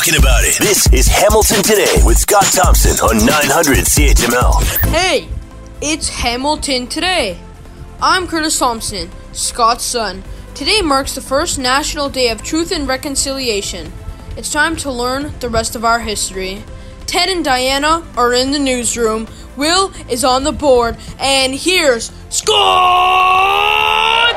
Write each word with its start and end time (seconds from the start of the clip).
talking 0.00 0.18
about 0.18 0.44
it. 0.44 0.56
This 0.58 0.90
is 0.94 1.06
Hamilton 1.06 1.62
Today 1.62 2.02
with 2.06 2.16
Scott 2.16 2.46
Thompson 2.54 2.92
on 3.06 3.18
900 3.18 3.84
CHML. 3.84 4.88
Hey, 4.88 5.28
it's 5.82 6.08
Hamilton 6.08 6.86
Today. 6.86 7.38
I'm 8.00 8.26
Curtis 8.26 8.58
Thompson, 8.58 9.10
Scott's 9.32 9.84
son. 9.84 10.24
Today 10.54 10.80
marks 10.80 11.14
the 11.14 11.20
first 11.20 11.58
National 11.58 12.08
Day 12.08 12.30
of 12.30 12.42
Truth 12.42 12.72
and 12.72 12.88
Reconciliation. 12.88 13.92
It's 14.38 14.50
time 14.50 14.74
to 14.76 14.90
learn 14.90 15.38
the 15.40 15.50
rest 15.50 15.76
of 15.76 15.84
our 15.84 16.00
history. 16.00 16.64
Ted 17.04 17.28
and 17.28 17.44
Diana 17.44 18.02
are 18.16 18.32
in 18.32 18.52
the 18.52 18.58
newsroom. 18.58 19.28
Will 19.58 19.92
is 20.08 20.24
on 20.24 20.44
the 20.44 20.52
board, 20.52 20.96
and 21.18 21.54
here's 21.54 22.10
Scott 22.30 24.29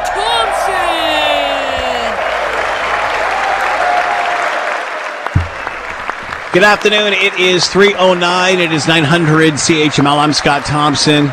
Good 6.54 6.62
afternoon. 6.62 7.14
It 7.14 7.34
is 7.40 7.68
309. 7.68 8.60
It 8.60 8.72
is 8.72 8.88
900 8.88 9.54
CHML. 9.54 10.20
I'm 10.20 10.34
Scott 10.34 10.64
Thompson. 10.64 11.32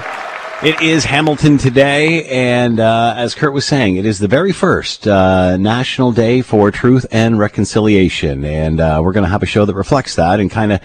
It 0.63 0.81
is 0.81 1.05
Hamilton 1.05 1.59
today, 1.59 2.25
and 2.25 2.81
uh, 2.81 3.13
as 3.19 3.35
Kurt 3.35 3.53
was 3.53 3.67
saying, 3.67 3.97
it 3.97 4.07
is 4.07 4.19
the 4.19 4.29
very 4.29 4.53
first 4.53 5.07
uh, 5.07 5.59
National 5.59 6.11
Day 6.11 6.41
for 6.41 6.71
Truth 6.71 7.05
and 7.11 7.39
Reconciliation, 7.39 8.47
and 8.47 8.81
uh, 8.81 9.03
we're 9.05 9.13
going 9.13 9.25
to 9.25 9.29
have 9.29 9.43
a 9.43 9.47
show 9.47 9.67
that 9.67 9.75
reflects 9.75 10.15
that 10.15 10.41
and 10.41 10.51
kind 10.51 10.73
of 10.73 10.81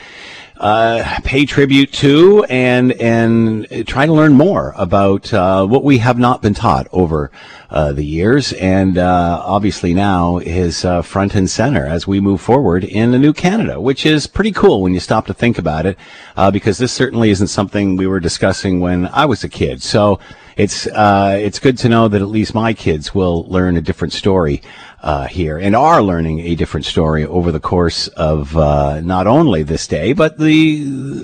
uh, 0.57 1.19
pay 1.23 1.45
tribute 1.45 1.91
to 1.91 2.43
and 2.45 2.93
and 2.93 3.87
try 3.87 4.05
to 4.05 4.13
learn 4.13 4.33
more 4.33 4.73
about 4.77 5.33
uh, 5.33 5.65
what 5.65 5.83
we 5.83 5.97
have 5.97 6.17
not 6.17 6.41
been 6.41 6.53
taught 6.53 6.87
over 6.91 7.29
uh, 7.69 7.91
the 7.91 8.05
years, 8.05 8.53
and 8.53 8.97
uh, 8.97 9.41
obviously 9.43 9.93
now 9.93 10.37
is 10.37 10.85
uh, 10.85 11.01
front 11.01 11.35
and 11.35 11.49
center 11.49 11.85
as 11.85 12.07
we 12.07 12.19
move 12.19 12.39
forward 12.39 12.83
in 12.83 13.13
a 13.13 13.19
new 13.19 13.33
Canada, 13.33 13.81
which 13.81 14.05
is 14.05 14.27
pretty 14.27 14.51
cool 14.51 14.81
when 14.81 14.93
you 14.93 14.99
stop 14.99 15.25
to 15.25 15.33
think 15.33 15.57
about 15.57 15.85
it, 15.85 15.97
uh, 16.37 16.49
because 16.49 16.77
this 16.77 16.93
certainly 16.93 17.29
isn't 17.31 17.47
something 17.47 17.97
we 17.97 18.07
were 18.07 18.19
discussing 18.19 18.79
when 18.79 19.07
I 19.07 19.25
was 19.25 19.43
a 19.43 19.49
kid. 19.49 19.81
So 19.81 20.19
it's 20.55 20.87
uh, 20.87 21.37
it's 21.41 21.59
good 21.59 21.77
to 21.79 21.89
know 21.89 22.07
that 22.07 22.21
at 22.21 22.29
least 22.29 22.55
my 22.55 22.73
kids 22.73 23.13
will 23.13 23.45
learn 23.49 23.75
a 23.75 23.81
different 23.81 24.13
story 24.13 24.61
uh, 25.05 25.27
here 25.27 25.59
and 25.59 25.75
are 25.75 26.01
learning 26.01 26.39
a 26.39 26.55
different 26.55 26.85
story 26.85 27.25
over 27.25 27.51
the 27.51 27.59
course 27.59 28.07
of 28.09 28.57
uh, 28.57 28.99
not 29.01 29.27
only 29.27 29.61
this 29.61 29.87
day 29.87 30.13
but 30.13 30.39
the 30.39 31.23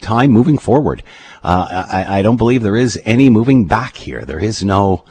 time 0.00 0.30
moving 0.30 0.56
forward. 0.56 1.02
Uh, 1.44 1.86
I, 1.90 2.18
I, 2.18 2.22
don't 2.22 2.38
believe 2.38 2.62
there 2.62 2.76
is 2.76 3.00
any 3.04 3.28
moving 3.28 3.66
back 3.66 3.96
here. 3.96 4.24
There 4.24 4.38
is 4.40 4.64
no 4.64 5.04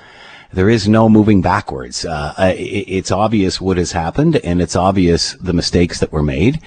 there 0.51 0.69
is 0.69 0.87
no 0.89 1.07
moving 1.07 1.43
backwards. 1.43 2.05
Uh, 2.05 2.33
it's 2.57 3.11
obvious 3.11 3.61
what 3.61 3.77
has 3.77 3.91
happened, 3.91 4.37
and 4.37 4.61
it's 4.61 4.75
obvious 4.75 5.33
the 5.33 5.53
mistakes 5.53 5.99
that 5.99 6.11
were 6.11 6.23
made, 6.23 6.59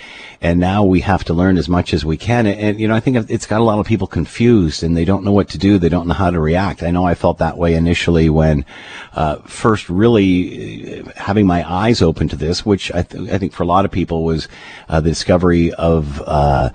and 0.42 0.58
now 0.58 0.82
we 0.82 1.00
have 1.00 1.22
to 1.24 1.34
learn 1.34 1.56
as 1.56 1.68
much 1.68 1.94
as 1.94 2.04
we 2.04 2.16
can. 2.16 2.46
And, 2.46 2.60
and, 2.60 2.80
you 2.80 2.88
know, 2.88 2.96
I 2.96 3.00
think 3.00 3.30
it's 3.30 3.46
got 3.46 3.60
a 3.60 3.64
lot 3.64 3.78
of 3.78 3.86
people 3.86 4.08
confused, 4.08 4.82
and 4.82 4.96
they 4.96 5.04
don't 5.04 5.24
know 5.24 5.30
what 5.30 5.48
to 5.50 5.58
do. 5.58 5.78
They 5.78 5.88
don't 5.88 6.08
know 6.08 6.14
how 6.14 6.30
to 6.30 6.40
react. 6.40 6.82
I 6.82 6.90
know 6.90 7.06
I 7.06 7.14
felt 7.14 7.38
that 7.38 7.56
way 7.56 7.74
initially 7.74 8.28
when 8.28 8.64
uh, 9.12 9.36
first 9.46 9.88
really 9.88 11.00
uh, 11.00 11.12
having 11.16 11.46
my 11.46 11.62
eyes 11.70 12.02
open 12.02 12.26
to 12.28 12.36
this, 12.36 12.66
which 12.66 12.90
I, 12.92 13.02
th- 13.02 13.30
I 13.30 13.38
think 13.38 13.52
for 13.52 13.62
a 13.62 13.66
lot 13.66 13.84
of 13.84 13.92
people 13.92 14.24
was 14.24 14.48
uh, 14.88 15.00
the 15.00 15.10
discovery 15.10 15.72
of 15.74 16.20
uh, 16.26 16.70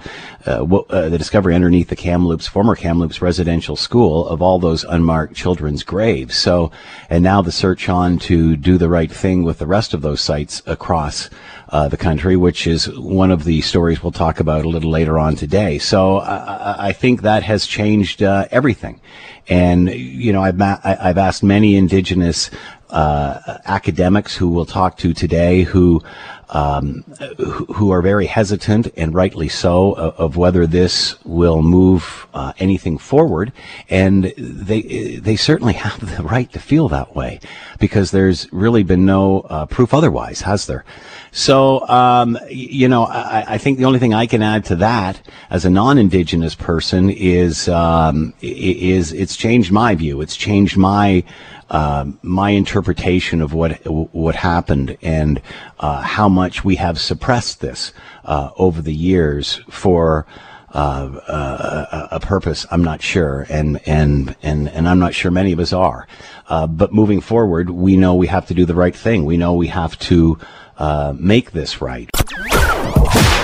uh, 0.48 0.64
uh, 0.90 1.10
the 1.10 1.18
discovery 1.18 1.54
underneath 1.54 1.90
the 1.90 1.95
Kamloops, 1.95 2.48
former 2.48 2.76
Kamloops 2.76 3.22
residential 3.22 3.76
school 3.76 4.26
of 4.28 4.42
all 4.42 4.60
those 4.60 4.86
unmarked 4.86 5.36
children's 5.36 5.84
graves. 5.84 6.38
So, 6.38 6.72
and 7.10 7.22
now 7.22 7.42
the 7.42 7.52
search 7.52 7.90
on 7.90 8.18
to 8.20 8.56
do 8.56 8.78
the 8.78 8.88
right 8.88 9.12
thing 9.12 9.44
with 9.44 9.60
the 9.60 9.68
rest 9.68 9.94
of 9.94 10.02
those 10.02 10.22
sites 10.22 10.62
across 10.66 11.30
uh, 11.70 11.88
the 11.88 11.98
country, 11.98 12.36
which 12.36 12.68
is 12.68 12.90
one 12.90 13.32
of 13.32 13.44
the 13.44 13.62
stories 13.62 14.02
we'll 14.02 14.12
talk 14.12 14.40
about 14.40 14.66
a 14.66 14.70
little 14.70 14.92
later 14.92 15.20
on 15.20 15.36
today. 15.36 15.80
So 15.80 16.18
I, 16.20 16.90
I 16.90 16.94
think 16.94 17.22
that 17.22 17.44
has 17.44 17.68
changed 17.68 18.23
uh, 18.23 18.48
everything. 18.52 19.02
And, 19.50 19.89
you 19.89 20.33
know, 20.33 20.42
I've, 20.42 20.58
ma- 20.58 20.80
I've 20.83 21.17
asked 21.17 21.44
many 21.44 21.76
indigenous 21.76 22.50
uh, 22.89 23.58
academics 23.65 24.36
who 24.36 24.48
we'll 24.49 24.65
talk 24.65 24.98
to 24.98 25.14
today 25.14 25.64
who 25.64 26.02
um, 26.49 27.03
who 27.37 27.92
are 27.92 28.02
very 28.02 28.25
hesitant 28.25 28.87
and 28.95 29.14
rightly 29.14 29.49
so 29.49 29.93
of, 29.93 30.37
whether 30.37 30.65
this 30.65 31.15
will 31.26 31.61
move 31.61 32.27
uh, 32.33 32.53
anything 32.58 32.97
forward. 32.97 33.52
And 33.89 34.33
they 34.37 35.20
they 35.21 35.36
certainly 35.36 35.73
have 35.73 36.17
the 36.17 36.23
right 36.23 36.52
to 36.53 36.59
feel 36.59 36.87
that 36.89 37.15
way 37.15 37.39
because 37.80 38.11
there's 38.11 38.52
really 38.53 38.83
been 38.83 39.05
no 39.05 39.42
uh, 39.42 39.65
proof 39.65 39.93
otherwise 39.93 40.42
has 40.42 40.67
there? 40.67 40.86
So 41.31 41.87
um, 41.87 42.37
you 42.49 42.87
know 42.87 43.03
I, 43.03 43.55
I, 43.55 43.58
think 43.58 43.77
the 43.77 43.86
only 43.86 43.99
thing 43.99 44.14
I 44.14 44.26
can 44.26 44.42
add 44.42 44.65
to 44.65 44.76
that 44.77 45.21
as 45.49 45.65
a 45.65 45.70
non-indigenous 45.70 46.55
person 46.55 47.09
is 47.09 47.67
um, 47.67 48.33
is 48.42 49.11
it's 49.11 49.36
changed 49.36 49.71
my 49.71 49.95
view. 49.95 50.21
It's 50.21 50.37
changed 50.37 50.77
my 50.77 51.23
um, 51.70 52.20
my 52.22 52.52
interpretation 52.52 53.42
of 53.42 53.54
what 53.54 53.86
what 53.86 54.36
happened 54.36 54.98
and 55.02 55.42
uh, 55.80 56.02
how 56.02 56.30
much 56.30 56.64
we 56.64 56.76
have 56.76 57.00
suppressed 57.00 57.60
this 57.60 57.94
uh, 58.23 58.52
over 58.58 58.82
the 58.82 58.94
years 58.94 59.61
for 59.70 60.26
uh, 60.73 61.20
uh 61.27 62.08
a, 62.11 62.16
a, 62.16 62.20
purpose. 62.20 62.66
I'm 62.72 62.83
not 62.83 63.02
sure, 63.02 63.45
and 63.50 63.82
and 63.88 64.36
and 64.42 64.70
and 64.70 64.88
I'm 64.88 65.00
not 65.00 65.14
sure 65.14 65.32
many 65.32 65.52
of 65.52 65.60
us 65.60 65.73
are. 65.73 66.08
Uh, 66.48 66.67
but 66.67 66.94
moving 66.94 67.20
forward, 67.20 67.70
we 67.70 67.98
know 67.98 68.16
we 68.16 68.27
have 68.27 68.48
to 68.48 68.54
do 68.54 68.66
the 68.66 68.76
right 68.76 68.95
thing. 68.95 69.26
We 69.26 69.38
know 69.38 69.54
we 69.54 69.67
have 69.67 69.98
to 70.00 70.39
uh, 70.77 71.14
make 71.17 71.52
this 71.52 71.82
right. 71.82 72.10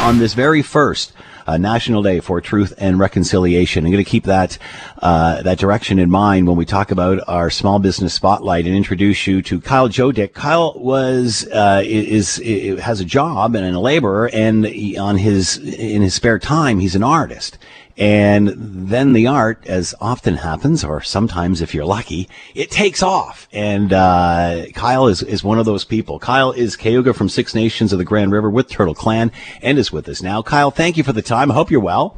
On 0.01 0.19
this 0.19 0.33
very 0.33 0.61
first 0.61 1.13
National 1.47 2.01
Day 2.01 2.19
for 2.19 2.41
Truth 2.41 2.73
and 2.77 2.99
Reconciliation. 2.99 3.85
I'm 3.85 3.91
going 3.91 4.03
to 4.03 4.09
keep 4.09 4.25
that 4.25 4.57
uh, 5.01 5.41
that 5.41 5.57
direction 5.57 5.99
in 5.99 6.09
mind 6.09 6.47
when 6.47 6.57
we 6.57 6.65
talk 6.65 6.91
about 6.91 7.19
our 7.27 7.49
small 7.49 7.79
business 7.79 8.13
spotlight 8.13 8.65
and 8.65 8.75
introduce 8.75 9.27
you 9.27 9.41
to 9.43 9.59
Kyle 9.61 9.89
Joedicke. 9.89 10.33
Kyle 10.33 10.73
was 10.75 11.47
uh, 11.47 11.81
is, 11.85 12.39
is, 12.39 12.79
has 12.79 12.99
a 12.99 13.05
job 13.05 13.55
and 13.55 13.75
a 13.75 13.79
laborer, 13.79 14.29
and 14.33 14.65
he, 14.65 14.97
on 14.97 15.17
his 15.17 15.57
in 15.57 16.01
his 16.01 16.13
spare 16.13 16.39
time, 16.39 16.79
he's 16.79 16.95
an 16.95 17.03
artist. 17.03 17.57
And 17.97 18.49
then 18.57 19.13
the 19.13 19.27
art, 19.27 19.65
as 19.67 19.93
often 20.01 20.37
happens, 20.37 20.83
or 20.83 21.01
sometimes 21.01 21.61
if 21.61 21.75
you're 21.75 21.85
lucky, 21.85 22.27
it 22.55 22.71
takes 22.71 23.03
off. 23.03 23.47
And 23.51 23.93
uh, 23.93 24.65
Kyle 24.73 25.07
is, 25.07 25.21
is 25.21 25.43
one 25.43 25.59
of 25.59 25.65
those 25.65 25.85
people. 25.85 26.17
Kyle 26.17 26.51
is 26.51 26.75
Cayuga 26.75 27.13
from 27.13 27.29
Six 27.29 27.53
Nations 27.53 27.93
of 27.93 27.99
the 27.99 28.05
Grand 28.05 28.31
River 28.31 28.49
with 28.49 28.67
Turtle 28.67 28.95
Clan 28.95 29.31
and 29.61 29.77
is 29.77 29.91
with 29.91 30.09
us 30.09 30.23
now. 30.23 30.41
Kyle, 30.41 30.71
thank 30.71 30.97
you 30.97 31.03
for 31.03 31.13
the 31.13 31.21
time. 31.21 31.51
I 31.51 31.53
hope 31.53 31.69
you're 31.69 31.79
well. 31.79 32.17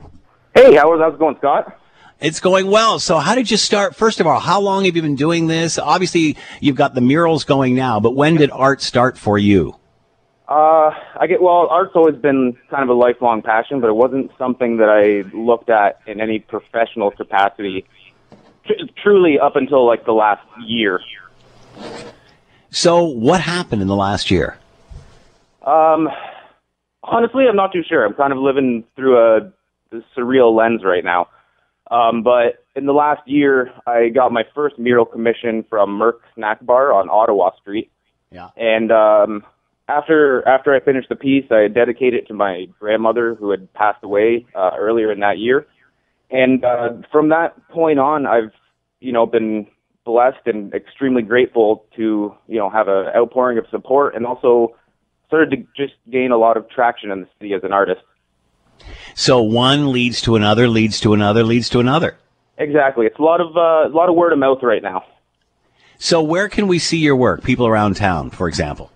Hey, 0.53 0.75
how's 0.75 1.13
it 1.13 1.19
going, 1.19 1.35
Scott? 1.37 1.77
It's 2.21 2.39
going 2.39 2.67
well. 2.67 2.97
So 2.99 3.17
how 3.17 3.35
did 3.35 3.51
you 3.51 3.57
start? 3.57 3.93
First 3.93 4.21
of 4.21 4.27
all, 4.27 4.39
how 4.39 4.61
long 4.61 4.85
have 4.85 4.95
you 4.95 5.01
been 5.01 5.17
doing 5.17 5.47
this? 5.47 5.77
Obviously, 5.77 6.37
you've 6.61 6.77
got 6.77 6.95
the 6.95 7.01
murals 7.01 7.43
going 7.43 7.75
now, 7.75 7.99
but 7.99 8.15
when 8.15 8.35
did 8.35 8.49
art 8.51 8.81
start 8.81 9.17
for 9.17 9.37
you? 9.37 9.75
Uh, 10.47 10.91
I 11.19 11.25
get 11.27 11.41
well. 11.41 11.67
Art's 11.69 11.93
always 11.95 12.15
been 12.15 12.55
kind 12.69 12.83
of 12.83 12.89
a 12.89 12.93
lifelong 12.93 13.41
passion, 13.41 13.81
but 13.81 13.87
it 13.87 13.95
wasn't 13.95 14.31
something 14.37 14.77
that 14.77 14.89
I 14.89 15.27
looked 15.35 15.69
at 15.69 15.99
in 16.05 16.21
any 16.21 16.39
professional 16.39 17.09
capacity. 17.09 17.85
Tr- 18.65 18.73
truly, 19.01 19.39
up 19.39 19.55
until 19.55 19.87
like 19.87 20.05
the 20.05 20.11
last 20.11 20.45
year. 20.63 20.99
So, 22.69 23.05
what 23.05 23.41
happened 23.41 23.81
in 23.81 23.87
the 23.87 23.95
last 23.95 24.29
year? 24.29 24.57
Um, 25.63 26.09
honestly, 27.01 27.45
I'm 27.49 27.55
not 27.55 27.73
too 27.73 27.83
sure. 27.87 28.05
I'm 28.05 28.13
kind 28.13 28.31
of 28.31 28.37
living 28.37 28.83
through 28.95 29.17
a, 29.17 29.37
a 29.91 30.01
surreal 30.15 30.55
lens 30.55 30.83
right 30.83 31.03
now. 31.03 31.27
Um, 31.89 32.21
but 32.21 32.65
in 32.75 32.85
the 32.85 32.93
last 32.93 33.27
year, 33.27 33.71
I 33.87 34.09
got 34.09 34.31
my 34.31 34.43
first 34.53 34.77
mural 34.77 35.05
commission 35.05 35.65
from 35.69 35.91
Merc 35.91 36.21
Snack 36.35 36.63
Bar 36.63 36.93
on 36.93 37.09
Ottawa 37.09 37.51
Street. 37.61 37.91
Yeah. 38.31 38.49
And 38.57 38.91
um, 38.91 39.43
after 39.87 40.47
after 40.47 40.73
I 40.73 40.79
finished 40.79 41.09
the 41.09 41.15
piece, 41.15 41.45
I 41.51 41.67
dedicated 41.67 42.23
it 42.23 42.27
to 42.27 42.33
my 42.33 42.65
grandmother 42.79 43.35
who 43.35 43.51
had 43.51 43.71
passed 43.73 44.03
away 44.03 44.45
uh, 44.55 44.71
earlier 44.77 45.11
in 45.11 45.19
that 45.19 45.37
year. 45.37 45.67
And 46.31 46.65
uh, 46.65 46.89
from 47.11 47.29
that 47.29 47.55
point 47.69 47.99
on, 47.99 48.25
I've 48.25 48.51
you 48.99 49.11
know 49.11 49.25
been 49.25 49.67
blessed 50.05 50.45
and 50.45 50.73
extremely 50.73 51.21
grateful 51.21 51.85
to 51.95 52.35
you 52.47 52.57
know 52.57 52.69
have 52.69 52.87
an 52.87 53.07
outpouring 53.15 53.57
of 53.57 53.65
support 53.69 54.15
and 54.15 54.25
also 54.25 54.75
started 55.27 55.51
to 55.51 55.57
just 55.75 55.93
gain 56.11 56.31
a 56.31 56.37
lot 56.37 56.57
of 56.57 56.69
traction 56.69 57.11
in 57.11 57.21
the 57.21 57.27
city 57.37 57.53
as 57.53 57.63
an 57.63 57.73
artist. 57.73 58.01
So 59.13 59.41
one 59.41 59.91
leads 59.91 60.21
to 60.21 60.35
another, 60.35 60.67
leads 60.67 60.99
to 61.01 61.13
another, 61.13 61.43
leads 61.43 61.69
to 61.69 61.79
another. 61.79 62.17
Exactly. 62.57 63.05
It's 63.05 63.19
a 63.19 63.23
lot 63.23 63.39
of 63.39 63.55
uh, 63.55 63.87
a 63.87 63.95
lot 63.95 64.09
of 64.09 64.15
word 64.15 64.33
of 64.33 64.39
mouth 64.39 64.59
right 64.63 64.81
now. 64.81 65.03
So 65.97 66.21
where 66.21 66.49
can 66.49 66.67
we 66.67 66.79
see 66.79 66.97
your 66.97 67.15
work? 67.15 67.43
People 67.43 67.67
around 67.67 67.95
town, 67.95 68.29
for 68.29 68.47
example. 68.47 68.91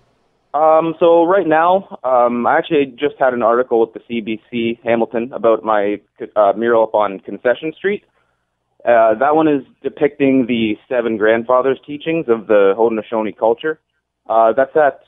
Um, 0.52 0.94
so 0.98 1.24
right 1.24 1.46
now, 1.46 1.98
um, 2.02 2.46
I 2.46 2.58
actually 2.58 2.86
just 2.86 3.14
had 3.18 3.34
an 3.34 3.42
article 3.42 3.80
with 3.80 3.92
the 3.94 4.00
CBC 4.00 4.80
Hamilton 4.82 5.32
about 5.32 5.64
my 5.64 6.00
uh, 6.34 6.52
mural 6.56 6.84
up 6.84 6.94
on 6.94 7.20
Concession 7.20 7.72
Street. 7.76 8.04
Uh, 8.84 9.14
that 9.18 9.36
one 9.36 9.46
is 9.46 9.62
depicting 9.82 10.46
the 10.46 10.76
seven 10.88 11.16
grandfathers' 11.18 11.78
teachings 11.86 12.26
of 12.28 12.46
the 12.46 12.74
Haudenosaunee 12.76 13.36
culture. 13.36 13.78
Uh, 14.28 14.52
that's 14.56 14.74
at 14.74 15.00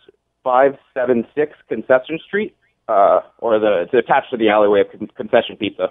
576 0.45 1.53
Concession 1.69 2.19
Street. 2.27 2.55
uh, 2.89 3.21
or 3.39 3.59
the 3.59 3.83
it's 3.83 3.95
attached 3.95 4.31
to 4.31 4.37
the 4.37 4.49
alleyway 4.49 4.81
of 4.81 4.91
con- 4.91 5.09
concession 5.17 5.57
pizza. 5.57 5.89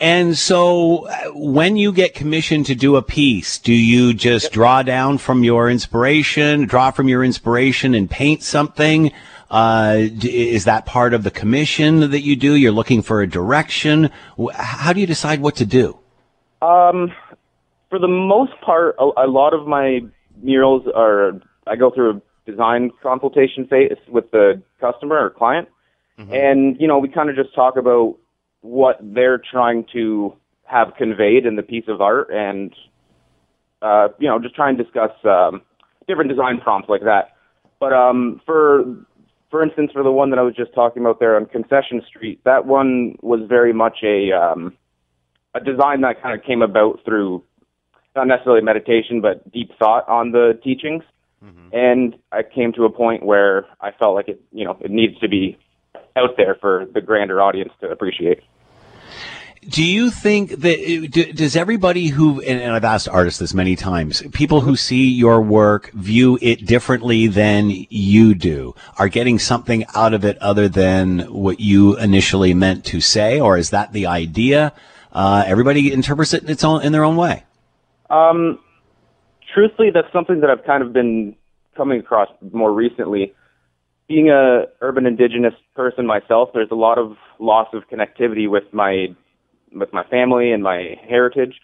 And 0.00 0.38
so, 0.38 1.08
uh, 1.08 1.30
when 1.34 1.76
you 1.76 1.92
get 1.92 2.14
commissioned 2.14 2.66
to 2.66 2.76
do 2.76 2.94
a 2.94 3.02
piece, 3.02 3.58
do 3.58 3.72
you 3.72 4.14
just 4.14 4.52
draw 4.52 4.82
down 4.84 5.18
from 5.18 5.42
your 5.42 5.68
inspiration, 5.68 6.66
draw 6.66 6.92
from 6.92 7.08
your 7.08 7.24
inspiration, 7.24 7.94
and 7.94 8.08
paint 8.08 8.42
something? 8.44 9.10
Uh, 9.50 9.96
is 10.22 10.66
that 10.66 10.86
part 10.86 11.14
of 11.14 11.24
the 11.24 11.32
commission 11.32 12.10
that 12.10 12.20
you 12.20 12.36
do? 12.36 12.54
You're 12.54 12.70
looking 12.70 13.02
for 13.02 13.22
a 13.22 13.26
direction. 13.26 14.10
How 14.54 14.92
do 14.92 15.00
you 15.00 15.06
decide 15.06 15.40
what 15.40 15.56
to 15.56 15.66
do? 15.66 15.98
Um, 16.62 17.12
for 17.90 17.98
the 17.98 18.08
most 18.08 18.52
part, 18.60 18.94
a, 19.00 19.10
a 19.16 19.26
lot 19.26 19.52
of 19.52 19.66
my 19.66 20.00
murals 20.42 20.86
are 20.94 21.40
I 21.66 21.76
go 21.76 21.90
through 21.90 22.16
a 22.16 22.50
design 22.50 22.90
consultation 23.02 23.66
phase 23.66 23.96
with 24.08 24.30
the 24.30 24.62
customer 24.80 25.18
or 25.18 25.30
client, 25.30 25.68
mm-hmm. 26.18 26.32
and 26.32 26.80
you 26.80 26.86
know 26.86 26.98
we 26.98 27.08
kind 27.08 27.30
of 27.30 27.36
just 27.36 27.54
talk 27.54 27.76
about 27.76 28.16
what 28.60 28.98
they're 29.00 29.38
trying 29.38 29.86
to 29.92 30.34
have 30.64 30.88
conveyed 30.96 31.46
in 31.46 31.56
the 31.56 31.62
piece 31.62 31.84
of 31.88 32.00
art, 32.00 32.28
and 32.30 32.74
uh, 33.82 34.08
you 34.18 34.28
know 34.28 34.38
just 34.38 34.54
try 34.54 34.68
and 34.68 34.78
discuss 34.78 35.12
um, 35.24 35.62
different 36.06 36.30
design 36.30 36.60
prompts 36.60 36.88
like 36.88 37.02
that. 37.02 37.36
But 37.80 37.92
um, 37.92 38.40
for 38.44 38.84
for 39.50 39.62
instance, 39.62 39.90
for 39.92 40.02
the 40.02 40.12
one 40.12 40.30
that 40.30 40.38
I 40.38 40.42
was 40.42 40.54
just 40.54 40.74
talking 40.74 41.02
about 41.02 41.20
there 41.20 41.36
on 41.36 41.46
Concession 41.46 42.02
Street, 42.06 42.40
that 42.44 42.66
one 42.66 43.16
was 43.22 43.40
very 43.48 43.72
much 43.72 43.98
a 44.02 44.32
um, 44.32 44.76
a 45.54 45.60
design 45.60 46.02
that 46.02 46.22
kind 46.22 46.38
of 46.38 46.44
came 46.44 46.62
about 46.62 47.00
through 47.04 47.42
not 48.14 48.26
necessarily 48.26 48.62
meditation, 48.62 49.20
but 49.20 49.50
deep 49.52 49.70
thought 49.78 50.08
on 50.08 50.32
the 50.32 50.58
teachings. 50.62 51.02
Mm-hmm. 51.44 51.68
And 51.72 52.16
I 52.32 52.42
came 52.42 52.72
to 52.72 52.84
a 52.84 52.90
point 52.90 53.24
where 53.24 53.66
I 53.80 53.92
felt 53.92 54.14
like 54.16 54.28
it, 54.28 54.40
you 54.52 54.64
know, 54.64 54.76
it 54.80 54.90
needs 54.90 55.18
to 55.20 55.28
be 55.28 55.56
out 56.16 56.36
there 56.36 56.56
for 56.60 56.86
the 56.92 57.00
grander 57.00 57.40
audience 57.40 57.72
to 57.80 57.88
appreciate. 57.88 58.42
Do 59.68 59.84
you 59.84 60.10
think 60.10 60.50
that 60.50 61.32
does 61.34 61.56
everybody 61.56 62.06
who 62.06 62.40
and 62.42 62.72
I've 62.72 62.84
asked 62.84 63.08
artists 63.08 63.40
this 63.40 63.52
many 63.52 63.76
times, 63.76 64.22
people 64.32 64.60
who 64.60 64.76
see 64.76 65.08
your 65.08 65.42
work 65.42 65.90
view 65.92 66.38
it 66.40 66.64
differently 66.64 67.26
than 67.26 67.70
you 67.90 68.34
do, 68.34 68.74
are 68.98 69.08
getting 69.08 69.38
something 69.38 69.84
out 69.94 70.14
of 70.14 70.24
it 70.24 70.38
other 70.38 70.68
than 70.68 71.20
what 71.32 71.60
you 71.60 71.98
initially 71.98 72.54
meant 72.54 72.84
to 72.86 73.00
say, 73.00 73.40
or 73.40 73.58
is 73.58 73.70
that 73.70 73.92
the 73.92 74.06
idea? 74.06 74.72
Uh, 75.12 75.42
everybody 75.46 75.92
interprets 75.92 76.32
it 76.32 76.44
in 76.44 76.48
its 76.48 76.62
own 76.62 76.82
in 76.82 76.92
their 76.92 77.04
own 77.04 77.16
way. 77.16 77.44
Um, 78.10 78.60
truthfully, 79.52 79.90
that's 79.92 80.10
something 80.12 80.40
that 80.40 80.50
I've 80.50 80.64
kind 80.64 80.82
of 80.82 80.92
been 80.92 81.34
coming 81.76 82.00
across 82.00 82.28
more 82.52 82.72
recently. 82.72 83.34
Being 84.08 84.30
a 84.30 84.64
urban 84.80 85.06
indigenous 85.06 85.54
person 85.74 86.06
myself, 86.06 86.50
there's 86.54 86.70
a 86.70 86.76
lot 86.76 86.98
of 86.98 87.16
loss 87.38 87.68
of 87.74 87.82
connectivity 87.88 88.48
with 88.48 88.64
my 88.72 89.08
with 89.72 89.92
my 89.92 90.02
family 90.04 90.50
and 90.50 90.62
my 90.62 90.96
heritage. 91.06 91.60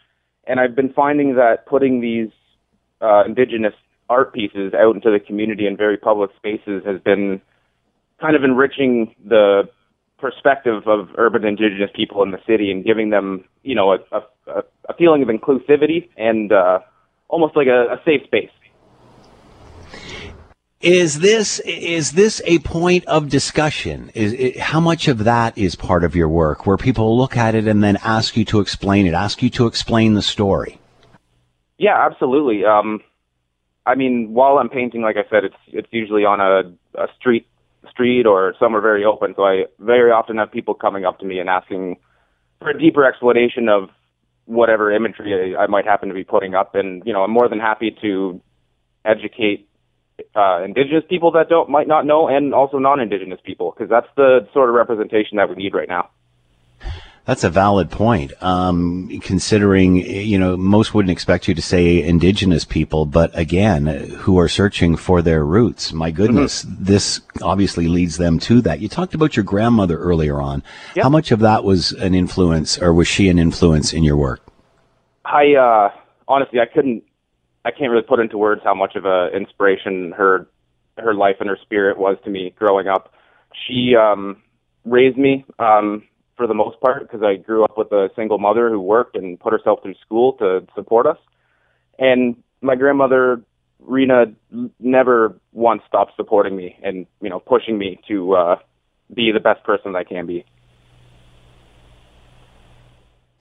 And 0.46 0.60
I've 0.60 0.76
been 0.76 0.92
finding 0.92 1.36
that 1.36 1.66
putting 1.66 2.02
these 2.02 2.28
uh, 3.00 3.24
indigenous 3.24 3.72
art 4.10 4.34
pieces 4.34 4.74
out 4.74 4.94
into 4.94 5.10
the 5.10 5.18
community 5.18 5.66
in 5.66 5.76
very 5.76 5.96
public 5.96 6.30
spaces 6.36 6.82
has 6.84 7.00
been 7.00 7.40
kind 8.20 8.36
of 8.36 8.44
enriching 8.44 9.14
the 9.26 9.62
perspective 10.18 10.86
of 10.86 11.08
urban 11.16 11.44
indigenous 11.44 11.90
people 11.94 12.22
in 12.22 12.30
the 12.30 12.38
city 12.46 12.70
and 12.70 12.84
giving 12.84 13.10
them, 13.10 13.44
you 13.62 13.74
know, 13.74 13.92
a, 13.92 13.98
a, 14.12 14.62
a 14.88 14.94
feeling 14.94 15.22
of 15.22 15.28
inclusivity 15.28 16.08
and 16.16 16.52
uh, 16.52 16.78
almost 17.28 17.56
like 17.56 17.66
a, 17.66 17.92
a 17.92 18.00
safe 18.04 18.22
space. 18.24 18.50
Is 20.84 21.20
this 21.20 21.60
is 21.60 22.12
this 22.12 22.42
a 22.44 22.58
point 22.58 23.06
of 23.06 23.30
discussion? 23.30 24.10
Is 24.14 24.34
it, 24.34 24.60
how 24.60 24.80
much 24.80 25.08
of 25.08 25.24
that 25.24 25.56
is 25.56 25.76
part 25.76 26.04
of 26.04 26.14
your 26.14 26.28
work, 26.28 26.66
where 26.66 26.76
people 26.76 27.16
look 27.16 27.38
at 27.38 27.54
it 27.54 27.66
and 27.66 27.82
then 27.82 27.96
ask 28.04 28.36
you 28.36 28.44
to 28.44 28.60
explain 28.60 29.06
it, 29.06 29.14
ask 29.14 29.42
you 29.42 29.48
to 29.48 29.66
explain 29.66 30.12
the 30.12 30.20
story? 30.20 30.78
Yeah, 31.78 31.96
absolutely. 32.04 32.66
Um, 32.66 33.00
I 33.86 33.94
mean, 33.94 34.34
while 34.34 34.58
I'm 34.58 34.68
painting, 34.68 35.00
like 35.00 35.16
I 35.16 35.26
said, 35.30 35.44
it's 35.44 35.56
it's 35.68 35.88
usually 35.90 36.26
on 36.26 36.40
a, 36.40 37.00
a 37.00 37.06
street 37.18 37.46
street 37.90 38.26
or 38.26 38.54
somewhere 38.60 38.82
very 38.82 39.06
open. 39.06 39.32
So 39.36 39.44
I 39.44 39.64
very 39.78 40.10
often 40.10 40.36
have 40.36 40.52
people 40.52 40.74
coming 40.74 41.06
up 41.06 41.18
to 41.20 41.24
me 41.24 41.38
and 41.38 41.48
asking 41.48 41.96
for 42.58 42.68
a 42.68 42.78
deeper 42.78 43.06
explanation 43.06 43.70
of 43.70 43.88
whatever 44.44 44.92
imagery 44.92 45.56
I, 45.56 45.62
I 45.62 45.66
might 45.66 45.86
happen 45.86 46.10
to 46.10 46.14
be 46.14 46.24
putting 46.24 46.54
up, 46.54 46.74
and 46.74 47.02
you 47.06 47.14
know, 47.14 47.22
I'm 47.22 47.30
more 47.30 47.48
than 47.48 47.58
happy 47.58 47.96
to 48.02 48.42
educate 49.06 49.66
uh, 50.34 50.62
indigenous 50.64 51.04
people 51.08 51.32
that 51.32 51.48
don't 51.48 51.68
might 51.68 51.88
not 51.88 52.06
know, 52.06 52.28
and 52.28 52.54
also 52.54 52.78
non-indigenous 52.78 53.40
people, 53.44 53.72
because 53.72 53.90
that's 53.90 54.08
the 54.16 54.48
sort 54.52 54.68
of 54.68 54.74
representation 54.74 55.36
that 55.38 55.48
we 55.48 55.56
need 55.56 55.74
right 55.74 55.88
now. 55.88 56.10
That's 57.24 57.42
a 57.42 57.48
valid 57.48 57.90
point. 57.90 58.32
Um, 58.42 59.08
considering, 59.22 59.96
you 59.96 60.38
know, 60.38 60.58
most 60.58 60.92
wouldn't 60.92 61.10
expect 61.10 61.48
you 61.48 61.54
to 61.54 61.62
say 61.62 62.02
indigenous 62.02 62.66
people, 62.66 63.06
but 63.06 63.30
again, 63.32 63.86
who 63.86 64.38
are 64.38 64.48
searching 64.48 64.94
for 64.94 65.22
their 65.22 65.42
roots. 65.42 65.94
My 65.94 66.10
goodness, 66.10 66.64
mm-hmm. 66.66 66.84
this 66.84 67.22
obviously 67.40 67.88
leads 67.88 68.18
them 68.18 68.38
to 68.40 68.60
that. 68.60 68.80
You 68.80 68.88
talked 68.88 69.14
about 69.14 69.36
your 69.36 69.44
grandmother 69.44 69.96
earlier 69.96 70.42
on. 70.42 70.62
Yep. 70.96 71.02
How 71.02 71.08
much 71.08 71.32
of 71.32 71.40
that 71.40 71.64
was 71.64 71.92
an 71.92 72.14
influence, 72.14 72.78
or 72.78 72.92
was 72.92 73.08
she 73.08 73.30
an 73.30 73.38
influence 73.38 73.94
in 73.94 74.04
your 74.04 74.18
work? 74.18 74.42
I, 75.24 75.54
uh, 75.54 75.98
honestly, 76.28 76.60
I 76.60 76.66
couldn't 76.66 77.04
I 77.64 77.70
can't 77.70 77.90
really 77.90 78.02
put 78.02 78.20
into 78.20 78.36
words 78.36 78.60
how 78.62 78.74
much 78.74 78.94
of 78.96 79.04
a 79.04 79.30
inspiration 79.34 80.12
her 80.16 80.46
her 80.98 81.14
life 81.14 81.36
and 81.40 81.48
her 81.48 81.58
spirit 81.62 81.98
was 81.98 82.16
to 82.24 82.30
me 82.30 82.54
growing 82.56 82.86
up. 82.86 83.12
She 83.66 83.94
um, 83.96 84.42
raised 84.84 85.16
me 85.16 85.44
um, 85.58 86.04
for 86.36 86.46
the 86.46 86.54
most 86.54 86.80
part 86.80 87.02
because 87.02 87.22
I 87.22 87.36
grew 87.36 87.64
up 87.64 87.76
with 87.76 87.90
a 87.90 88.10
single 88.14 88.38
mother 88.38 88.70
who 88.70 88.80
worked 88.80 89.16
and 89.16 89.38
put 89.38 89.52
herself 89.52 89.80
through 89.82 89.94
school 90.04 90.34
to 90.34 90.66
support 90.74 91.06
us. 91.06 91.18
And 91.98 92.36
my 92.60 92.76
grandmother 92.76 93.42
Rena 93.80 94.26
never 94.78 95.38
once 95.52 95.82
stopped 95.86 96.12
supporting 96.16 96.56
me 96.56 96.78
and 96.82 97.06
you 97.20 97.30
know 97.30 97.40
pushing 97.40 97.78
me 97.78 98.00
to 98.08 98.34
uh, 98.34 98.56
be 99.12 99.32
the 99.32 99.40
best 99.40 99.64
person 99.64 99.92
that 99.92 99.98
I 99.98 100.04
can 100.04 100.26
be. 100.26 100.44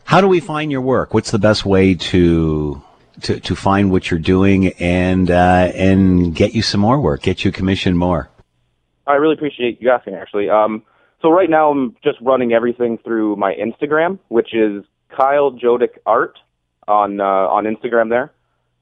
How 0.06 0.22
do 0.22 0.28
we 0.28 0.40
find 0.40 0.72
your 0.72 0.82
work? 0.82 1.14
What's 1.14 1.32
the 1.32 1.40
best 1.40 1.66
way 1.66 1.96
to 1.96 2.82
to, 3.22 3.40
to 3.40 3.56
find 3.56 3.92
what 3.92 4.10
you're 4.10 4.20
doing 4.20 4.68
and 4.80 5.30
uh, 5.30 5.72
and 5.76 6.36
get 6.36 6.54
you 6.54 6.62
some 6.62 6.82
more 6.82 7.00
work, 7.00 7.22
get 7.22 7.46
you 7.46 7.52
commissioned 7.52 7.98
more. 7.98 8.30
I 9.06 9.14
really 9.14 9.34
appreciate 9.34 9.82
you 9.82 9.90
asking. 9.90 10.16
Actually, 10.16 10.50
um, 10.50 10.84
so 11.22 11.30
right 11.30 11.50
now 11.50 11.72
I'm 11.72 11.96
just 12.04 12.20
running 12.22 12.54
everything 12.54 12.98
through 12.98 13.36
my 13.36 13.54
Instagram, 13.54 14.20
which 14.30 14.54
is 14.54 14.84
Kyle 15.16 15.52
Joedicke 15.52 15.98
Art 16.06 16.38
on 16.88 17.20
uh, 17.20 17.24
on 17.24 17.66
Instagram 17.66 18.10
there. 18.10 18.32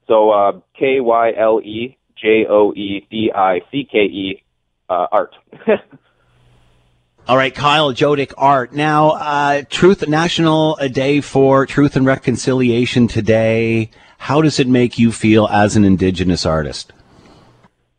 So 0.06 0.30
uh, 0.30 0.52
K 0.78 1.00
Y 1.00 1.32
L 1.38 1.60
E 1.62 1.96
J 2.16 2.46
O 2.48 2.72
E 2.72 3.06
D 3.10 3.32
I 3.34 3.60
C 3.70 3.86
K 3.90 3.98
E 3.98 4.42
uh, 4.88 5.06
Art. 5.12 5.34
All 7.28 7.36
right, 7.36 7.54
Kyle 7.54 7.92
Joedicke 7.92 8.34
Art. 8.36 8.72
Now, 8.72 9.10
uh, 9.10 9.62
Truth 9.70 10.08
National 10.08 10.74
Day 10.90 11.20
for 11.20 11.66
Truth 11.66 11.94
and 11.94 12.04
Reconciliation 12.04 13.06
today. 13.06 13.90
How 14.22 14.40
does 14.40 14.60
it 14.60 14.68
make 14.68 15.00
you 15.00 15.10
feel 15.10 15.48
as 15.48 15.74
an 15.74 15.84
Indigenous 15.84 16.46
artist? 16.46 16.92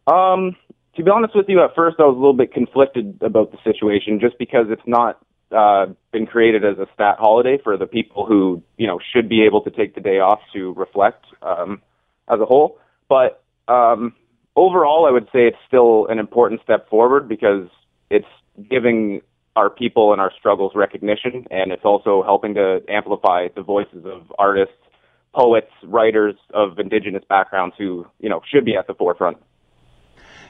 Um, 0.07 0.55
to 0.95 1.03
be 1.03 1.11
honest 1.11 1.35
with 1.35 1.49
you, 1.49 1.61
at 1.61 1.75
first 1.75 1.97
I 1.99 2.03
was 2.03 2.15
a 2.15 2.17
little 2.17 2.31
bit 2.31 2.53
conflicted 2.53 3.17
about 3.19 3.51
the 3.51 3.57
situation, 3.61 4.21
just 4.21 4.39
because 4.39 4.67
it's 4.69 4.87
not 4.87 5.19
uh, 5.51 5.87
been 6.13 6.25
created 6.25 6.63
as 6.63 6.77
a 6.77 6.87
stat 6.93 7.17
holiday 7.19 7.57
for 7.61 7.75
the 7.75 7.85
people 7.85 8.25
who 8.25 8.63
you 8.77 8.87
know 8.87 9.01
should 9.13 9.27
be 9.27 9.43
able 9.43 9.59
to 9.63 9.69
take 9.69 9.95
the 9.95 9.99
day 9.99 10.19
off 10.19 10.39
to 10.53 10.73
reflect 10.75 11.25
um, 11.41 11.81
as 12.29 12.39
a 12.39 12.45
whole. 12.45 12.79
But 13.09 13.43
um, 13.67 14.13
overall, 14.55 15.05
I 15.05 15.11
would 15.11 15.25
say 15.25 15.47
it's 15.47 15.57
still 15.67 16.07
an 16.07 16.19
important 16.19 16.61
step 16.63 16.87
forward 16.87 17.27
because 17.27 17.67
it's 18.09 18.33
giving 18.69 19.23
our 19.57 19.69
people 19.69 20.13
and 20.13 20.21
our 20.21 20.31
struggles 20.39 20.71
recognition, 20.73 21.47
and 21.51 21.73
it's 21.73 21.83
also 21.83 22.23
helping 22.23 22.53
to 22.53 22.81
amplify 22.87 23.49
the 23.53 23.61
voices 23.61 24.05
of 24.05 24.31
artists 24.39 24.73
poets, 25.33 25.71
writers 25.83 26.35
of 26.53 26.79
indigenous 26.79 27.23
backgrounds 27.27 27.75
who, 27.77 28.05
you 28.19 28.29
know, 28.29 28.41
should 28.51 28.65
be 28.65 28.75
at 28.75 28.87
the 28.87 28.93
forefront. 28.93 29.37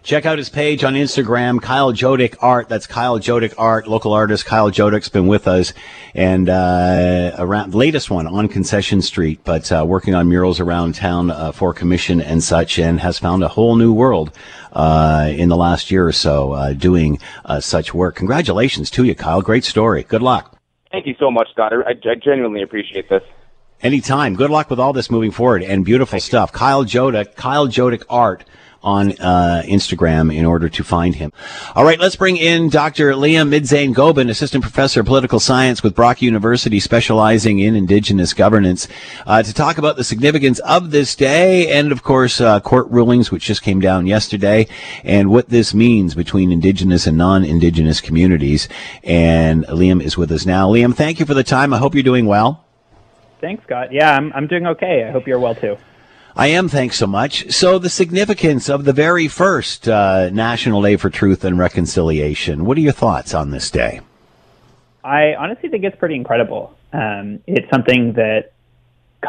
Check 0.03 0.25
out 0.25 0.37
his 0.37 0.49
page 0.49 0.83
on 0.83 0.95
Instagram, 0.95 1.61
Kyle 1.61 1.93
Joedicke 1.93 2.35
Art. 2.41 2.67
That's 2.67 2.85
Kyle 2.85 3.19
Joedicke 3.19 3.53
Art, 3.57 3.87
local 3.87 4.11
artist. 4.11 4.45
Kyle 4.45 4.69
Joedicke's 4.69 5.07
been 5.07 5.27
with 5.27 5.47
us 5.47 5.73
and, 6.13 6.49
uh, 6.49 7.31
around 7.37 7.71
the 7.71 7.77
latest 7.77 8.11
one 8.11 8.27
on 8.27 8.49
Concession 8.49 9.01
Street, 9.01 9.39
but, 9.45 9.71
uh, 9.71 9.85
working 9.87 10.13
on 10.13 10.27
murals 10.27 10.59
around 10.59 10.95
town, 10.95 11.31
uh, 11.31 11.53
for 11.53 11.73
commission 11.73 12.19
and 12.19 12.43
such 12.43 12.77
and 12.77 12.99
has 12.99 13.17
found 13.17 13.43
a 13.43 13.47
whole 13.47 13.77
new 13.77 13.93
world, 13.93 14.31
uh, 14.73 15.31
in 15.31 15.47
the 15.47 15.55
last 15.55 15.89
year 15.89 16.05
or 16.05 16.11
so, 16.11 16.51
uh, 16.51 16.73
doing, 16.73 17.17
uh, 17.45 17.61
such 17.61 17.93
work. 17.93 18.15
Congratulations 18.15 18.91
to 18.91 19.05
you, 19.05 19.15
Kyle. 19.15 19.41
Great 19.41 19.63
story. 19.63 20.03
Good 20.03 20.21
luck. 20.21 20.59
Thank 20.91 21.07
you 21.07 21.15
so 21.17 21.31
much, 21.31 21.47
Scott. 21.53 21.71
I, 21.71 21.91
I 21.91 22.15
genuinely 22.21 22.61
appreciate 22.61 23.07
this. 23.07 23.23
Anytime. 23.83 24.35
Good 24.35 24.49
luck 24.49 24.69
with 24.69 24.79
all 24.79 24.93
this 24.93 25.11
moving 25.11 25.31
forward 25.31 25.61
and 25.61 25.83
beautiful 25.83 26.11
Thank 26.11 26.23
stuff. 26.23 26.51
You. 26.53 26.59
Kyle 26.59 26.85
Joedicke, 26.85 27.35
Kyle 27.35 27.67
Joedicke 27.67 28.03
Art 28.09 28.45
on 28.83 29.13
uh, 29.13 29.63
Instagram 29.65 30.33
in 30.35 30.45
order 30.45 30.67
to 30.67 30.83
find 30.83 31.15
him. 31.15 31.31
All 31.75 31.85
right, 31.85 31.99
let's 31.99 32.17
bring 32.17 32.35
in 32.37 32.69
Dr. 32.69 33.13
Liam 33.13 33.49
Midzain 33.49 33.93
Gobin, 33.93 34.29
assistant 34.29 34.61
professor 34.61 34.99
of 34.99 35.05
political 35.05 35.39
science 35.39 35.81
with 35.81 35.95
Brock 35.95 36.21
University, 36.21 36.79
specializing 36.79 37.59
in 37.59 37.75
indigenous 37.75 38.33
governance, 38.33 38.87
uh, 39.25 39.41
to 39.41 39.53
talk 39.53 39.77
about 39.77 39.95
the 39.95 40.03
significance 40.03 40.59
of 40.59 40.91
this 40.91 41.15
day 41.15 41.71
and, 41.71 41.91
of 41.91 42.03
course, 42.03 42.41
uh, 42.41 42.59
court 42.59 42.89
rulings 42.89 43.31
which 43.31 43.45
just 43.45 43.61
came 43.61 43.79
down 43.79 44.05
yesterday 44.05 44.67
and 45.03 45.29
what 45.29 45.49
this 45.49 45.73
means 45.73 46.13
between 46.13 46.51
indigenous 46.51 47.07
and 47.07 47.17
non-indigenous 47.17 48.01
communities. 48.01 48.67
And 49.03 49.65
Liam 49.67 50.01
is 50.03 50.17
with 50.17 50.31
us 50.31 50.45
now. 50.45 50.69
Liam, 50.69 50.93
thank 50.93 51.19
you 51.19 51.25
for 51.25 51.33
the 51.33 51.43
time. 51.43 51.73
I 51.73 51.77
hope 51.77 51.95
you're 51.95 52.03
doing 52.03 52.25
well. 52.25 52.62
Thanks, 53.43 53.61
Scott. 53.65 53.91
Yeah, 53.91 54.15
I'm, 54.15 54.31
I'm 54.31 54.47
doing 54.47 54.65
okay. 54.67 55.03
I 55.05 55.11
hope 55.11 55.27
you're 55.27 55.37
well 55.37 55.53
too. 55.53 55.75
I 56.33 56.47
am, 56.47 56.69
thanks 56.69 56.95
so 56.95 57.05
much. 57.05 57.51
So, 57.51 57.77
the 57.77 57.89
significance 57.89 58.69
of 58.69 58.85
the 58.85 58.93
very 58.93 59.27
first 59.27 59.89
uh, 59.89 60.29
National 60.29 60.81
Day 60.81 60.95
for 60.95 61.09
Truth 61.09 61.43
and 61.43 61.59
Reconciliation. 61.59 62.63
What 62.63 62.77
are 62.77 62.81
your 62.81 62.93
thoughts 62.93 63.33
on 63.33 63.51
this 63.51 63.69
day? 63.69 63.99
I 65.03 65.35
honestly 65.37 65.67
think 65.67 65.83
it's 65.83 65.97
pretty 65.97 66.15
incredible. 66.15 66.73
Um, 66.93 67.41
it's 67.45 67.69
something 67.69 68.13
that 68.13 68.53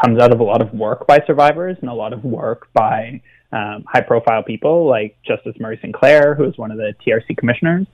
comes 0.01 0.21
out 0.21 0.31
of 0.31 0.39
a 0.39 0.43
lot 0.43 0.61
of 0.61 0.73
work 0.73 1.05
by 1.05 1.19
survivors 1.27 1.75
and 1.81 1.89
a 1.89 1.93
lot 1.93 2.13
of 2.13 2.23
work 2.23 2.69
by 2.71 3.21
um, 3.51 3.83
high 3.85 3.99
profile 3.99 4.43
people 4.43 4.87
like 4.87 5.17
Justice 5.27 5.57
Murray 5.59 5.77
Sinclair, 5.81 6.35
who 6.35 6.45
is 6.45 6.57
one 6.57 6.71
of 6.71 6.77
the 6.77 6.95
TRC 7.05 7.35
commissioners. 7.35 7.85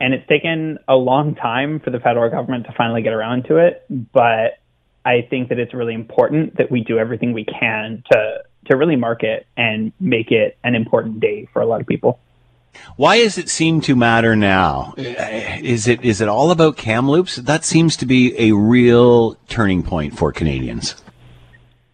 And 0.00 0.14
it's 0.14 0.26
taken 0.28 0.78
a 0.88 0.96
long 0.96 1.34
time 1.34 1.78
for 1.78 1.90
the 1.90 2.00
federal 2.00 2.30
government 2.30 2.64
to 2.66 2.72
finally 2.72 3.02
get 3.02 3.12
around 3.12 3.44
to 3.44 3.58
it, 3.58 3.84
but 3.90 4.61
I 5.04 5.26
think 5.28 5.48
that 5.48 5.58
it's 5.58 5.74
really 5.74 5.94
important 5.94 6.56
that 6.56 6.70
we 6.70 6.82
do 6.82 6.98
everything 6.98 7.32
we 7.32 7.44
can 7.44 8.02
to 8.12 8.38
to 8.66 8.76
really 8.76 8.96
mark 8.96 9.24
it 9.24 9.46
and 9.56 9.92
make 9.98 10.30
it 10.30 10.56
an 10.62 10.74
important 10.74 11.20
day 11.20 11.48
for 11.52 11.60
a 11.60 11.66
lot 11.66 11.80
of 11.80 11.86
people. 11.86 12.20
Why 12.96 13.18
does 13.18 13.36
it 13.36 13.48
seem 13.48 13.80
to 13.82 13.96
matter 13.96 14.36
now? 14.36 14.94
Is 14.96 15.88
it 15.88 16.04
is 16.04 16.20
it 16.20 16.28
all 16.28 16.50
about 16.50 16.76
Kamloops? 16.76 17.36
That 17.36 17.64
seems 17.64 17.96
to 17.98 18.06
be 18.06 18.34
a 18.38 18.52
real 18.52 19.34
turning 19.48 19.82
point 19.82 20.16
for 20.16 20.32
Canadians. 20.32 20.94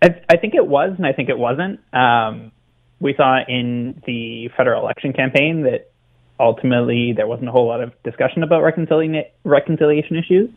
I, 0.00 0.21
I 0.29 0.37
think 0.37 0.55
it 0.55 0.67
was, 0.67 0.95
and 0.97 1.07
I 1.07 1.12
think 1.12 1.29
it 1.29 1.38
wasn't. 1.38 1.81
Um, 1.93 2.53
we 3.00 3.15
saw 3.15 3.38
in 3.49 4.00
the 4.07 4.49
federal 4.57 4.83
election 4.83 5.12
campaign 5.12 5.62
that 5.62 5.91
ultimately 6.38 7.12
there 7.12 7.27
wasn't 7.27 7.49
a 7.49 7.53
whole 7.53 7.67
lot 7.67 7.81
of 7.81 7.93
discussion 8.05 8.43
about 8.43 8.62
reconciliation 8.62 9.25
reconciliation 9.45 10.17
issues. 10.17 10.50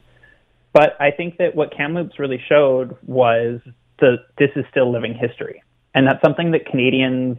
But 0.73 0.95
I 0.99 1.11
think 1.11 1.37
that 1.37 1.55
what 1.55 1.75
Kamloops 1.75 2.17
really 2.19 2.41
showed 2.47 2.95
was 3.05 3.59
the 3.99 4.17
this 4.37 4.51
is 4.55 4.65
still 4.71 4.91
living 4.91 5.13
history, 5.13 5.63
and 5.93 6.07
that's 6.07 6.21
something 6.21 6.51
that 6.51 6.65
Canadians 6.65 7.37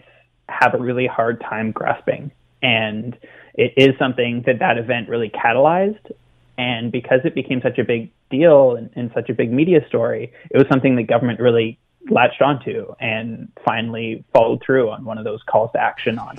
have 0.49 0.75
a 0.75 0.79
really 0.79 1.07
hard 1.07 1.41
time 1.41 1.73
grasping. 1.73 2.31
And 2.63 3.17
it 3.55 3.73
is 3.77 3.99
something 3.99 4.43
that 4.47 4.59
that 4.61 4.79
event 4.79 5.09
really 5.09 5.31
catalyzed. 5.31 6.13
And 6.59 6.93
because 6.93 7.21
it 7.25 7.35
became 7.35 7.61
such 7.63 7.79
a 7.79 7.85
big 7.85 8.11
deal 8.31 8.77
and, 8.77 8.91
and 8.95 9.11
such 9.15 9.31
a 9.31 9.35
big 9.35 9.51
media 9.51 9.85
story, 9.89 10.33
it 10.51 10.57
was 10.57 10.67
something 10.69 10.97
the 10.97 11.03
government 11.03 11.41
really 11.41 11.79
latched 12.11 12.43
onto 12.43 12.95
and 13.01 13.51
finally 13.65 14.25
followed 14.33 14.63
through 14.65 14.91
on 14.91 15.05
one 15.05 15.19
of 15.19 15.25
those 15.25 15.43
calls 15.45 15.71
to 15.73 15.81
action 15.81 16.19
on. 16.19 16.37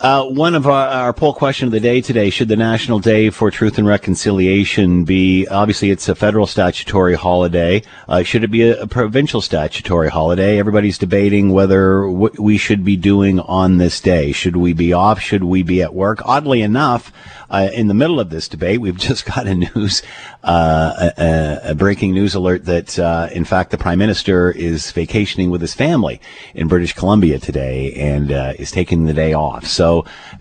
Uh, 0.00 0.24
one 0.26 0.54
of 0.54 0.64
our, 0.68 0.86
our, 0.86 1.12
poll 1.12 1.34
question 1.34 1.66
of 1.66 1.72
the 1.72 1.80
day 1.80 2.00
today, 2.00 2.30
should 2.30 2.46
the 2.46 2.54
National 2.54 3.00
Day 3.00 3.30
for 3.30 3.50
Truth 3.50 3.78
and 3.78 3.86
Reconciliation 3.86 5.02
be, 5.02 5.44
obviously 5.48 5.90
it's 5.90 6.08
a 6.08 6.14
federal 6.14 6.46
statutory 6.46 7.14
holiday, 7.14 7.82
uh, 8.06 8.22
should 8.22 8.44
it 8.44 8.48
be 8.52 8.62
a, 8.62 8.82
a, 8.82 8.86
provincial 8.86 9.40
statutory 9.40 10.08
holiday? 10.08 10.60
Everybody's 10.60 10.98
debating 10.98 11.50
whether 11.50 12.08
we 12.08 12.58
should 12.58 12.84
be 12.84 12.96
doing 12.96 13.40
on 13.40 13.78
this 13.78 14.00
day. 14.00 14.30
Should 14.30 14.54
we 14.54 14.72
be 14.72 14.92
off? 14.92 15.18
Should 15.20 15.42
we 15.42 15.64
be 15.64 15.82
at 15.82 15.92
work? 15.92 16.24
Oddly 16.24 16.62
enough, 16.62 17.12
uh, 17.50 17.70
in 17.72 17.88
the 17.88 17.94
middle 17.94 18.20
of 18.20 18.30
this 18.30 18.46
debate, 18.46 18.80
we've 18.80 18.96
just 19.08 19.24
got 19.24 19.46
a 19.46 19.54
news, 19.54 20.02
uh, 20.44 21.10
a, 21.18 21.70
a, 21.70 21.74
breaking 21.74 22.12
news 22.12 22.34
alert 22.34 22.66
that, 22.66 22.98
uh, 22.98 23.28
in 23.32 23.44
fact, 23.44 23.70
the 23.70 23.78
prime 23.78 23.98
minister 23.98 24.52
is 24.52 24.92
vacationing 24.92 25.50
with 25.50 25.60
his 25.60 25.74
family 25.74 26.20
in 26.54 26.68
British 26.68 26.92
Columbia 26.92 27.38
today 27.38 27.92
and 27.94 28.30
uh, 28.30 28.52
is 28.58 28.70
taking 28.70 29.06
the 29.06 29.14
day 29.14 29.32
off. 29.32 29.66
So, 29.66 29.87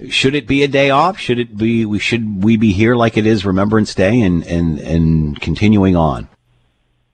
should 0.10 0.36
it 0.36 0.48
be 0.48 0.64
a 0.64 0.68
day 0.68 0.90
off? 0.90 1.18
Should 1.18 1.40
it 1.40 1.58
be? 1.58 1.86
We 1.86 2.00
should 2.00 2.44
we 2.44 2.58
be 2.58 2.72
here 2.72 2.96
like 2.96 3.18
it 3.18 3.26
is 3.26 3.46
Remembrance 3.46 3.94
Day 3.96 4.22
and 4.22 4.46
and 4.46 4.80
and 4.80 5.42
continuing 5.42 5.96
on? 5.96 6.28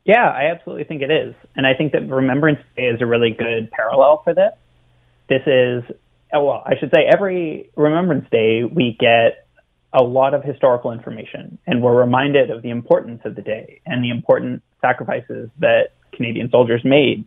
Yeah, 0.06 0.28
I 0.28 0.52
absolutely 0.52 0.84
think 0.84 1.02
it 1.02 1.12
is, 1.12 1.34
and 1.56 1.66
I 1.66 1.74
think 1.76 1.94
that 1.94 2.10
Remembrance 2.10 2.60
Day 2.76 2.84
is 2.84 3.02
a 3.02 3.06
really 3.06 3.32
good 3.32 3.72
parallel 3.72 4.22
for 4.24 4.34
this. 4.34 4.54
This 5.30 5.42
is 5.48 5.84
oh, 6.34 6.44
well, 6.46 6.64
I 6.66 6.78
should 6.80 6.92
say 6.94 7.06
every 7.12 7.70
Remembrance 7.76 8.28
Day 8.30 8.64
we 8.64 8.98
get 9.00 9.48
a 9.94 10.04
lot 10.04 10.34
of 10.34 10.44
historical 10.44 10.92
information, 10.92 11.58
and 11.68 11.82
we're 11.82 11.96
reminded 11.96 12.50
of 12.50 12.62
the 12.64 12.72
importance 12.72 13.22
of 13.26 13.36
the 13.36 13.42
day 13.42 13.80
and 13.86 14.04
the 14.04 14.10
important 14.10 14.64
sacrifices 14.82 15.50
that 15.60 15.94
Canadian 16.12 16.50
soldiers 16.50 16.82
made 16.84 17.26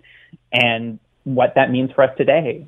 and 0.53 0.99
what 1.25 1.55
that 1.55 1.71
means 1.71 1.91
for 1.93 2.03
us 2.03 2.17
today. 2.17 2.67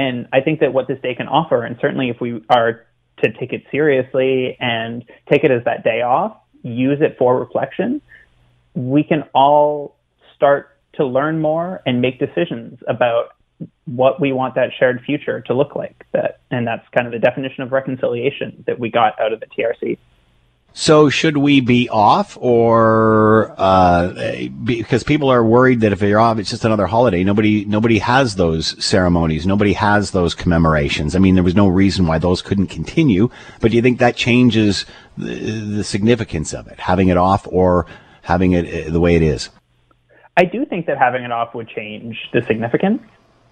And 0.00 0.28
I 0.32 0.40
think 0.40 0.60
that 0.60 0.72
what 0.72 0.88
this 0.88 0.98
day 1.02 1.14
can 1.14 1.28
offer, 1.28 1.62
and 1.62 1.76
certainly 1.78 2.08
if 2.08 2.22
we 2.22 2.42
are 2.48 2.86
to 3.22 3.30
take 3.38 3.52
it 3.52 3.64
seriously 3.70 4.56
and 4.58 5.04
take 5.30 5.44
it 5.44 5.50
as 5.50 5.62
that 5.64 5.84
day 5.84 6.00
off, 6.00 6.38
use 6.62 7.02
it 7.02 7.16
for 7.18 7.38
reflection, 7.38 8.00
we 8.74 9.04
can 9.04 9.24
all 9.34 9.94
start 10.34 10.78
to 10.94 11.04
learn 11.04 11.42
more 11.42 11.82
and 11.84 12.00
make 12.00 12.18
decisions 12.18 12.78
about 12.88 13.34
what 13.84 14.18
we 14.18 14.32
want 14.32 14.54
that 14.54 14.70
shared 14.78 15.02
future 15.04 15.42
to 15.42 15.52
look 15.52 15.76
like. 15.76 16.06
That, 16.12 16.40
and 16.50 16.66
that's 16.66 16.88
kind 16.96 17.06
of 17.06 17.12
the 17.12 17.18
definition 17.18 17.62
of 17.62 17.70
reconciliation 17.70 18.64
that 18.66 18.80
we 18.80 18.90
got 18.90 19.20
out 19.20 19.34
of 19.34 19.40
the 19.40 19.46
TRC. 19.48 19.98
So 20.72 21.10
should 21.10 21.36
we 21.36 21.60
be 21.60 21.88
off, 21.88 22.38
or 22.40 23.54
uh, 23.58 24.48
because 24.64 25.02
people 25.02 25.30
are 25.30 25.44
worried 25.44 25.80
that 25.80 25.92
if 25.92 26.00
you're 26.00 26.20
off, 26.20 26.38
it's 26.38 26.50
just 26.50 26.64
another 26.64 26.86
holiday. 26.86 27.24
Nobody, 27.24 27.64
nobody 27.64 27.98
has 27.98 28.36
those 28.36 28.82
ceremonies. 28.82 29.46
Nobody 29.46 29.72
has 29.72 30.12
those 30.12 30.34
commemorations. 30.34 31.16
I 31.16 31.18
mean, 31.18 31.34
there 31.34 31.44
was 31.44 31.56
no 31.56 31.66
reason 31.66 32.06
why 32.06 32.18
those 32.18 32.40
couldn't 32.40 32.68
continue. 32.68 33.30
But 33.60 33.72
do 33.72 33.76
you 33.76 33.82
think 33.82 33.98
that 33.98 34.16
changes 34.16 34.86
the, 35.18 35.34
the 35.34 35.84
significance 35.84 36.54
of 36.54 36.68
it, 36.68 36.78
having 36.78 37.08
it 37.08 37.16
off 37.16 37.48
or 37.50 37.86
having 38.22 38.52
it 38.52 38.86
uh, 38.86 38.90
the 38.90 39.00
way 39.00 39.16
it 39.16 39.22
is? 39.22 39.50
I 40.36 40.44
do 40.44 40.64
think 40.64 40.86
that 40.86 40.98
having 40.98 41.24
it 41.24 41.32
off 41.32 41.54
would 41.54 41.68
change 41.68 42.16
the 42.32 42.42
significance. 42.46 43.02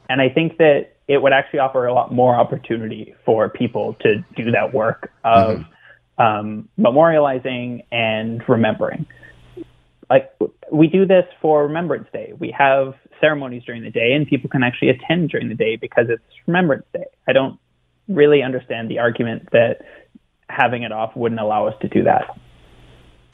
And 0.08 0.22
I 0.22 0.28
think 0.28 0.56
that 0.58 0.94
it 1.08 1.20
would 1.20 1.32
actually 1.32 1.58
offer 1.58 1.86
a 1.86 1.92
lot 1.92 2.12
more 2.12 2.34
opportunity 2.36 3.14
for 3.24 3.48
people 3.48 3.94
to 4.00 4.24
do 4.36 4.52
that 4.52 4.72
work 4.72 5.10
of 5.24 5.58
mm-hmm. 5.58 5.72
Um, 6.18 6.68
memorializing 6.78 7.84
and 7.92 8.42
remembering. 8.48 9.06
Like 10.10 10.32
we 10.72 10.88
do 10.88 11.06
this 11.06 11.24
for 11.40 11.64
Remembrance 11.64 12.08
Day. 12.12 12.32
We 12.38 12.54
have 12.58 12.94
ceremonies 13.20 13.62
during 13.64 13.82
the 13.82 13.90
day, 13.90 14.12
and 14.12 14.26
people 14.26 14.48
can 14.48 14.62
actually 14.62 14.90
attend 14.90 15.30
during 15.30 15.48
the 15.48 15.54
day 15.54 15.76
because 15.76 16.06
it's 16.08 16.22
Remembrance 16.46 16.86
Day. 16.92 17.04
I 17.28 17.32
don't 17.32 17.58
really 18.08 18.42
understand 18.42 18.90
the 18.90 18.98
argument 18.98 19.48
that 19.52 19.82
having 20.48 20.82
it 20.82 20.92
off 20.92 21.14
wouldn't 21.14 21.40
allow 21.40 21.66
us 21.66 21.74
to 21.82 21.88
do 21.88 22.04
that. 22.04 22.24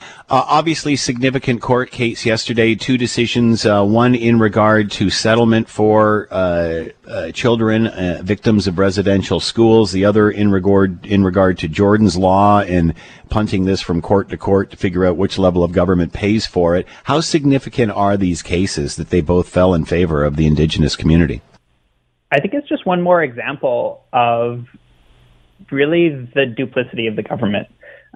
Uh, 0.01 0.43
obviously, 0.49 0.97
significant 0.97 1.61
court 1.61 1.91
case 1.91 2.25
yesterday. 2.25 2.75
Two 2.75 2.97
decisions. 2.97 3.67
Uh, 3.67 3.85
one 3.85 4.15
in 4.15 4.39
regard 4.39 4.91
to 4.91 5.11
settlement 5.11 5.69
for 5.69 6.29
uh, 6.31 6.85
uh 7.07 7.31
children 7.33 7.87
uh, 7.87 8.21
victims 8.23 8.67
of 8.67 8.79
residential 8.79 9.41
schools. 9.41 9.93
The 9.93 10.05
other 10.05 10.31
in 10.31 10.51
regard 10.51 11.05
in 11.05 11.25
regard 11.25 11.59
to 11.59 11.69
Jordan's 11.69 12.17
law 12.17 12.61
and 12.61 12.95
punting 13.29 13.65
this 13.65 13.81
from 13.81 14.01
court 14.01 14.29
to 14.31 14.37
court 14.37 14.71
to 14.71 14.77
figure 14.77 15.05
out 15.05 15.17
which 15.17 15.39
level 15.39 15.63
of 15.63 15.73
government 15.73 16.13
pays 16.13 16.47
for 16.47 16.75
it. 16.75 16.87
How 17.05 17.21
significant 17.21 17.93
are 17.93 18.17
these 18.17 18.43
cases 18.43 18.97
that 18.97 19.11
they 19.11 19.21
both 19.21 19.49
fell 19.49 19.75
in 19.75 19.85
favor 19.85 20.25
of 20.25 20.37
the 20.37 20.47
indigenous 20.47 20.97
community? 20.97 21.43
I 22.33 22.41
think 22.41 22.55
it's 22.55 22.69
just 22.69 22.87
one 22.87 23.03
more 23.03 23.23
example 23.23 24.05
of 24.13 24.67
really 25.71 26.09
the 26.35 26.47
duplicity 26.47 27.07
of 27.07 27.17
the 27.17 27.23
government. 27.23 27.69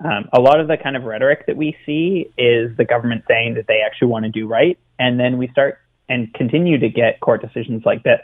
Um, 0.04 0.28
a 0.32 0.40
lot 0.40 0.60
of 0.60 0.68
the 0.68 0.76
kind 0.76 0.96
of 0.96 1.04
rhetoric 1.04 1.46
that 1.46 1.56
we 1.56 1.76
see 1.84 2.30
is 2.38 2.76
the 2.76 2.84
government 2.84 3.24
saying 3.28 3.54
that 3.54 3.66
they 3.66 3.80
actually 3.84 4.08
want 4.08 4.24
to 4.24 4.30
do 4.30 4.46
right, 4.46 4.78
and 4.98 5.18
then 5.18 5.38
we 5.38 5.48
start 5.48 5.78
and 6.08 6.32
continue 6.34 6.78
to 6.78 6.88
get 6.88 7.20
court 7.20 7.42
decisions 7.42 7.82
like 7.84 8.02
this. 8.02 8.20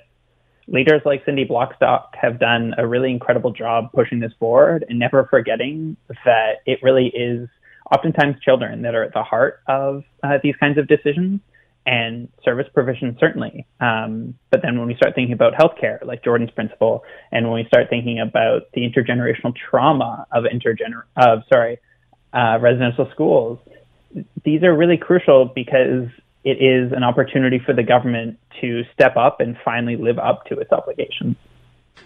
Leaders 0.66 1.02
like 1.04 1.24
Cindy 1.26 1.44
Blackstock 1.44 2.14
have 2.20 2.38
done 2.38 2.74
a 2.78 2.86
really 2.86 3.10
incredible 3.10 3.52
job 3.52 3.92
pushing 3.92 4.20
this 4.20 4.32
forward 4.38 4.84
and 4.88 4.98
never 4.98 5.26
forgetting 5.30 5.96
that 6.24 6.62
it 6.64 6.78
really 6.82 7.08
is 7.08 7.48
oftentimes 7.94 8.36
children 8.40 8.82
that 8.82 8.94
are 8.94 9.02
at 9.02 9.12
the 9.12 9.22
heart 9.22 9.60
of 9.68 10.04
uh, 10.22 10.38
these 10.42 10.54
kinds 10.56 10.78
of 10.78 10.88
decisions 10.88 11.40
and 11.86 12.28
service 12.42 12.66
provision 12.72 13.16
certainly. 13.20 13.66
Um, 13.80 14.34
but 14.50 14.62
then 14.62 14.78
when 14.78 14.88
we 14.88 14.94
start 14.94 15.14
thinking 15.14 15.34
about 15.34 15.54
healthcare, 15.54 16.04
like 16.04 16.24
Jordan's 16.24 16.50
principle, 16.50 17.04
and 17.30 17.46
when 17.46 17.62
we 17.62 17.66
start 17.66 17.88
thinking 17.90 18.20
about 18.20 18.72
the 18.72 18.82
intergenerational 18.82 19.54
trauma 19.70 20.26
of 20.32 20.44
intergener 20.44 21.02
of 21.16 21.42
sorry 21.52 21.78
uh, 22.32 22.58
residential 22.60 23.08
schools, 23.12 23.58
these 24.44 24.62
are 24.62 24.74
really 24.74 24.96
crucial 24.96 25.46
because 25.54 26.08
it 26.44 26.62
is 26.62 26.92
an 26.92 27.02
opportunity 27.02 27.58
for 27.58 27.74
the 27.74 27.82
government 27.82 28.38
to 28.60 28.82
step 28.92 29.16
up 29.16 29.40
and 29.40 29.56
finally 29.64 29.96
live 29.96 30.18
up 30.18 30.44
to 30.46 30.58
its 30.58 30.72
obligations. 30.72 31.36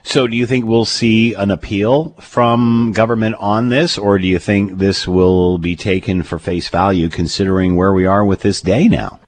So, 0.03 0.27
do 0.27 0.37
you 0.37 0.47
think 0.47 0.65
we'll 0.65 0.85
see 0.85 1.35
an 1.35 1.51
appeal 1.51 2.11
from 2.21 2.93
government 2.93 3.37
on 3.39 3.69
this, 3.69 3.99
or 3.99 4.19
do 4.19 4.27
you 4.27 4.39
think 4.39 4.79
this 4.79 5.09
will 5.09 5.59
be 5.59 5.77
taken 5.77 6.23
for 6.23 6.39
face 6.39 6.69
value 6.69 7.09
considering 7.09 7.75
where 7.75 7.93
we 7.93 8.07
are 8.07 8.25
with 8.25 8.41
this 8.41 8.61
day 8.61 8.87
now? 8.89 9.19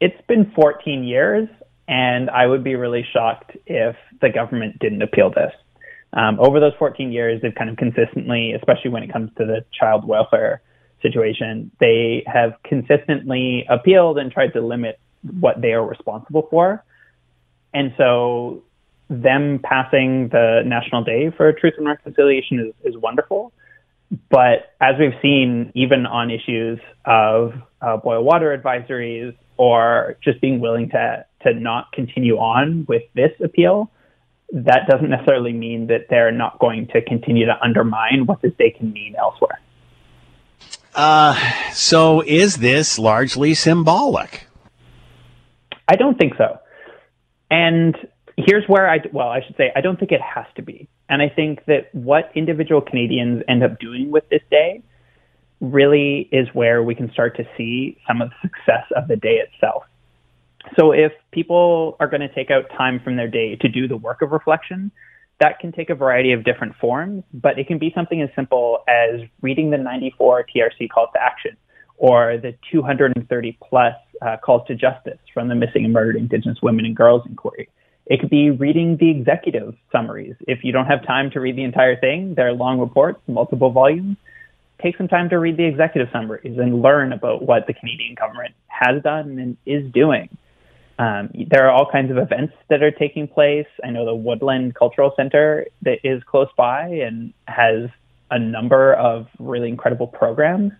It's 0.00 0.20
been 0.26 0.52
14 0.54 1.04
years, 1.04 1.48
and 1.88 2.28
I 2.30 2.46
would 2.46 2.62
be 2.62 2.74
really 2.74 3.06
shocked 3.12 3.56
if 3.66 3.96
the 4.20 4.28
government 4.28 4.78
didn't 4.78 5.02
appeal 5.02 5.30
this. 5.30 5.52
Um, 6.12 6.38
over 6.40 6.60
those 6.60 6.72
14 6.78 7.12
years, 7.12 7.40
they've 7.42 7.54
kind 7.54 7.70
of 7.70 7.76
consistently, 7.76 8.52
especially 8.52 8.90
when 8.90 9.02
it 9.02 9.12
comes 9.12 9.30
to 9.38 9.44
the 9.44 9.64
child 9.78 10.06
welfare 10.06 10.62
situation, 11.02 11.70
they 11.78 12.24
have 12.26 12.54
consistently 12.64 13.66
appealed 13.68 14.18
and 14.18 14.32
tried 14.32 14.52
to 14.54 14.60
limit 14.60 14.98
what 15.40 15.60
they 15.60 15.72
are 15.72 15.84
responsible 15.84 16.46
for. 16.50 16.84
And 17.74 17.92
so 17.96 18.62
them 19.08 19.60
passing 19.62 20.28
the 20.28 20.62
National 20.64 21.04
Day 21.04 21.30
for 21.36 21.52
Truth 21.52 21.74
and 21.78 21.86
Reconciliation 21.86 22.60
is, 22.84 22.94
is 22.94 23.00
wonderful. 23.00 23.52
But 24.30 24.74
as 24.80 24.94
we've 24.98 25.18
seen, 25.20 25.72
even 25.74 26.06
on 26.06 26.30
issues 26.30 26.78
of 27.04 27.54
uh, 27.80 27.96
boil 27.98 28.22
water 28.22 28.56
advisories 28.56 29.36
or 29.56 30.16
just 30.22 30.40
being 30.40 30.60
willing 30.60 30.90
to, 30.90 31.24
to 31.42 31.54
not 31.54 31.92
continue 31.92 32.36
on 32.36 32.84
with 32.88 33.02
this 33.14 33.32
appeal, 33.42 33.90
that 34.52 34.86
doesn't 34.88 35.10
necessarily 35.10 35.52
mean 35.52 35.88
that 35.88 36.06
they're 36.08 36.32
not 36.32 36.58
going 36.58 36.86
to 36.88 37.02
continue 37.02 37.46
to 37.46 37.56
undermine 37.62 38.26
what 38.26 38.40
this 38.42 38.52
day 38.58 38.70
can 38.70 38.92
mean 38.92 39.14
elsewhere. 39.18 39.60
Uh, 40.94 41.38
so 41.72 42.22
is 42.22 42.56
this 42.56 42.98
largely 42.98 43.54
symbolic? 43.54 44.46
I 45.88 45.96
don't 45.96 46.18
think 46.18 46.34
so. 46.38 46.58
And 47.50 47.96
here's 48.36 48.64
where 48.66 48.88
I, 48.88 48.98
well, 49.12 49.28
I 49.28 49.42
should 49.44 49.56
say, 49.56 49.72
I 49.76 49.80
don't 49.80 49.98
think 49.98 50.12
it 50.12 50.20
has 50.22 50.46
to 50.56 50.62
be. 50.62 50.88
And 51.08 51.22
I 51.22 51.28
think 51.28 51.64
that 51.66 51.94
what 51.94 52.30
individual 52.34 52.80
Canadians 52.80 53.42
end 53.48 53.62
up 53.62 53.78
doing 53.78 54.10
with 54.10 54.28
this 54.28 54.42
day 54.50 54.82
really 55.60 56.28
is 56.32 56.48
where 56.52 56.82
we 56.82 56.94
can 56.94 57.10
start 57.12 57.36
to 57.36 57.44
see 57.56 57.98
some 58.06 58.20
of 58.20 58.30
the 58.30 58.36
success 58.42 58.84
of 58.94 59.08
the 59.08 59.16
day 59.16 59.40
itself. 59.40 59.84
So 60.78 60.92
if 60.92 61.12
people 61.30 61.96
are 62.00 62.08
going 62.08 62.22
to 62.22 62.34
take 62.34 62.50
out 62.50 62.70
time 62.76 63.00
from 63.00 63.16
their 63.16 63.28
day 63.28 63.56
to 63.56 63.68
do 63.68 63.86
the 63.86 63.96
work 63.96 64.22
of 64.22 64.32
reflection, 64.32 64.90
that 65.38 65.58
can 65.60 65.72
take 65.72 65.90
a 65.90 65.94
variety 65.94 66.32
of 66.32 66.44
different 66.44 66.74
forms, 66.76 67.22
but 67.32 67.58
it 67.58 67.66
can 67.66 67.78
be 67.78 67.92
something 67.94 68.20
as 68.22 68.30
simple 68.34 68.82
as 68.88 69.20
reading 69.42 69.70
the 69.70 69.78
94 69.78 70.46
TRC 70.54 70.88
calls 70.88 71.10
to 71.14 71.22
action 71.22 71.56
or 71.98 72.38
the 72.38 72.54
230 72.70 73.58
plus 73.62 73.94
uh, 74.22 74.36
calls 74.42 74.66
to 74.66 74.74
justice 74.74 75.18
from 75.32 75.48
the 75.48 75.54
Missing 75.54 75.84
and 75.84 75.92
Murdered 75.92 76.16
Indigenous 76.16 76.58
Women 76.62 76.84
and 76.84 76.96
Girls 76.96 77.22
Inquiry. 77.26 77.68
It 78.06 78.20
could 78.20 78.30
be 78.30 78.50
reading 78.50 78.96
the 78.98 79.10
executive 79.10 79.74
summaries. 79.90 80.36
If 80.46 80.62
you 80.62 80.72
don't 80.72 80.86
have 80.86 81.04
time 81.06 81.30
to 81.32 81.40
read 81.40 81.56
the 81.56 81.64
entire 81.64 81.98
thing, 81.98 82.34
they're 82.34 82.52
long 82.52 82.78
reports, 82.78 83.20
multiple 83.26 83.70
volumes. 83.70 84.16
Take 84.82 84.96
some 84.96 85.08
time 85.08 85.28
to 85.30 85.38
read 85.38 85.56
the 85.56 85.64
executive 85.64 86.08
summaries 86.12 86.58
and 86.58 86.82
learn 86.82 87.12
about 87.12 87.42
what 87.42 87.66
the 87.66 87.72
Canadian 87.72 88.14
government 88.14 88.54
has 88.68 89.02
done 89.02 89.38
and 89.38 89.56
is 89.64 89.90
doing. 89.92 90.28
Um, 90.98 91.30
there 91.50 91.66
are 91.66 91.70
all 91.70 91.90
kinds 91.90 92.10
of 92.10 92.18
events 92.18 92.54
that 92.68 92.82
are 92.82 92.90
taking 92.90 93.28
place. 93.28 93.66
I 93.84 93.90
know 93.90 94.04
the 94.06 94.14
Woodland 94.14 94.74
Cultural 94.74 95.12
Center 95.16 95.66
that 95.82 95.98
is 96.04 96.22
close 96.24 96.48
by 96.56 96.88
and 96.88 97.32
has 97.46 97.90
a 98.30 98.38
number 98.38 98.94
of 98.94 99.28
really 99.38 99.68
incredible 99.68 100.06
programs. 100.06 100.72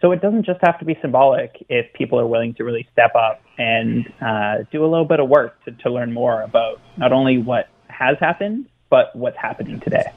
So 0.00 0.10
it 0.10 0.20
doesn't 0.20 0.44
just 0.44 0.60
have 0.62 0.78
to 0.80 0.84
be 0.84 0.98
symbolic 1.00 1.64
if 1.68 1.92
people 1.92 2.18
are 2.18 2.26
willing 2.26 2.54
to 2.54 2.64
really 2.64 2.88
step 2.92 3.14
up 3.14 3.40
and 3.56 4.12
uh, 4.20 4.64
do 4.72 4.84
a 4.84 4.88
little 4.88 5.04
bit 5.04 5.20
of 5.20 5.28
work 5.28 5.62
to, 5.64 5.70
to 5.70 5.90
learn 5.90 6.12
more 6.12 6.42
about 6.42 6.80
not 6.96 7.12
only 7.12 7.38
what 7.38 7.68
has 7.88 8.16
happened, 8.18 8.66
but 8.90 9.14
what's 9.14 9.36
happening 9.36 9.78
today. 9.80 10.10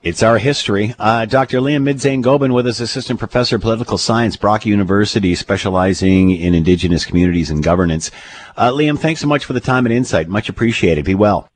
It's 0.00 0.22
our 0.22 0.38
history. 0.38 0.94
Uh, 0.96 1.24
Dr. 1.24 1.58
Liam 1.58 1.82
Midzain 1.82 2.22
Gobin 2.22 2.52
with 2.52 2.68
us, 2.68 2.78
Assistant 2.78 3.18
Professor 3.18 3.56
of 3.56 3.62
Political 3.62 3.98
Science, 3.98 4.36
Brock 4.36 4.64
University, 4.64 5.34
specializing 5.34 6.30
in 6.30 6.54
Indigenous 6.54 7.04
communities 7.04 7.50
and 7.50 7.64
governance. 7.64 8.12
Uh, 8.56 8.70
Liam, 8.70 8.96
thanks 8.96 9.20
so 9.20 9.26
much 9.26 9.44
for 9.44 9.54
the 9.54 9.60
time 9.60 9.86
and 9.86 9.92
insight. 9.92 10.28
Much 10.28 10.48
appreciated. 10.48 11.04
Be 11.04 11.16
well. 11.16 11.48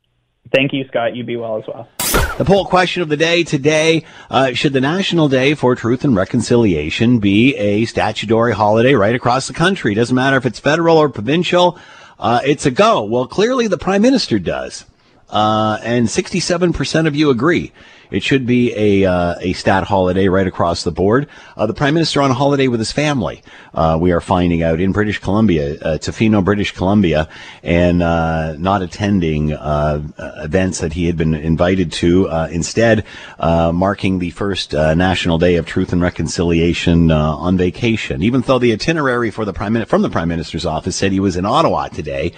Thank 0.53 0.73
you, 0.73 0.85
Scott. 0.89 1.15
You 1.15 1.23
be 1.23 1.37
well 1.37 1.59
as 1.59 1.65
well. 1.69 1.89
The 2.37 2.45
poll 2.45 2.65
question 2.65 3.01
of 3.01 3.09
the 3.09 3.17
day 3.17 3.45
today 3.45 4.05
uh, 4.29 4.55
Should 4.55 4.73
the 4.73 4.81
National 4.81 5.29
Day 5.29 5.55
for 5.55 5.77
Truth 5.77 6.03
and 6.03 6.17
Reconciliation 6.17 7.21
be 7.21 7.55
a 7.57 7.85
statutory 7.85 8.55
holiday 8.55 8.95
right 8.95 9.15
across 9.15 9.47
the 9.47 9.55
country? 9.55 9.95
Doesn't 9.95 10.17
matter 10.17 10.37
if 10.37 10.47
it's 10.47 10.59
federal 10.59 10.97
or 10.97 11.09
provincial, 11.09 11.79
uh, 12.19 12.41
it's 12.45 12.67
a 12.67 12.73
go. 12.73 13.05
Well, 13.05 13.29
clearly 13.29 13.69
the 13.69 13.79
Prime 13.79 14.03
Minister 14.03 14.41
does. 14.41 14.85
Uh, 15.31 15.79
and 15.83 16.09
67% 16.09 17.07
of 17.07 17.15
you 17.15 17.31
agree. 17.31 17.73
It 18.13 18.23
should 18.23 18.45
be 18.45 18.75
a 18.77 19.11
uh, 19.11 19.37
a 19.41 19.55
stat 19.55 19.85
holiday 19.85 20.29
right 20.29 20.47
across 20.47 20.85
the 20.85 20.93
board. 20.93 21.29
Uh, 21.57 21.65
the 21.65 21.73
prime 21.73 21.95
minister 21.95 22.21
on 22.21 22.31
holiday 22.31 22.69
with 22.69 22.79
his 22.79 22.93
family. 22.93 23.43
Uh, 23.73 23.97
we 23.99 24.13
are 24.13 24.21
finding 24.21 24.63
out 24.63 24.81
in 24.81 24.93
British 24.93 25.19
Columbia, 25.19 25.79
uh, 25.81 25.97
Tofino, 25.97 26.45
British 26.45 26.73
Columbia, 26.73 27.27
and 27.63 28.03
uh, 28.03 28.55
not 28.59 28.83
attending 28.83 29.55
uh, 29.55 30.03
events 30.45 30.81
that 30.81 30.93
he 30.93 31.07
had 31.07 31.17
been 31.17 31.35
invited 31.35 31.91
to. 31.93 32.29
instead, 32.51 33.05
marking 33.41 34.19
the 34.19 34.31
first 34.31 34.75
National 34.75 35.39
Day 35.39 35.57
of 35.57 35.65
Truth 35.65 35.93
and 35.95 36.03
Reconciliation 36.03 37.11
on 37.11 37.57
vacation. 37.57 38.23
Even 38.23 38.43
though 38.43 38.59
the 38.59 38.73
itinerary 38.73 39.31
for 39.31 39.47
the 39.47 39.55
prime 39.55 39.83
from 39.87 40.03
the 40.03 40.11
prime 40.11 40.29
minister's 40.29 40.67
office 40.67 40.97
said 40.97 41.13
he 41.13 41.21
was 41.21 41.37
in 41.37 41.47
Ottawa 41.47 41.89
today 41.89 42.33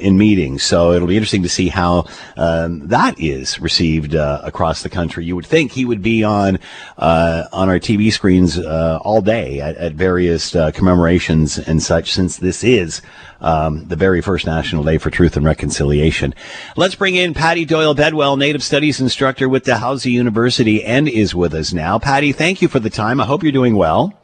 in 0.00 0.16
meetings, 0.16 0.62
so 0.62 0.92
it'll 0.92 1.08
be 1.08 1.16
interesting 1.16 1.42
to 1.42 1.48
see 1.48 1.68
how 1.68 2.06
um, 2.38 2.88
that 2.88 3.20
is 3.20 3.60
received 3.60 4.14
across 4.14 4.82
the 4.82 4.93
country. 4.94 5.24
You 5.26 5.36
would 5.36 5.46
think 5.46 5.72
he 5.72 5.84
would 5.84 6.00
be 6.00 6.24
on 6.24 6.58
uh, 6.96 7.44
on 7.52 7.68
our 7.68 7.78
TV 7.78 8.10
screens 8.12 8.58
uh, 8.58 8.98
all 9.02 9.20
day 9.20 9.60
at, 9.60 9.76
at 9.76 9.92
various 9.92 10.54
uh, 10.56 10.70
commemorations 10.70 11.58
and 11.58 11.82
such, 11.82 12.12
since 12.12 12.38
this 12.38 12.64
is 12.64 13.02
um, 13.40 13.86
the 13.88 13.96
very 13.96 14.22
first 14.22 14.46
National 14.46 14.82
Day 14.82 14.98
for 14.98 15.10
Truth 15.10 15.36
and 15.36 15.44
Reconciliation. 15.44 16.34
Let's 16.76 16.94
bring 16.94 17.16
in 17.16 17.34
Patty 17.34 17.64
Doyle 17.64 17.94
Bedwell, 17.94 18.36
Native 18.36 18.62
Studies 18.62 19.00
instructor 19.00 19.48
with 19.48 19.64
Dalhousie 19.64 20.12
University, 20.12 20.82
and 20.82 21.08
is 21.08 21.34
with 21.34 21.52
us 21.52 21.72
now. 21.72 21.98
Patty, 21.98 22.32
thank 22.32 22.62
you 22.62 22.68
for 22.68 22.78
the 22.78 22.90
time. 22.90 23.20
I 23.20 23.26
hope 23.26 23.42
you're 23.42 23.52
doing 23.52 23.76
well. 23.76 24.14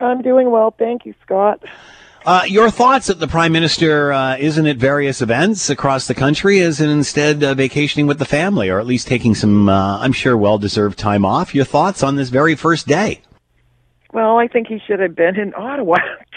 I'm 0.00 0.22
doing 0.22 0.50
well. 0.50 0.74
Thank 0.76 1.06
you, 1.06 1.14
Scott. 1.24 1.62
Uh, 2.28 2.44
your 2.46 2.70
thoughts 2.70 3.06
that 3.06 3.18
the 3.20 3.26
prime 3.26 3.52
minister 3.52 4.12
uh, 4.12 4.36
isn't 4.36 4.66
at 4.66 4.76
various 4.76 5.22
events 5.22 5.70
across 5.70 6.06
the 6.08 6.14
country, 6.14 6.58
is 6.58 6.78
instead 6.78 7.42
uh, 7.42 7.54
vacationing 7.54 8.06
with 8.06 8.18
the 8.18 8.24
family, 8.26 8.68
or 8.68 8.78
at 8.78 8.86
least 8.86 9.08
taking 9.08 9.34
some, 9.34 9.66
uh, 9.66 9.98
I'm 10.00 10.12
sure, 10.12 10.36
well-deserved 10.36 10.98
time 10.98 11.24
off. 11.24 11.54
Your 11.54 11.64
thoughts 11.64 12.02
on 12.02 12.16
this 12.16 12.28
very 12.28 12.54
first 12.54 12.86
day? 12.86 13.22
Well, 14.12 14.36
I 14.36 14.46
think 14.46 14.66
he 14.66 14.78
should 14.86 15.00
have 15.00 15.16
been 15.16 15.40
in 15.40 15.54
Ottawa. 15.54 15.96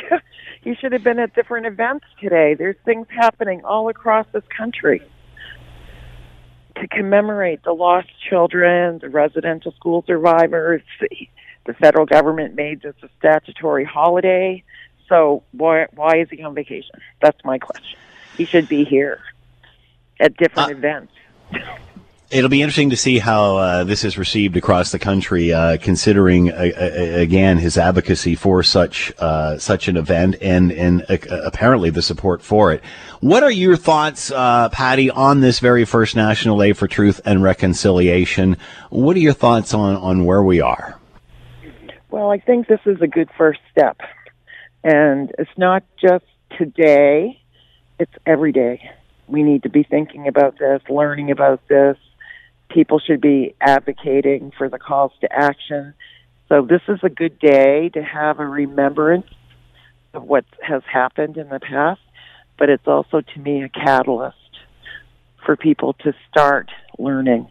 he 0.64 0.76
should 0.76 0.94
have 0.94 1.04
been 1.04 1.20
at 1.20 1.36
different 1.36 1.66
events 1.66 2.06
today. 2.22 2.54
There's 2.54 2.78
things 2.86 3.08
happening 3.10 3.66
all 3.66 3.90
across 3.90 4.26
this 4.32 4.46
country 4.58 5.02
to 6.78 6.88
commemorate 6.88 7.66
the 7.66 7.74
lost 7.74 8.08
children, 8.30 9.00
the 9.00 9.10
residential 9.10 9.74
school 9.74 10.06
survivors. 10.08 10.84
The 11.66 11.74
federal 11.74 12.06
government 12.06 12.56
made 12.56 12.82
this 12.82 12.96
a 13.04 13.10
statutory 13.20 13.84
holiday 13.84 14.64
so 15.12 15.44
why 15.52 15.88
why 15.94 16.20
is 16.20 16.30
he 16.32 16.42
on 16.42 16.56
vacation? 16.56 16.96
That's 17.22 17.38
my 17.44 17.60
question. 17.60 18.00
He 18.38 18.46
should 18.46 18.70
be 18.70 18.86
here 18.86 19.20
at 20.22 20.38
different 20.38 20.72
uh, 20.72 20.78
events. 20.78 21.12
It'll 22.30 22.50
be 22.50 22.62
interesting 22.62 22.92
to 22.92 22.96
see 22.96 23.20
how 23.20 23.58
uh, 23.58 23.84
this 23.84 24.06
is 24.06 24.18
received 24.18 24.56
across 24.56 24.94
the 24.94 25.00
country, 25.00 25.52
uh, 25.52 25.78
considering 25.82 26.50
uh, 26.50 26.54
uh, 26.56 27.20
again 27.20 27.58
his 27.58 27.78
advocacy 27.78 28.36
for 28.36 28.64
such 28.64 29.12
uh, 29.20 29.58
such 29.58 29.90
an 29.90 29.98
event 29.98 30.38
and 30.42 30.72
and 30.72 31.06
apparently 31.10 31.90
the 31.90 32.02
support 32.02 32.42
for 32.42 32.72
it. 32.72 32.82
What 33.20 33.44
are 33.44 33.52
your 33.52 33.76
thoughts, 33.76 34.32
Patty, 34.32 35.10
on 35.10 35.42
this 35.42 35.60
very 35.60 35.84
first 35.84 36.16
National 36.16 36.58
Day 36.58 36.72
for 36.72 36.88
Truth 36.88 37.20
and 37.26 37.44
Reconciliation? 37.44 38.56
What 38.90 39.18
are 39.18 39.20
your 39.20 39.34
thoughts 39.34 39.74
on 39.74 39.98
on 39.98 40.24
where 40.24 40.42
we 40.42 40.62
are? 40.62 40.98
Well, 42.12 42.32
I 42.32 42.40
think 42.40 42.68
this 42.68 42.80
is 42.86 43.02
a 43.02 43.08
good 43.08 43.30
first 43.38 43.60
step. 43.72 43.98
And 44.84 45.32
it's 45.38 45.52
not 45.58 45.84
just 46.00 46.26
today, 46.58 47.40
it's 48.00 48.14
every 48.26 48.52
day. 48.52 48.90
We 49.28 49.44
need 49.44 49.64
to 49.64 49.70
be 49.70 49.84
thinking 49.84 50.28
about 50.28 50.58
this, 50.60 50.82
learning 50.90 51.32
about 51.32 51.68
this. 51.68 51.98
People 52.70 53.00
should 53.00 53.22
be 53.22 53.56
advocating 53.62 54.52
for 54.58 54.70
the 54.70 54.80
calls 54.80 55.12
to 55.22 55.32
action. 55.32 55.94
So 56.50 56.66
this 56.66 56.82
is 56.88 57.00
a 57.04 57.10
good 57.10 57.40
day 57.40 57.90
to 57.90 58.04
have 58.04 58.40
a 58.40 58.46
remembrance 58.46 59.28
of 60.14 60.24
what 60.24 60.46
has 60.62 60.82
happened 60.92 61.38
in 61.38 61.50
the 61.50 61.60
past, 61.60 62.02
but 62.58 62.70
it's 62.70 62.88
also 62.88 63.22
to 63.22 63.40
me 63.40 63.64
a 63.64 63.70
catalyst 63.70 64.36
for 65.46 65.56
people 65.56 65.94
to 65.94 66.14
start 66.30 66.70
learning 66.98 67.50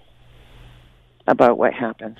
about 1.26 1.56
what 1.56 1.72
happened. 1.72 2.18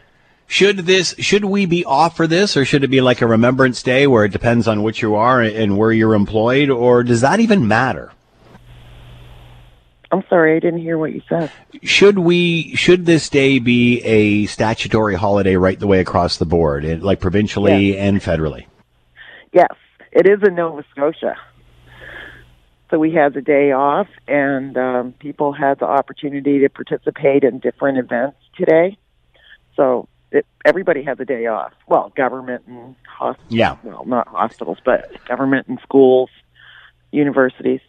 Should 0.51 0.79
this, 0.79 1.15
should 1.21 1.45
we 1.45 1.65
be 1.65 1.85
off 1.85 2.17
for 2.17 2.27
this 2.27 2.57
or 2.57 2.65
should 2.65 2.83
it 2.83 2.89
be 2.89 3.01
like 3.01 3.23
a 3.23 3.27
remembrance 3.29 3.85
day 3.85 4.09
where 4.09 4.25
it 4.25 4.33
depends 4.33 4.67
on 4.67 4.83
which 4.83 5.01
you 5.01 5.15
are 5.15 5.41
and 5.41 5.79
where 5.79 5.93
you're 5.93 6.13
employed 6.15 6.71
or 6.71 7.05
does 7.05 7.21
that 7.21 7.39
even 7.39 7.69
matter? 7.69 8.11
I'm 10.11 10.25
sorry, 10.29 10.57
I 10.57 10.59
didn't 10.59 10.81
hear 10.81 10.99
what 10.99 11.13
you 11.13 11.23
said. 11.29 11.53
Should 11.85 12.19
we? 12.19 12.75
Should 12.75 13.07
this 13.07 13.29
day 13.29 13.61
be 13.61 14.01
a 14.03 14.47
statutory 14.47 15.15
holiday 15.15 15.55
right 15.55 15.79
the 15.79 15.87
way 15.87 16.01
across 16.01 16.39
the 16.39 16.47
board, 16.47 17.01
like 17.01 17.21
provincially 17.21 17.91
Yes. 17.93 17.99
and 18.01 18.21
federally? 18.21 18.67
Yes, 19.53 19.73
it 20.11 20.27
is 20.29 20.41
in 20.45 20.57
Nova 20.57 20.85
Scotia. 20.91 21.37
So 22.91 22.99
we 22.99 23.13
had 23.13 23.35
the 23.35 23.41
day 23.41 23.71
off, 23.71 24.09
and 24.27 24.77
um, 24.77 25.13
people 25.21 25.53
had 25.53 25.79
the 25.79 25.87
opportunity 25.87 26.59
to 26.59 26.69
participate 26.69 27.45
in 27.45 27.61
different 27.61 27.99
events 27.99 28.39
today. 28.57 28.99
So 29.77 30.09
it, 30.31 30.47
everybody 30.65 31.03
has 31.03 31.19
a 31.21 31.25
day 31.25 31.47
off. 31.47 31.73
Well, 31.87 32.13
government 32.17 32.65
and 32.67 32.95
hospitals. 33.07 33.53
Yeah. 33.53 33.77
Well, 33.83 34.05
not 34.07 34.29
hospitals, 34.29 34.79
but 34.85 35.11
government 35.27 35.69
and 35.69 35.79
schools, 35.83 36.31
universities. 37.11 37.81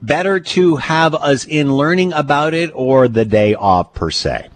Better 0.00 0.38
to 0.40 0.76
have 0.76 1.14
us 1.14 1.46
in 1.46 1.74
learning 1.76 2.12
about 2.12 2.54
it 2.54 2.70
or 2.74 3.08
the 3.08 3.24
day 3.24 3.54
off 3.54 3.94
per 3.94 4.10
se. 4.10 4.48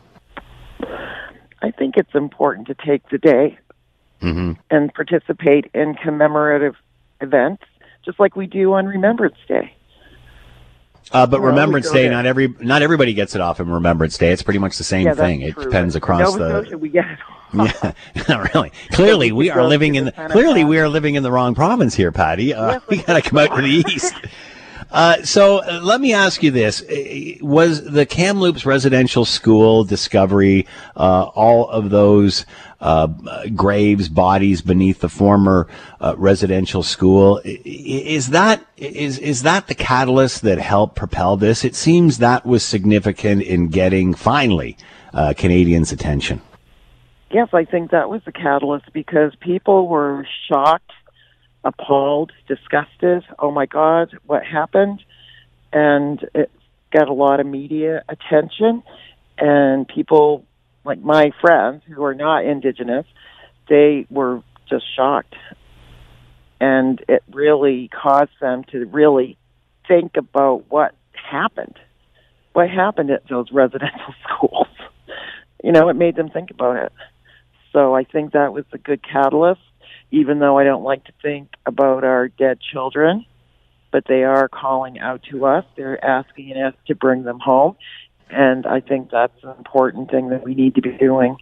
I 1.61 1.71
think 1.71 1.97
it's 1.97 2.15
important 2.15 2.69
to 2.69 2.75
take 2.75 3.09
the 3.11 3.19
day 3.19 3.59
hmm 4.21 4.53
and 4.71 4.93
participate 4.93 5.71
in 5.75 5.95
commemorative 5.95 6.75
events, 7.21 7.63
just 8.05 8.19
like 8.19 8.37
we 8.37 8.47
do 8.47 8.73
on 8.75 8.87
Remembrance 8.87 9.37
Day. 9.47 9.73
Uh, 11.11 11.27
but 11.27 11.41
Well, 11.41 11.51
Remembrance 11.51 11.91
Day, 11.91 12.09
not 12.09 12.27
every 12.27 12.55
not 12.61 12.83
everybody 12.83 13.15
gets 13.15 13.35
it 13.35 13.41
off 13.41 13.61
in 13.61 13.71
Remembrance 13.71 14.19
Day. 14.19 14.31
It's 14.31 14.43
pretty 14.43 14.59
much 14.59 14.77
the 14.77 14.85
same 14.85 15.07
yeah, 15.07 15.15
thing. 15.15 15.41
It 15.41 15.55
true. 15.55 15.65
depends 15.65 15.97
across 15.97 16.37
Nova 16.37 16.39
the. 16.39 16.61
Scotia, 16.63 16.79
we 16.79 16.89
get 16.91 17.07
it. 17.07 17.19
Yeah, 17.55 17.93
not 18.29 18.53
really. 18.53 18.73
Clearly, 18.91 19.33
we 19.41 19.49
are 19.49 19.65
living 19.65 19.95
in 19.95 20.05
the 20.05 20.11
the, 20.11 20.29
clearly 20.29 20.65
we 20.65 20.79
are 20.79 20.89
living 20.89 21.15
in 21.15 21.23
the 21.23 21.33
wrong 21.33 21.55
province 21.55 21.95
here, 21.95 22.13
Patty. 22.13 22.53
Uh, 22.53 22.81
we 22.91 22.99
got 22.99 23.15
to 23.15 23.23
come 23.23 23.39
out 23.39 23.57
to 23.57 23.63
the 23.63 23.85
east. 23.89 24.15
Uh, 24.91 25.23
so 25.23 25.59
uh, 25.59 25.81
let 25.83 26.01
me 26.01 26.15
ask 26.15 26.43
you 26.43 26.51
this: 26.51 26.83
Uh, 26.83 27.35
Was 27.43 27.85
the 27.85 28.07
Kamloops 28.07 28.65
Residential 28.65 29.25
School 29.25 29.85
discovery 29.85 30.67
uh, 30.97 31.25
all 31.35 31.69
of 31.69 31.91
those 31.91 32.47
uh, 32.81 33.09
graves, 33.55 34.09
bodies 34.09 34.63
beneath 34.63 35.01
the 35.01 35.09
former 35.09 35.69
residential 36.17 36.83
school? 36.83 37.41
Is 37.45 38.29
that 38.29 38.65
is 38.77 39.19
is 39.19 39.43
that 39.43 39.67
the 39.67 39.75
catalyst 39.75 40.43
that 40.43 40.59
helped 40.59 40.97
propel 40.97 41.37
this? 41.37 41.65
It 41.65 41.75
seems 41.75 42.19
that 42.19 42.47
was 42.47 42.63
significant 42.63 43.43
in 43.43 43.69
getting 43.69 44.15
finally 44.15 44.77
Canadians' 45.37 45.93
attention. 45.93 46.41
Yes, 47.31 47.49
I 47.53 47.65
think 47.67 47.91
that 47.91 48.09
was 48.09 48.23
the 48.25 48.33
catalyst 48.33 48.91
because 48.95 49.35
people 49.41 49.87
were 49.87 50.27
shocked, 50.49 50.93
appalled, 51.69 52.33
disgusted. 52.47 53.25
Oh 53.39 53.51
my 53.51 53.67
God, 53.67 54.19
what 54.27 54.45
happened? 54.45 55.03
And 55.73 56.25
it 56.35 56.51
got 56.93 57.09
a 57.09 57.13
lot 57.13 57.41
of 57.41 57.47
media 57.47 58.03
attention, 58.09 58.83
and 59.37 59.87
people 59.87 60.45
like 60.85 61.01
my 61.01 61.33
friends 61.41 61.83
who 61.87 62.03
are 62.03 62.15
not 62.15 62.45
Indigenous, 62.45 63.07
they 63.69 64.07
were 64.11 64.43
just 64.69 64.85
shocked. 64.97 65.35
And 66.61 67.05
it 67.09 67.23
really 67.31 67.89
caused 67.89 68.33
them 68.41 68.65
to 68.73 68.87
really 68.87 69.37
think 69.87 70.17
about 70.17 70.65
what 70.71 70.95
happened. 71.13 71.79
What 72.55 72.71
happened 72.71 73.11
at 73.11 73.29
those 73.29 73.53
residential 73.53 74.15
schools? 74.25 74.67
You 75.63 75.73
know, 75.73 75.89
it 75.89 75.95
made 75.95 76.17
them 76.17 76.31
think 76.31 76.51
about 76.51 76.77
it. 76.77 76.93
So 77.73 77.95
I 77.95 78.05
think 78.05 78.33
that 78.33 78.53
was 78.53 78.65
a 78.73 78.79
good 78.79 79.03
catalyst, 79.03 79.61
even 80.11 80.39
though 80.39 80.59
I 80.59 80.65
don't 80.65 80.85
like 80.85 81.05
to 81.05 81.13
think 81.23 81.55
about 81.67 82.05
our 82.05 82.29
dead 82.29 82.61
children. 82.61 83.25
But 83.91 84.05
they 84.07 84.25
are 84.25 84.49
calling 84.49 84.99
out 84.99 85.23
to 85.31 85.47
us. 85.47 85.65
They're 85.75 86.05
asking 86.05 86.53
us 86.59 86.75
to 86.89 86.95
bring 86.95 87.23
them 87.23 87.39
home. 87.39 87.77
And 88.29 88.67
I 88.67 88.81
think 88.81 89.11
that's 89.11 89.43
an 89.43 89.55
important 89.57 90.11
thing 90.11 90.29
that 90.29 90.45
we 90.45 90.55
need 90.55 90.75
to 90.75 90.83
be 90.83 90.93
doing. 90.93 91.39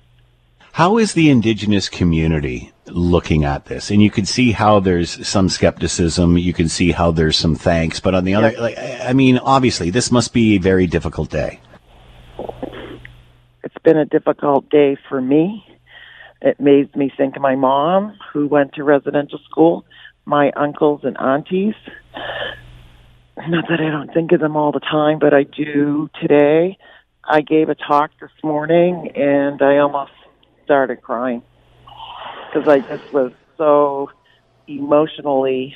How 0.70 0.98
is 0.98 1.14
the 1.14 1.28
indigenous 1.28 1.88
community 1.88 2.70
looking 2.84 3.44
at 3.44 3.64
this? 3.64 3.90
And 3.90 4.00
you 4.00 4.12
can 4.12 4.26
see 4.26 4.52
how 4.52 4.78
there's 4.78 5.26
some 5.26 5.48
skepticism. 5.48 6.38
You 6.38 6.52
can 6.52 6.68
see 6.68 6.92
how 6.92 7.10
there's 7.10 7.36
some 7.36 7.56
thanks. 7.56 7.98
But 7.98 8.14
on 8.14 8.24
the 8.24 8.36
other, 8.36 8.52
like, 8.60 8.78
I 8.78 9.12
mean, 9.12 9.38
obviously, 9.38 9.90
this 9.90 10.12
must 10.12 10.32
be 10.32 10.54
a 10.54 10.58
very 10.60 10.86
difficult 10.86 11.30
day. 11.30 11.58
It's 13.64 13.78
been 13.82 13.96
a 13.96 14.04
difficult 14.04 14.70
day 14.70 14.96
for 15.08 15.20
me. 15.20 15.65
It 16.42 16.60
made 16.60 16.94
me 16.94 17.10
think 17.16 17.36
of 17.36 17.42
my 17.42 17.56
mom, 17.56 18.18
who 18.32 18.46
went 18.46 18.74
to 18.74 18.84
residential 18.84 19.38
school, 19.50 19.84
my 20.24 20.50
uncles 20.52 21.00
and 21.04 21.16
aunties. 21.18 21.74
Not 23.36 23.64
that 23.68 23.80
I 23.80 23.90
don't 23.90 24.12
think 24.12 24.32
of 24.32 24.40
them 24.40 24.56
all 24.56 24.72
the 24.72 24.80
time, 24.80 25.18
but 25.18 25.34
I 25.34 25.44
do 25.44 26.08
today. 26.20 26.78
I 27.24 27.40
gave 27.40 27.68
a 27.68 27.74
talk 27.74 28.10
this 28.20 28.30
morning 28.42 29.10
and 29.14 29.60
I 29.60 29.78
almost 29.78 30.12
started 30.64 31.02
crying 31.02 31.42
because 32.52 32.68
I 32.68 32.80
just 32.80 33.12
was 33.12 33.32
so 33.56 34.10
emotionally 34.68 35.74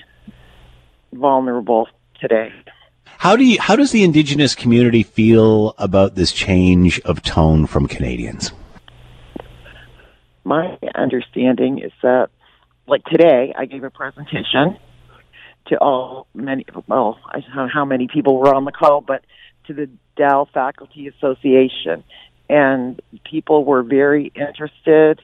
vulnerable 1.12 1.88
today. 2.20 2.52
How 3.18 3.36
do 3.36 3.44
you, 3.44 3.60
how 3.60 3.76
does 3.76 3.92
the 3.92 4.04
indigenous 4.04 4.54
community 4.54 5.02
feel 5.02 5.74
about 5.76 6.14
this 6.14 6.32
change 6.32 7.00
of 7.00 7.22
tone 7.22 7.66
from 7.66 7.86
Canadians? 7.86 8.52
My 10.44 10.78
understanding 10.94 11.80
is 11.80 11.92
that, 12.02 12.28
like 12.86 13.04
today, 13.04 13.52
I 13.56 13.66
gave 13.66 13.84
a 13.84 13.90
presentation 13.90 14.78
to 15.66 15.76
all 15.78 16.26
many. 16.34 16.64
Well, 16.86 17.18
I 17.26 17.40
don't 17.40 17.54
know 17.54 17.68
how 17.72 17.84
many 17.84 18.08
people 18.08 18.38
were 18.38 18.54
on 18.54 18.64
the 18.64 18.72
call, 18.72 19.00
but 19.00 19.24
to 19.66 19.74
the 19.74 19.88
Dal 20.16 20.46
Faculty 20.52 21.08
Association, 21.08 22.04
and 22.48 23.00
people 23.24 23.64
were 23.64 23.82
very 23.82 24.32
interested, 24.34 25.20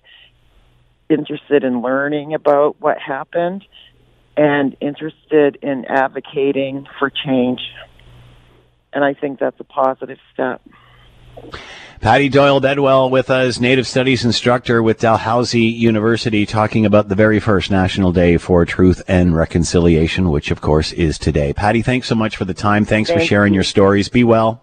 interested 1.08 1.64
in 1.64 1.82
learning 1.82 2.34
about 2.34 2.80
what 2.80 2.98
happened, 2.98 3.64
and 4.36 4.76
interested 4.80 5.58
in 5.62 5.86
advocating 5.86 6.86
for 6.98 7.10
change. 7.10 7.60
And 8.92 9.02
I 9.04 9.14
think 9.14 9.40
that's 9.40 9.58
a 9.60 9.64
positive 9.64 10.18
step. 10.32 10.60
Patty 12.00 12.28
Doyle 12.28 12.60
Bedwell 12.60 13.10
with 13.10 13.30
us, 13.30 13.58
Native 13.58 13.86
Studies 13.86 14.24
instructor 14.24 14.82
with 14.82 15.00
Dalhousie 15.00 15.62
University, 15.62 16.44
talking 16.44 16.84
about 16.84 17.08
the 17.08 17.14
very 17.14 17.40
first 17.40 17.70
National 17.70 18.12
Day 18.12 18.36
for 18.36 18.64
Truth 18.64 19.02
and 19.08 19.34
Reconciliation, 19.34 20.30
which 20.30 20.50
of 20.50 20.60
course 20.60 20.92
is 20.92 21.18
today. 21.18 21.52
Patty, 21.52 21.82
thanks 21.82 22.06
so 22.06 22.14
much 22.14 22.36
for 22.36 22.44
the 22.44 22.54
time. 22.54 22.84
Thanks 22.84 23.10
for 23.10 23.20
sharing 23.20 23.54
you. 23.54 23.58
your 23.58 23.64
stories. 23.64 24.08
Be 24.08 24.24
well. 24.24 24.62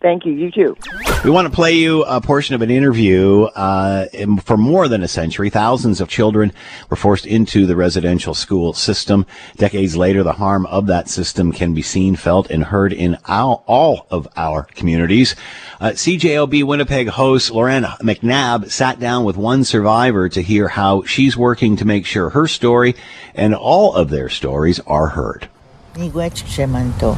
Thank 0.00 0.24
you. 0.24 0.32
You 0.32 0.52
too. 0.52 0.76
We 1.24 1.30
want 1.30 1.48
to 1.48 1.52
play 1.52 1.72
you 1.72 2.04
a 2.04 2.20
portion 2.20 2.54
of 2.54 2.62
an 2.62 2.70
interview. 2.70 3.42
Uh, 3.46 4.06
in- 4.12 4.38
for 4.38 4.56
more 4.56 4.86
than 4.86 5.02
a 5.02 5.08
century, 5.08 5.50
thousands 5.50 6.00
of 6.00 6.08
children 6.08 6.52
were 6.88 6.96
forced 6.96 7.26
into 7.26 7.66
the 7.66 7.74
residential 7.74 8.32
school 8.32 8.72
system. 8.72 9.26
Decades 9.56 9.96
later, 9.96 10.22
the 10.22 10.34
harm 10.34 10.66
of 10.66 10.86
that 10.86 11.08
system 11.08 11.50
can 11.50 11.74
be 11.74 11.82
seen, 11.82 12.14
felt, 12.14 12.48
and 12.48 12.62
heard 12.62 12.92
in 12.92 13.16
our, 13.26 13.60
all 13.66 14.06
of 14.08 14.28
our 14.36 14.62
communities. 14.62 15.34
Uh, 15.80 15.90
CJOB 15.90 16.62
Winnipeg 16.62 17.08
host 17.08 17.50
Lauren 17.50 17.82
McNabb 17.82 18.70
sat 18.70 19.00
down 19.00 19.24
with 19.24 19.36
one 19.36 19.64
survivor 19.64 20.28
to 20.28 20.40
hear 20.40 20.68
how 20.68 21.02
she's 21.02 21.36
working 21.36 21.74
to 21.76 21.84
make 21.84 22.06
sure 22.06 22.30
her 22.30 22.46
story 22.46 22.94
and 23.34 23.52
all 23.52 23.94
of 23.94 24.10
their 24.10 24.28
stories 24.28 24.78
are 24.86 25.08
heard. 25.08 25.48
Miigwech 25.94 26.44
Shemanto. 26.44 27.16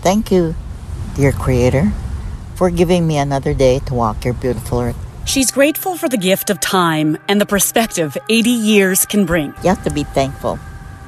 Thank 0.00 0.30
you, 0.30 0.54
dear 1.16 1.32
Creator, 1.32 1.92
for 2.54 2.70
giving 2.70 3.06
me 3.06 3.18
another 3.18 3.54
day 3.54 3.80
to 3.80 3.94
walk 3.94 4.24
your 4.24 4.34
beautiful 4.34 4.80
earth. 4.80 4.96
She's 5.26 5.50
grateful 5.50 5.96
for 5.96 6.08
the 6.08 6.18
gift 6.18 6.50
of 6.50 6.60
time 6.60 7.16
and 7.28 7.40
the 7.40 7.46
perspective 7.46 8.16
80 8.28 8.50
years 8.50 9.06
can 9.06 9.24
bring. 9.24 9.54
You 9.62 9.70
have 9.70 9.82
to 9.84 9.90
be 9.90 10.04
thankful. 10.04 10.58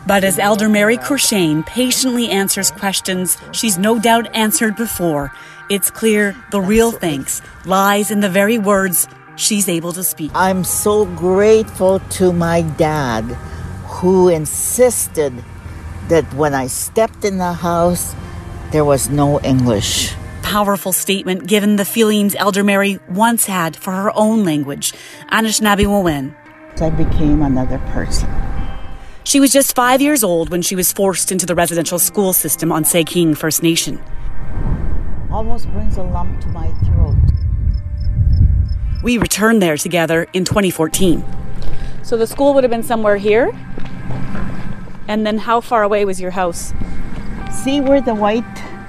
But 0.07 0.25
as 0.25 0.39
Elder 0.39 0.69
Mary 0.69 0.97
Courchene 0.97 1.67
patiently 1.67 2.29
answers 2.29 2.71
questions 2.71 3.37
she's 3.53 3.77
no 3.77 3.99
doubt 3.99 4.35
answered 4.35 4.77
before, 4.77 5.33
it's 5.69 5.91
clear 5.91 6.37
the 6.51 6.61
real 6.61 6.93
thanks 6.93 7.43
lies 7.65 8.11
in 8.11 8.21
the 8.21 8.29
very 8.29 8.57
words 8.57 9.09
she's 9.35 9.69
able 9.69 9.93
to 9.93 10.05
speak. 10.05 10.31
I'm 10.35 10.65
so 10.65 11.05
grateful 11.05 11.99
to 11.99 12.33
my 12.33 12.63
dad 12.63 13.25
who 14.01 14.29
insisted 14.29 15.33
that 16.09 16.33
when 16.35 16.55
I 16.55 16.69
stepped 16.69 17.25
in 17.25 17.39
the 17.39 17.53
house, 17.53 18.15
there 18.71 18.85
was 18.85 19.09
no 19.11 19.41
English. 19.41 20.15
Powerful 20.47 20.93
statement 20.93 21.49
given 21.49 21.75
the 21.75 21.85
feelings 21.85 22.37
Elder 22.37 22.63
Mary 22.63 23.01
once 23.09 23.47
had 23.47 23.75
for 23.75 23.91
her 23.91 24.17
own 24.17 24.45
language, 24.45 24.93
Anishinaabemowin. 25.33 26.37
I 26.81 26.89
became 26.91 27.43
another 27.43 27.79
person. 27.91 28.31
She 29.25 29.41
was 29.41 29.51
just 29.51 29.75
five 29.75 30.01
years 30.01 30.23
old 30.23 30.51
when 30.51 30.63
she 30.63 30.77
was 30.77 30.93
forced 30.93 31.33
into 31.33 31.47
the 31.47 31.57
residential 31.57 31.99
school 31.99 32.33
system 32.33 32.71
on 32.71 32.85
Sagkeeng 32.85 33.37
First 33.37 33.65
Nation. 33.65 34.01
Almost 35.33 35.69
brings 35.73 35.97
a 35.97 36.05
lump 36.05 36.41
to 36.43 36.49
my 36.51 36.69
throat. 36.85 37.17
We 39.03 39.19
returned 39.19 39.61
there 39.61 39.77
together 39.77 40.29
in 40.33 40.45
2014. 40.45 41.25
So 42.05 42.17
the 42.17 42.27
school 42.27 42.55
would 42.55 42.63
have 42.63 42.71
been 42.71 42.85
somewhere 42.85 43.17
here? 43.17 43.51
And 45.09 45.27
then 45.27 45.39
how 45.39 45.61
far 45.61 45.83
away 45.83 46.05
was 46.05 46.21
your 46.21 46.31
house? 46.31 46.73
See 47.51 47.81
where 47.81 48.01
the 48.01 48.15
white 48.15 48.45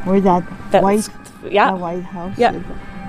Where 0.05 0.21
that 0.21 0.43
That's- 0.71 0.83
white, 0.83 1.16
yeah. 1.49 1.71
the 1.71 1.77
white 1.77 2.03
house 2.03 2.37
Yeah. 2.37 2.53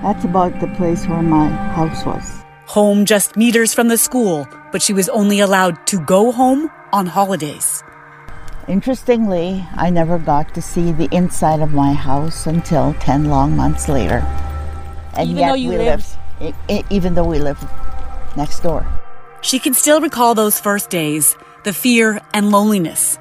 That's 0.03 0.25
about 0.25 0.61
the 0.61 0.69
place 0.77 1.07
where 1.07 1.23
my 1.23 1.49
house 1.49 2.05
was. 2.07 2.25
Home 2.67 3.05
just 3.05 3.37
meters 3.37 3.75
from 3.75 3.89
the 3.89 3.99
school, 3.99 4.47
but 4.73 4.81
she 4.83 4.93
was 4.93 5.09
only 5.09 5.41
allowed 5.41 5.87
to 5.89 5.99
go 6.05 6.31
home 6.33 6.71
on 6.93 7.07
holidays. 7.07 7.83
Interestingly, 8.69 9.65
I 9.77 9.91
never 9.91 10.19
got 10.19 10.55
to 10.55 10.61
see 10.63 10.93
the 10.93 11.09
inside 11.11 11.61
of 11.61 11.73
my 11.73 11.95
house 11.95 12.47
until 12.47 12.95
10 13.01 13.25
long 13.31 13.57
months 13.57 13.89
later. 13.89 14.19
And 15.15 15.31
Even 15.31 15.37
yet 15.39 15.49
though 15.49 15.55
you 15.55 15.69
we 15.71 15.79
lived- 15.79 16.07
lived, 16.41 16.85
even 16.91 17.15
though 17.15 17.25
we 17.25 17.39
lived 17.39 17.65
next 18.37 18.61
door. 18.61 18.87
She 19.41 19.59
can 19.59 19.73
still 19.75 20.01
recall 20.01 20.35
those 20.35 20.61
first 20.61 20.91
days, 20.91 21.35
the 21.65 21.73
fear 21.73 22.21
and 22.35 22.51
loneliness. 22.53 23.19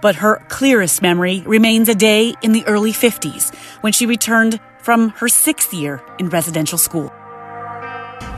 But 0.00 0.16
her 0.16 0.42
clearest 0.48 1.02
memory 1.02 1.42
remains 1.46 1.88
a 1.88 1.94
day 1.94 2.34
in 2.42 2.52
the 2.52 2.66
early 2.66 2.92
50s 2.92 3.54
when 3.82 3.92
she 3.92 4.06
returned 4.06 4.60
from 4.78 5.10
her 5.10 5.28
sixth 5.28 5.74
year 5.74 6.02
in 6.18 6.30
residential 6.30 6.78
school. 6.78 7.12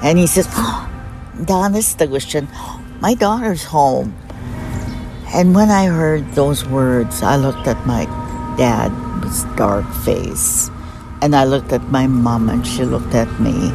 And 0.03 0.18
he 0.18 0.27
says, 0.27 0.48
oh, 0.51 0.90
Donna 1.44 1.79
Stushin, 1.79 2.48
my 3.01 3.14
daughter's 3.14 3.64
home. 3.64 4.14
And 5.35 5.55
when 5.55 5.70
I 5.70 5.87
heard 5.87 6.31
those 6.33 6.66
words, 6.66 7.22
I 7.22 7.37
looked 7.37 7.66
at 7.68 7.87
my 7.87 8.05
dad 8.59 8.90
with 9.22 9.57
dark 9.57 9.90
face. 10.05 10.68
And 11.22 11.37
I 11.37 11.44
looked 11.44 11.72
at 11.72 11.83
my 11.85 12.09
mom 12.09 12.48
and 12.48 12.66
she 12.66 12.85
looked 12.85 13.14
at 13.14 13.29
me. 13.40 13.70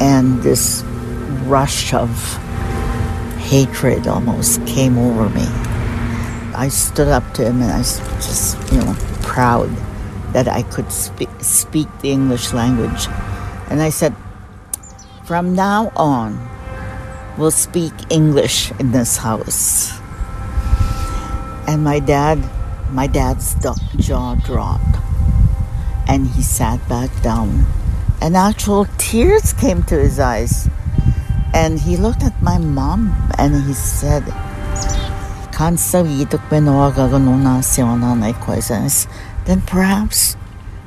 And 0.00 0.42
this 0.42 0.82
rush 1.46 1.94
of 1.94 2.10
hatred 3.38 4.08
almost 4.08 4.66
came 4.66 4.98
over 4.98 5.28
me. 5.30 5.69
I 6.60 6.68
stood 6.68 7.08
up 7.08 7.24
to 7.36 7.46
him 7.46 7.62
and 7.62 7.72
I 7.72 7.78
was 7.78 8.00
just, 8.16 8.70
you 8.70 8.84
know, 8.84 8.94
proud 9.22 9.70
that 10.34 10.46
I 10.46 10.60
could 10.60 10.92
speak, 10.92 11.30
speak 11.40 11.88
the 12.02 12.10
English 12.10 12.52
language. 12.52 13.08
And 13.70 13.80
I 13.80 13.88
said, 13.88 14.14
from 15.24 15.54
now 15.54 15.90
on, 15.96 16.36
we'll 17.38 17.50
speak 17.50 17.94
English 18.10 18.72
in 18.72 18.92
this 18.92 19.16
house. 19.16 19.98
And 21.66 21.82
my 21.82 21.98
dad, 21.98 22.38
my 22.90 23.06
dad's 23.06 23.54
jaw 23.96 24.34
dropped. 24.34 24.96
And 26.08 26.26
he 26.26 26.42
sat 26.42 26.86
back 26.90 27.08
down. 27.22 27.64
And 28.20 28.36
actual 28.36 28.84
tears 28.98 29.54
came 29.54 29.82
to 29.84 29.98
his 29.98 30.18
eyes. 30.18 30.68
And 31.54 31.80
he 31.80 31.96
looked 31.96 32.22
at 32.22 32.42
my 32.42 32.58
mom 32.58 33.16
and 33.38 33.64
he 33.64 33.72
said, 33.72 34.24
then 39.44 39.60
perhaps 39.60 40.34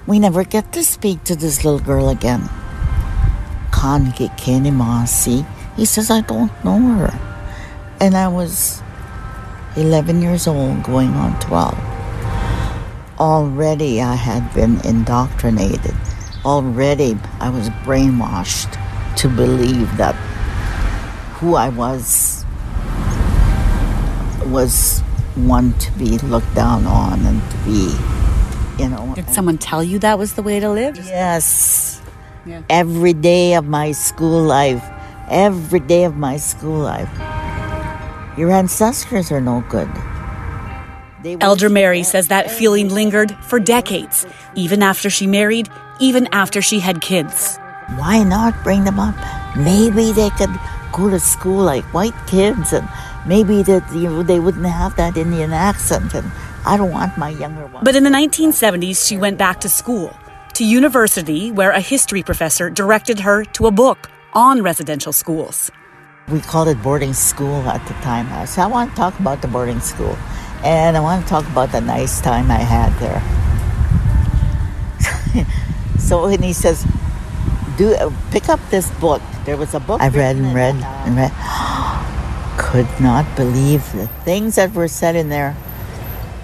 we 0.08 0.18
never 0.18 0.44
get 0.44 0.74
to 0.74 0.84
speak 0.84 1.24
to 1.26 1.36
this 1.36 1.64
little 1.64 1.80
girl 1.80 2.10
again. 2.10 2.50
Kangi 3.70 4.36
Kenimasi. 4.36 5.46
He 5.76 5.86
says, 5.86 6.10
I 6.10 6.22
don't 6.22 6.52
know 6.66 6.80
her. 6.80 7.14
And 8.02 8.18
I 8.18 8.28
was 8.30 8.82
11 9.76 10.24
years 10.24 10.48
old, 10.48 10.82
going 10.82 11.10
on 11.10 11.40
12. 11.40 11.78
Already 13.20 14.02
I 14.02 14.16
had 14.16 14.52
been 14.56 14.82
indoctrinated. 14.84 15.94
Already 16.44 17.16
I 17.40 17.52
was 17.52 17.70
brainwashed 17.86 18.76
to 19.18 19.30
believe 19.30 19.98
that 19.98 20.16
who 21.36 21.54
I 21.54 21.70
was 21.70 22.43
was 24.48 25.02
one 25.36 25.74
to 25.80 25.92
be 25.94 26.18
looked 26.20 26.54
down 26.56 26.86
on 26.86 27.26
and 27.26 27.42
to 27.52 27.58
be, 27.66 28.84
you 28.84 28.90
know. 28.90 29.14
Did 29.16 29.30
someone 29.30 29.58
tell 29.58 29.84
you 29.84 30.00
that 30.00 30.18
was 30.18 30.34
the 30.34 30.44
way 30.44 30.60
to 30.60 30.70
live? 30.70 30.98
Yes. 30.98 32.02
Yeah. 32.46 32.62
Every 32.70 33.14
day 33.14 33.54
of 33.56 33.66
my 33.66 33.92
school 33.94 34.44
life, 34.44 34.84
every 35.30 35.80
day 35.80 36.04
of 36.04 36.18
my 36.18 36.38
school 36.38 36.80
life. 36.80 37.10
Your 38.38 38.52
ancestors 38.52 39.32
are 39.32 39.42
no 39.42 39.64
good. 39.70 39.90
They 41.24 41.38
Elder 41.40 41.70
Mary 41.70 42.04
says 42.04 42.28
that 42.28 42.52
feeling 42.52 42.90
lingered 42.90 43.32
for 43.46 43.60
decades, 43.60 44.26
even 44.56 44.84
after 44.84 45.10
she 45.10 45.26
married, 45.26 45.70
even 46.02 46.28
after 46.34 46.62
she 46.62 46.80
had 46.80 47.00
kids. 47.00 47.58
Why 47.96 48.24
not 48.24 48.62
bring 48.64 48.84
them 48.84 49.00
up? 49.00 49.16
Maybe 49.56 50.12
they 50.12 50.32
could 50.32 50.54
go 50.92 51.10
to 51.10 51.20
school 51.20 51.64
like 51.64 51.86
white 51.94 52.16
kids, 52.28 52.74
and 52.74 52.90
maybe 53.26 53.64
that 53.64 53.84
you 53.94 54.10
know, 54.10 54.24
they 54.24 54.40
wouldn't 54.40 54.66
have 54.66 54.96
that 54.98 55.18
Indian 55.18 55.54
accent. 55.54 56.14
And 56.14 56.32
I 56.66 56.78
don't 56.78 56.92
want 56.92 57.18
my 57.18 57.30
younger 57.30 57.66
ones. 57.68 57.84
But 57.84 57.96
in 57.96 58.04
the 58.04 58.10
1970s, 58.10 59.08
she 59.08 59.18
went 59.18 59.38
back 59.38 59.60
to 59.62 59.70
school, 59.70 60.16
to 60.54 60.66
university, 60.66 61.52
where 61.52 61.72
a 61.72 61.80
history 61.80 62.24
professor 62.24 62.70
directed 62.70 63.20
her 63.22 63.44
to 63.46 63.68
a 63.68 63.72
book 63.72 64.10
on 64.34 64.62
residential 64.62 65.14
schools. 65.14 65.72
We 66.30 66.40
called 66.40 66.70
it 66.70 66.82
boarding 66.82 67.14
school 67.14 67.68
at 67.68 67.86
the 67.88 67.94
time. 67.96 68.32
I 68.32 68.46
said, 68.46 68.64
I 68.64 68.68
want 68.68 68.92
to 68.92 68.96
talk 68.96 69.20
about 69.20 69.42
the 69.42 69.48
boarding 69.48 69.82
school. 69.82 70.18
And 70.64 70.96
I 70.96 71.02
want 71.02 71.24
to 71.24 71.30
talk 71.30 71.46
about 71.48 71.74
the 71.74 71.82
nice 71.82 72.22
time 72.22 72.50
I 72.50 72.60
had 72.60 72.98
there. 73.00 73.22
so 76.00 76.24
when 76.24 76.42
he 76.42 76.54
says, 76.54 76.86
"Do 77.78 77.94
uh, 77.96 78.10
pick 78.32 78.48
up 78.48 78.62
this 78.70 78.90
book," 79.02 79.22
there 79.44 79.58
was 79.58 79.74
a 79.74 79.82
book 79.82 80.00
I 80.00 80.08
read 80.08 80.38
and 80.38 80.56
read 80.56 80.76
and 80.76 81.18
read. 81.18 81.34
Could 82.58 82.88
not 83.00 83.26
believe 83.36 83.92
the 83.94 84.08
things 84.24 84.56
that 84.56 84.74
were 84.74 84.88
said 84.88 85.16
in 85.16 85.30
there. 85.30 85.56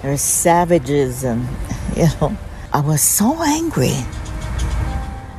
There's 0.02 0.20
savages, 0.20 1.24
and 1.24 1.46
you 1.96 2.06
know, 2.20 2.36
I 2.72 2.80
was 2.80 3.02
so 3.02 3.42
angry. 3.42 3.96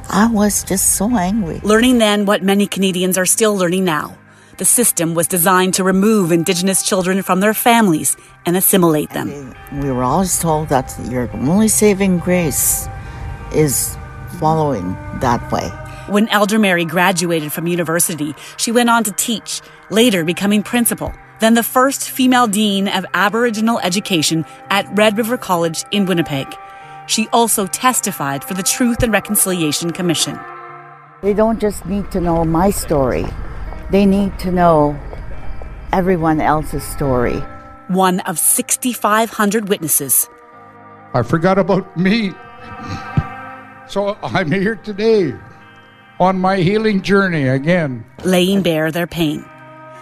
I 0.10 0.30
was 0.32 0.64
just 0.64 0.96
so 0.96 1.16
angry. 1.16 1.60
Learning 1.64 1.98
then 1.98 2.26
what 2.26 2.44
many 2.44 2.68
Canadians 2.68 3.18
are 3.18 3.26
still 3.26 3.56
learning 3.56 3.86
now. 3.86 4.18
The 4.58 4.66
system 4.66 5.16
was 5.16 5.28
designed 5.28 5.74
to 5.76 5.84
remove 5.84 6.32
Indigenous 6.32 6.84
children 6.84 7.24
from 7.24 7.40
their 7.40 7.54
families 7.54 8.16
and 8.46 8.56
assimilate 8.56 9.10
them. 9.10 9.56
We 9.82 9.90
were 9.90 10.04
always 10.04 10.38
told 10.38 10.70
that 10.70 10.94
your 11.10 11.32
only 11.34 11.68
saving 11.68 12.20
grace 12.20 12.88
is 13.56 13.98
following 14.40 14.94
that 15.22 15.52
way. 15.52 15.70
When 16.08 16.28
Elder 16.30 16.60
Mary 16.60 16.86
graduated 16.86 17.54
from 17.54 17.68
university, 17.68 18.36
she 18.58 18.72
went 18.72 18.90
on 18.90 19.04
to 19.06 19.12
teach, 19.14 19.62
later 19.92 20.24
becoming 20.24 20.64
principal, 20.64 21.14
then 21.40 21.54
the 21.54 21.64
first 21.64 22.10
female 22.10 22.48
dean 22.48 22.88
of 22.88 23.06
Aboriginal 23.14 23.80
education 23.80 24.46
at 24.70 24.88
Red 24.98 25.18
River 25.18 25.38
College 25.38 25.84
in 25.92 26.06
Winnipeg. 26.06 26.48
She 27.08 27.28
also 27.34 27.68
testified 27.68 28.44
for 28.44 28.54
the 28.54 28.64
Truth 28.64 29.04
and 29.04 29.12
Reconciliation 29.12 29.92
Commission. 29.92 30.40
They 31.22 31.34
don't 31.34 31.60
just 31.60 31.86
need 31.86 32.10
to 32.12 32.22
know 32.22 32.46
my 32.46 32.72
story, 32.72 33.26
they 33.92 34.06
need 34.06 34.40
to 34.40 34.52
know 34.52 34.98
everyone 35.92 36.40
else's 36.40 36.84
story. 36.84 37.38
One 37.88 38.22
of 38.22 38.40
6,500 38.40 39.68
witnesses. 39.68 40.30
I 41.14 41.24
forgot 41.24 41.60
about 41.60 41.98
me. 41.98 42.32
So 43.90 44.18
I'm 44.24 44.50
here 44.50 44.76
today 44.76 45.34
on 46.22 46.40
my 46.40 46.58
healing 46.58 47.02
journey 47.02 47.50
again. 47.50 48.06
laying 48.24 48.62
bare 48.62 48.92
their 48.92 49.08
pain. 49.08 49.44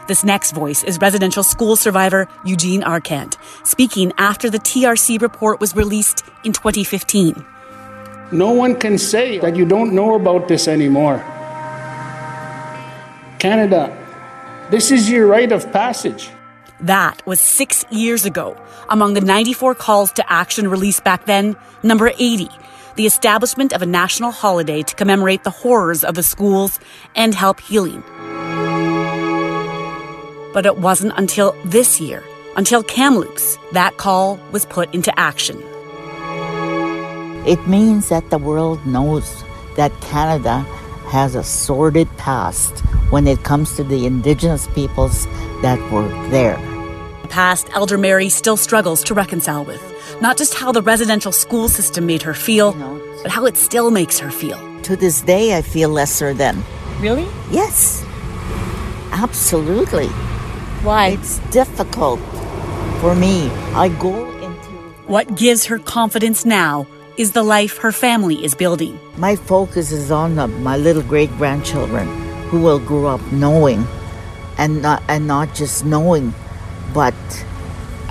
This 0.10 0.24
next 0.24 0.54
voice 0.54 0.84
is 0.84 0.98
residential 0.98 1.44
school 1.44 1.76
survivor 1.76 2.28
Eugene 2.44 2.82
Arcand, 2.82 3.38
speaking 3.64 4.12
after 4.18 4.50
the 4.50 4.58
TRC 4.58 5.22
report 5.22 5.60
was 5.60 5.76
released 5.76 6.26
in 6.44 6.52
2015. 6.52 7.46
No 8.32 8.50
one 8.50 8.74
can 8.74 8.98
say 8.98 9.38
that 9.38 9.56
you 9.56 9.68
don't 9.68 9.94
know 9.94 10.16
about 10.16 10.48
this 10.48 10.68
anymore. 10.68 11.20
Canada, 13.38 13.96
this 14.72 14.90
is 14.90 15.12
your 15.12 15.28
rite 15.28 15.52
of 15.52 15.72
passage. 15.72 16.32
That 16.80 17.22
was 17.28 17.40
six 17.40 17.86
years 17.92 18.26
ago. 18.26 18.58
Among 18.90 19.14
the 19.14 19.22
94 19.22 19.76
calls 19.76 20.12
to 20.14 20.26
action 20.28 20.70
released 20.70 21.04
back 21.04 21.28
then, 21.28 21.56
number 21.84 22.12
80, 22.18 22.50
the 22.96 23.06
establishment 23.06 23.74
of 23.74 23.84
a 23.84 23.86
national 23.86 24.32
holiday 24.32 24.82
to 24.82 24.96
commemorate 24.96 25.44
the 25.44 25.52
horrors 25.52 26.04
of 26.04 26.16
the 26.16 26.24
schools 26.24 26.80
and 27.16 27.36
help 27.36 27.60
healing. 27.60 28.04
But 30.54 30.66
it 30.66 30.78
wasn't 30.78 31.14
until 31.18 31.56
this 31.66 32.02
year, 32.02 32.24
until 32.56 32.84
Kamloops, 32.84 33.58
that 33.72 33.98
call 33.98 34.40
was 34.52 34.66
put 34.66 34.94
into 34.94 35.18
action. 35.20 35.62
It 37.46 37.66
means 37.68 38.10
that 38.10 38.30
the 38.30 38.38
world 38.38 38.86
knows 38.86 39.44
that 39.76 39.92
Canada 40.02 40.60
has 41.08 41.36
a 41.36 41.44
sordid 41.44 42.08
past 42.18 42.80
when 43.10 43.28
it 43.28 43.44
comes 43.44 43.76
to 43.76 43.84
the 43.84 44.06
Indigenous 44.06 44.68
peoples 44.68 45.26
that 45.62 45.80
were 45.92 46.08
there. 46.30 46.58
past 47.30 47.70
Elder 47.74 47.98
Mary 47.98 48.28
still 48.30 48.58
struggles 48.58 49.04
to 49.04 49.14
reconcile 49.14 49.64
with. 49.64 49.82
Not 50.22 50.36
just 50.38 50.54
how 50.56 50.72
the 50.72 50.82
residential 50.82 51.32
school 51.32 51.68
system 51.70 52.06
made 52.08 52.24
her 52.24 52.34
feel, 52.34 52.74
but 53.22 53.32
how 53.32 53.46
it 53.46 53.56
still 53.56 53.92
makes 53.92 54.20
her 54.20 54.32
feel. 54.32 54.60
To 54.82 54.96
this 54.96 55.22
day, 55.22 55.56
I 55.56 55.62
feel 55.62 55.90
lesser 55.90 56.34
than. 56.34 56.64
Really? 57.00 57.28
Yes, 57.52 58.04
absolutely. 59.12 60.10
Why? 60.84 61.10
It's 61.10 61.40
difficult 61.52 62.22
for 63.02 63.14
me. 63.14 63.50
I 63.76 63.90
go 64.00 64.30
into 64.40 64.70
What 65.08 65.36
gives 65.36 65.66
her 65.66 65.78
confidence 65.78 66.46
now 66.46 66.88
is 67.18 67.34
the 67.34 67.44
life 67.44 67.78
her 67.80 67.92
family 67.92 68.44
is 68.46 68.56
building. 68.56 68.98
My 69.18 69.36
focus 69.36 69.92
is 69.92 70.10
on 70.10 70.36
my 70.64 70.78
little 70.78 71.04
great 71.04 71.30
grandchildren 71.32 72.08
who 72.48 72.62
will 72.62 72.80
grow 72.80 73.08
up 73.08 73.22
knowing 73.34 73.86
and 74.58 74.82
not, 74.82 75.04
and 75.10 75.28
not 75.28 75.54
just 75.54 75.84
knowing, 75.84 76.34
but 76.94 77.14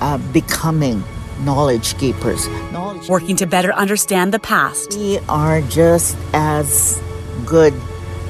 uh, 0.00 0.18
becoming 0.32 1.02
knowledge 1.40 1.96
keepers. 1.96 2.46
Knowledge 2.70 3.08
Working 3.08 3.36
to 3.36 3.46
better 3.46 3.72
understand 3.72 4.34
the 4.34 4.38
past. 4.38 4.94
We 4.94 5.20
are 5.28 5.62
just 5.62 6.18
as 6.34 7.00
good 7.46 7.72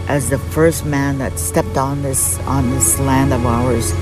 as 0.06 0.30
the 0.30 0.38
first 0.38 0.86
man 0.86 1.18
that 1.18 1.38
stepped 1.38 1.76
on 1.76 2.02
this 2.02 2.38
on 2.40 2.70
this 2.70 2.98
land 3.00 3.32
of 3.32 3.44
ours. 3.44 3.92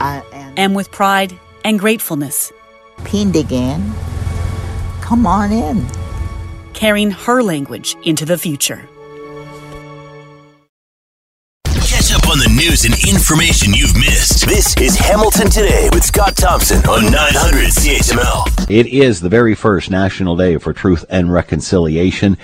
And, 0.00 0.58
and 0.58 0.76
with 0.76 0.90
pride 0.90 1.38
and 1.64 1.78
gratefulness. 1.78 2.52
Pindigan, 2.98 3.92
come 5.00 5.26
on 5.26 5.52
in. 5.52 5.86
Carrying 6.74 7.10
her 7.10 7.42
language 7.42 7.96
into 8.04 8.24
the 8.24 8.38
future. 8.38 8.88
Catch 11.64 12.12
up 12.12 12.28
on 12.30 12.38
the 12.38 12.48
news 12.56 12.84
and 12.84 12.94
information 13.08 13.74
you've 13.74 13.96
missed. 13.96 14.46
This 14.46 14.76
is 14.76 14.96
Hamilton 14.96 15.50
Today 15.50 15.88
with 15.92 16.04
Scott 16.04 16.36
Thompson 16.36 16.78
on 16.86 17.10
900 17.10 17.66
CHML. 17.68 18.70
It 18.70 18.86
is 18.86 19.20
the 19.20 19.28
very 19.28 19.54
first 19.54 19.90
National 19.90 20.36
Day 20.36 20.58
for 20.58 20.72
Truth 20.72 21.04
and 21.08 21.32
Reconciliation. 21.32 22.36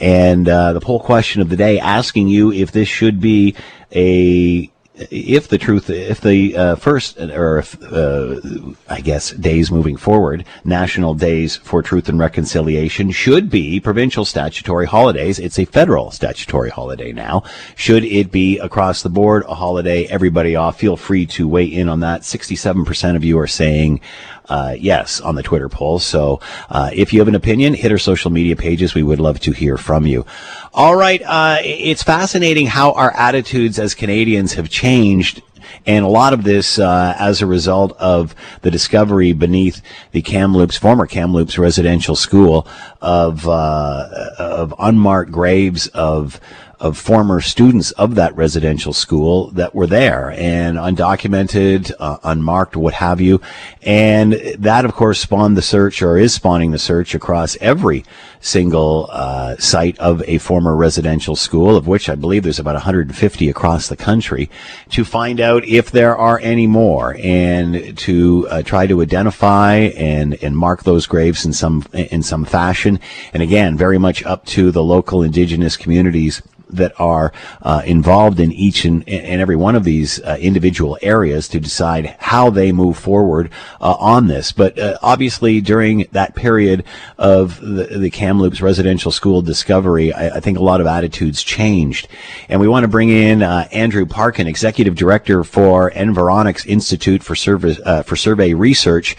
And 0.00 0.48
uh, 0.48 0.72
the 0.72 0.80
poll 0.80 1.00
question 1.00 1.42
of 1.42 1.48
the 1.48 1.56
day 1.56 1.78
asking 1.78 2.28
you 2.28 2.52
if 2.52 2.72
this 2.72 2.88
should 2.88 3.20
be 3.20 3.56
a 3.92 4.70
if 4.96 5.48
the 5.48 5.58
truth, 5.58 5.90
if 5.90 6.20
the 6.20 6.56
uh, 6.56 6.76
first, 6.76 7.18
or 7.18 7.58
if, 7.58 7.82
uh, 7.82 8.40
I 8.88 9.00
guess, 9.00 9.30
days 9.32 9.70
moving 9.70 9.96
forward, 9.96 10.44
national 10.64 11.14
days 11.14 11.56
for 11.56 11.82
truth 11.82 12.08
and 12.08 12.18
reconciliation 12.18 13.10
should 13.10 13.50
be 13.50 13.80
provincial 13.80 14.24
statutory 14.24 14.86
holidays. 14.86 15.40
It's 15.40 15.58
a 15.58 15.64
federal 15.64 16.12
statutory 16.12 16.70
holiday 16.70 17.12
now. 17.12 17.42
Should 17.74 18.04
it 18.04 18.30
be 18.30 18.58
across 18.58 19.02
the 19.02 19.10
board 19.10 19.44
a 19.48 19.54
holiday, 19.56 20.04
everybody 20.04 20.54
off? 20.54 20.78
Feel 20.78 20.96
free 20.96 21.26
to 21.26 21.48
weigh 21.48 21.66
in 21.66 21.88
on 21.88 22.00
that. 22.00 22.20
67% 22.22 23.16
of 23.16 23.24
you 23.24 23.38
are 23.38 23.48
saying 23.48 24.00
uh, 24.48 24.74
yes 24.78 25.20
on 25.20 25.34
the 25.34 25.42
Twitter 25.42 25.68
poll. 25.68 25.98
So 25.98 26.40
uh, 26.70 26.90
if 26.92 27.12
you 27.12 27.20
have 27.20 27.28
an 27.28 27.34
opinion, 27.34 27.74
hit 27.74 27.92
our 27.92 27.98
social 27.98 28.30
media 28.30 28.56
pages. 28.56 28.94
We 28.94 29.02
would 29.02 29.20
love 29.20 29.40
to 29.40 29.52
hear 29.52 29.76
from 29.76 30.06
you. 30.06 30.26
All 30.72 30.96
right. 30.96 31.22
Uh, 31.22 31.58
it's 31.60 32.02
fascinating 32.02 32.66
how 32.66 32.92
our 32.92 33.12
attitudes 33.12 33.78
as 33.78 33.94
Canadians 33.94 34.54
have 34.54 34.68
changed 34.68 35.42
and 35.86 36.04
a 36.04 36.08
lot 36.08 36.32
of 36.32 36.44
this 36.44 36.78
uh, 36.78 37.14
as 37.18 37.42
a 37.42 37.46
result 37.46 37.92
of 37.98 38.34
the 38.62 38.70
discovery 38.70 39.32
beneath 39.32 39.82
the 40.12 40.22
Kamloops, 40.22 40.76
former 40.76 41.06
Kamloops 41.06 41.58
residential 41.58 42.16
school, 42.16 42.66
of 43.00 43.46
uh, 43.46 44.08
of 44.38 44.74
unmarked 44.78 45.30
graves 45.30 45.86
of 45.88 46.40
of 46.80 46.96
former 46.98 47.40
students 47.40 47.90
of 47.92 48.14
that 48.14 48.36
residential 48.36 48.92
school 48.92 49.50
that 49.52 49.74
were 49.74 49.86
there 49.86 50.30
and 50.32 50.76
undocumented, 50.76 51.92
uh, 51.98 52.18
unmarked, 52.24 52.76
what 52.76 52.94
have 52.94 53.20
you. 53.20 53.40
And 53.82 54.34
that, 54.58 54.84
of 54.84 54.94
course, 54.94 55.20
spawned 55.20 55.56
the 55.56 55.62
search 55.62 56.02
or 56.02 56.18
is 56.18 56.34
spawning 56.34 56.70
the 56.70 56.78
search 56.78 57.14
across 57.14 57.56
every 57.60 58.04
single 58.40 59.08
uh, 59.10 59.56
site 59.56 59.98
of 59.98 60.22
a 60.26 60.38
former 60.38 60.76
residential 60.76 61.34
school, 61.34 61.76
of 61.76 61.86
which 61.86 62.08
I 62.08 62.14
believe 62.14 62.42
there's 62.42 62.58
about 62.58 62.74
150 62.74 63.48
across 63.48 63.88
the 63.88 63.96
country, 63.96 64.50
to 64.90 65.04
find 65.04 65.40
out 65.40 65.64
if 65.64 65.90
there 65.90 66.16
are 66.16 66.38
any 66.40 66.66
more 66.66 67.16
and 67.18 67.96
to 67.98 68.46
uh, 68.50 68.62
try 68.62 68.86
to 68.86 69.00
identify 69.00 69.76
and, 69.96 70.34
and 70.42 70.56
mark 70.56 70.82
those 70.82 71.06
graves 71.06 71.46
in 71.46 71.52
some 71.52 71.84
in 71.94 72.22
some 72.22 72.44
fashion. 72.44 73.00
And 73.32 73.42
again, 73.42 73.76
very 73.76 73.98
much 73.98 74.24
up 74.24 74.44
to 74.46 74.70
the 74.70 74.82
local 74.82 75.22
indigenous 75.22 75.76
communities 75.76 76.42
that 76.76 76.92
are 76.98 77.32
uh, 77.62 77.82
involved 77.84 78.40
in 78.40 78.52
each 78.52 78.84
and, 78.84 79.08
and, 79.08 79.40
every 79.40 79.56
one 79.56 79.74
of 79.74 79.84
these 79.84 80.20
uh, 80.22 80.36
individual 80.40 80.96
areas 81.02 81.48
to 81.48 81.60
decide 81.60 82.16
how 82.18 82.50
they 82.50 82.72
move 82.72 82.96
forward 82.96 83.50
uh, 83.80 83.94
on 83.98 84.26
this. 84.26 84.52
But 84.52 84.78
uh, 84.78 84.96
obviously, 85.02 85.60
during 85.60 86.06
that 86.12 86.34
period 86.34 86.84
of 87.18 87.60
the, 87.60 87.98
the 87.98 88.10
Kamloops 88.10 88.60
residential 88.60 89.10
school 89.10 89.42
discovery, 89.42 90.12
I, 90.12 90.36
I, 90.36 90.40
think 90.40 90.58
a 90.58 90.62
lot 90.62 90.80
of 90.80 90.86
attitudes 90.86 91.42
changed. 91.42 92.08
And 92.48 92.60
we 92.60 92.68
want 92.68 92.84
to 92.84 92.88
bring 92.88 93.10
in 93.10 93.42
uh, 93.42 93.68
Andrew 93.72 94.06
Parkin, 94.06 94.46
Executive 94.46 94.94
Director 94.94 95.44
for 95.44 95.90
Environics 95.90 96.66
Institute 96.66 97.22
for, 97.22 97.34
Survey, 97.34 97.76
uh, 97.84 98.02
for 98.02 98.16
Survey 98.16 98.54
Research. 98.54 99.16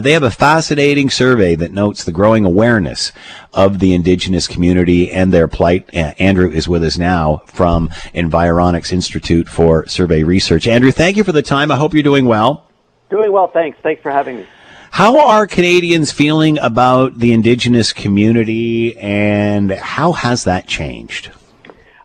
they 0.00 0.12
have 0.12 0.22
a 0.22 0.30
fascinating 0.30 1.10
survey 1.10 1.54
that 1.56 1.72
notes 1.72 2.04
the 2.04 2.12
growing 2.12 2.44
awareness 2.44 3.12
of 3.56 3.80
the 3.80 3.94
indigenous 3.94 4.46
community 4.46 5.10
and 5.10 5.32
their 5.32 5.48
plight. 5.48 5.92
Andrew 5.92 6.48
is 6.48 6.68
with 6.68 6.84
us 6.84 6.96
now 6.96 7.42
from 7.46 7.88
Environics 8.14 8.92
Institute 8.92 9.48
for 9.48 9.86
Survey 9.86 10.22
Research. 10.22 10.68
Andrew, 10.68 10.92
thank 10.92 11.16
you 11.16 11.24
for 11.24 11.32
the 11.32 11.42
time. 11.42 11.72
I 11.72 11.76
hope 11.76 11.94
you're 11.94 12.02
doing 12.04 12.26
well. 12.26 12.68
Doing 13.10 13.32
well, 13.32 13.48
thanks. 13.48 13.78
Thanks 13.82 14.02
for 14.02 14.12
having 14.12 14.36
me. 14.36 14.46
How 14.90 15.28
are 15.28 15.46
Canadians 15.46 16.12
feeling 16.12 16.58
about 16.58 17.18
the 17.18 17.32
Indigenous 17.32 17.92
community, 17.92 18.96
and 18.96 19.70
how 19.70 20.12
has 20.12 20.44
that 20.44 20.66
changed? 20.66 21.30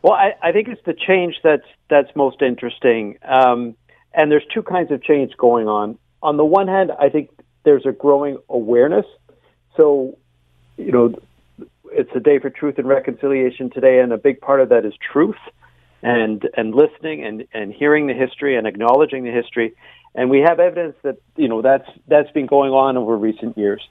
Well, 0.02 0.14
I, 0.14 0.34
I 0.42 0.52
think 0.52 0.68
it's 0.68 0.82
the 0.86 0.94
change 0.94 1.36
that's 1.44 1.68
that's 1.90 2.14
most 2.16 2.42
interesting. 2.42 3.18
Um, 3.24 3.76
and 4.14 4.32
there's 4.32 4.46
two 4.54 4.64
kinds 4.64 4.92
of 4.92 5.04
change 5.04 5.38
going 5.38 5.68
on. 5.68 5.98
On 6.22 6.38
the 6.38 6.46
one 6.46 6.68
hand, 6.68 6.92
I 7.00 7.10
think 7.10 7.30
there's 7.64 7.86
a 7.86 7.92
growing 7.92 8.38
awareness. 8.50 9.06
So, 9.78 10.18
you 10.78 10.92
know, 10.92 11.16
it's 11.92 12.12
a 12.16 12.20
day 12.20 12.40
for 12.40 12.50
truth 12.50 12.78
and 12.78 12.88
reconciliation 12.88 13.70
today, 13.70 14.00
and 14.00 14.12
a 14.12 14.18
big 14.18 14.42
part 14.42 14.62
of 14.62 14.70
that 14.70 14.86
is 14.86 14.94
truth 15.12 15.38
and 16.04 16.50
and 16.56 16.74
listening 16.74 17.24
and 17.24 17.46
and 17.54 17.74
hearing 17.74 18.08
the 18.08 18.14
history 18.14 18.56
and 18.56 18.68
acknowledging 18.68 19.24
the 19.24 19.32
history. 19.32 19.74
And 20.14 20.30
we 20.30 20.40
have 20.40 20.60
evidence 20.60 20.96
that 21.04 21.18
you 21.36 21.48
know 21.48 21.62
that's 21.62 21.90
that's 22.08 22.32
been 22.32 22.48
going 22.48 22.72
on 22.72 22.98
over 22.98 23.18
recent 23.18 23.58
years. 23.58 23.82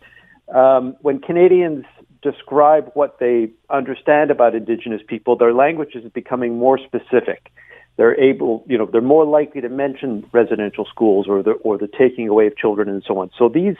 Um, 0.52 0.96
when 1.00 1.20
Canadians 1.20 1.84
describe 2.22 2.90
what 2.94 3.18
they 3.18 3.50
understand 3.70 4.30
about 4.30 4.54
Indigenous 4.54 5.00
people, 5.06 5.36
their 5.36 5.54
language 5.54 5.94
is 5.94 6.10
becoming 6.12 6.58
more 6.58 6.78
specific. 6.78 7.50
They're 7.96 8.18
able, 8.18 8.64
you 8.66 8.78
know, 8.78 8.86
they're 8.86 9.00
more 9.00 9.26
likely 9.26 9.60
to 9.60 9.68
mention 9.68 10.26
residential 10.32 10.86
schools 10.86 11.26
or 11.28 11.42
the 11.42 11.52
or 11.52 11.78
the 11.78 11.88
taking 11.88 12.28
away 12.28 12.46
of 12.46 12.56
children 12.56 12.88
and 12.88 13.02
so 13.06 13.18
on. 13.18 13.30
So 13.38 13.48
these, 13.48 13.76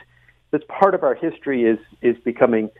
this 0.50 0.62
part 0.68 0.94
of 0.94 1.02
our 1.02 1.14
history 1.14 1.64
is 1.64 1.78
is 2.02 2.16
becoming 2.22 2.70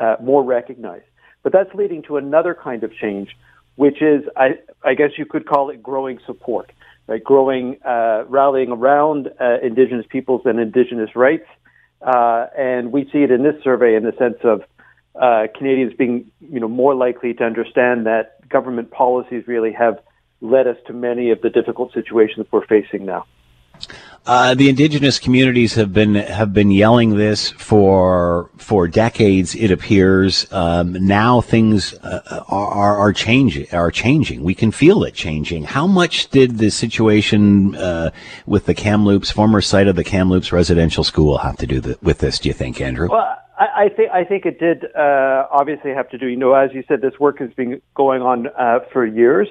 uh, 0.00 0.16
more 0.22 0.42
recognized. 0.42 1.04
But 1.42 1.52
that's 1.52 1.72
leading 1.74 2.02
to 2.04 2.16
another 2.16 2.54
kind 2.54 2.82
of 2.84 2.94
change, 2.94 3.36
which 3.76 4.02
is, 4.02 4.24
I, 4.36 4.58
I 4.84 4.94
guess 4.94 5.12
you 5.16 5.26
could 5.26 5.46
call 5.46 5.70
it 5.70 5.82
growing 5.82 6.18
support, 6.26 6.72
right? 7.06 7.22
Growing, 7.22 7.78
uh, 7.84 8.24
rallying 8.28 8.70
around 8.70 9.28
uh, 9.40 9.58
Indigenous 9.62 10.06
peoples 10.08 10.42
and 10.44 10.58
Indigenous 10.58 11.14
rights. 11.14 11.46
Uh, 12.00 12.46
and 12.56 12.92
we 12.92 13.04
see 13.12 13.22
it 13.22 13.30
in 13.30 13.42
this 13.42 13.56
survey 13.62 13.96
in 13.96 14.04
the 14.04 14.12
sense 14.18 14.38
of 14.44 14.62
uh, 15.20 15.46
Canadians 15.56 15.94
being, 15.94 16.30
you 16.40 16.60
know, 16.60 16.68
more 16.68 16.94
likely 16.94 17.34
to 17.34 17.44
understand 17.44 18.06
that 18.06 18.48
government 18.48 18.90
policies 18.90 19.44
really 19.46 19.72
have 19.72 19.98
led 20.40 20.66
us 20.68 20.76
to 20.86 20.92
many 20.92 21.30
of 21.30 21.40
the 21.40 21.50
difficult 21.50 21.92
situations 21.92 22.46
we're 22.52 22.66
facing 22.66 23.04
now. 23.04 23.26
Uh, 24.26 24.54
the 24.54 24.68
indigenous 24.68 25.18
communities 25.18 25.74
have 25.74 25.92
been 25.92 26.14
have 26.14 26.52
been 26.52 26.70
yelling 26.70 27.16
this 27.16 27.50
for 27.52 28.50
for 28.58 28.86
decades. 28.86 29.54
It 29.54 29.70
appears 29.70 30.46
um, 30.52 30.92
now 30.92 31.40
things 31.40 31.94
uh, 31.94 32.44
are 32.48 32.98
are 32.98 33.12
changing. 33.12 33.66
Are 33.72 33.90
changing. 33.90 34.42
We 34.42 34.54
can 34.54 34.70
feel 34.70 35.02
it 35.04 35.14
changing. 35.14 35.64
How 35.64 35.86
much 35.86 36.28
did 36.28 36.58
the 36.58 36.70
situation 36.70 37.74
uh, 37.76 38.10
with 38.46 38.66
the 38.66 38.74
Kamloops, 38.74 39.30
former 39.30 39.62
site 39.62 39.88
of 39.88 39.96
the 39.96 40.04
Kamloops 40.04 40.52
residential 40.52 41.04
school, 41.04 41.38
have 41.38 41.56
to 41.56 41.66
do 41.66 41.96
with 42.02 42.18
this? 42.18 42.38
Do 42.38 42.48
you 42.48 42.54
think, 42.54 42.80
Andrew? 42.82 43.08
Well, 43.10 43.34
I, 43.58 43.84
I 43.84 43.88
think 43.88 44.10
I 44.10 44.24
think 44.24 44.44
it 44.44 44.58
did 44.60 44.84
uh, 44.94 45.46
obviously 45.50 45.92
have 45.92 46.10
to 46.10 46.18
do. 46.18 46.26
You 46.26 46.36
know, 46.36 46.52
as 46.52 46.70
you 46.74 46.84
said, 46.86 47.00
this 47.00 47.18
work 47.18 47.38
has 47.38 47.52
been 47.54 47.80
going 47.94 48.20
on 48.20 48.48
uh, 48.58 48.80
for 48.92 49.06
years 49.06 49.48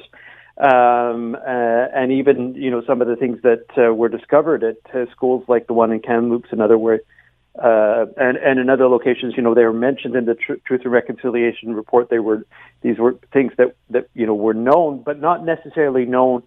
um, 0.60 1.36
uh, 1.36 1.40
and 1.94 2.12
even 2.12 2.56
you 2.56 2.72
know 2.72 2.82
some 2.86 3.02
of 3.02 3.08
the 3.08 3.16
things 3.16 3.42
that 3.44 3.66
uh, 3.78 3.94
were 3.94 4.10
discovered 4.10 4.64
at 4.64 4.78
uh, 4.94 5.06
schools 5.12 5.44
like 5.48 5.68
the 5.68 5.74
one 5.74 5.92
in 5.92 6.00
Kamloops 6.00 6.50
and 6.52 6.62
other 6.62 6.78
uh, 7.62 8.06
and 8.18 8.38
and 8.38 8.60
in 8.60 8.70
other 8.70 8.88
locations, 8.88 9.36
you 9.36 9.42
know, 9.42 9.56
they 9.56 9.64
were 9.64 9.74
mentioned 9.74 10.16
in 10.16 10.26
the 10.26 10.36
tr- 10.36 10.62
Truth 10.66 10.82
and 10.84 10.92
Reconciliation 10.92 11.74
report. 11.74 12.10
They 12.10 12.20
were 12.20 12.46
these 12.82 13.00
were 13.00 13.18
things 13.34 13.54
that 13.58 13.76
that 13.90 14.10
you 14.14 14.28
know 14.28 14.36
were 14.36 14.54
known, 14.54 15.02
but 15.04 15.20
not 15.20 15.44
necessarily 15.44 16.06
known 16.06 16.44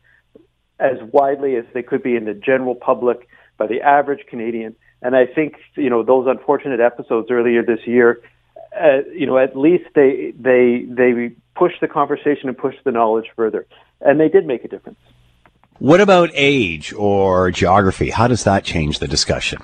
as 0.78 0.98
widely 1.12 1.56
as 1.56 1.64
they 1.74 1.82
could 1.82 2.02
be 2.02 2.14
in 2.14 2.26
the 2.26 2.34
general 2.34 2.74
public 2.74 3.28
by 3.58 3.66
the 3.66 3.82
average 3.82 4.26
Canadian. 4.28 4.76
And 5.02 5.16
I 5.16 5.26
think 5.26 5.56
you 5.74 5.90
know 5.90 6.04
those 6.04 6.26
unfortunate 6.28 6.78
episodes 6.78 7.28
earlier 7.30 7.64
this 7.64 7.86
year, 7.86 8.20
uh, 8.78 9.02
you 9.12 9.26
know, 9.26 9.36
at 9.36 9.56
least 9.56 9.86
they 9.94 10.32
they 10.38 10.84
they 10.88 11.32
push 11.60 11.74
the 11.80 11.88
conversation 11.88 12.48
and 12.48 12.56
push 12.56 12.76
the 12.84 12.92
knowledge 12.98 13.28
further 13.36 13.66
and 14.00 14.18
they 14.18 14.28
did 14.28 14.46
make 14.46 14.64
a 14.64 14.68
difference. 14.68 14.98
What 15.78 16.00
about 16.00 16.30
age 16.34 16.92
or 16.92 17.50
geography? 17.50 18.10
How 18.10 18.28
does 18.28 18.44
that 18.44 18.64
change 18.64 18.98
the 18.98 19.08
discussion? 19.08 19.58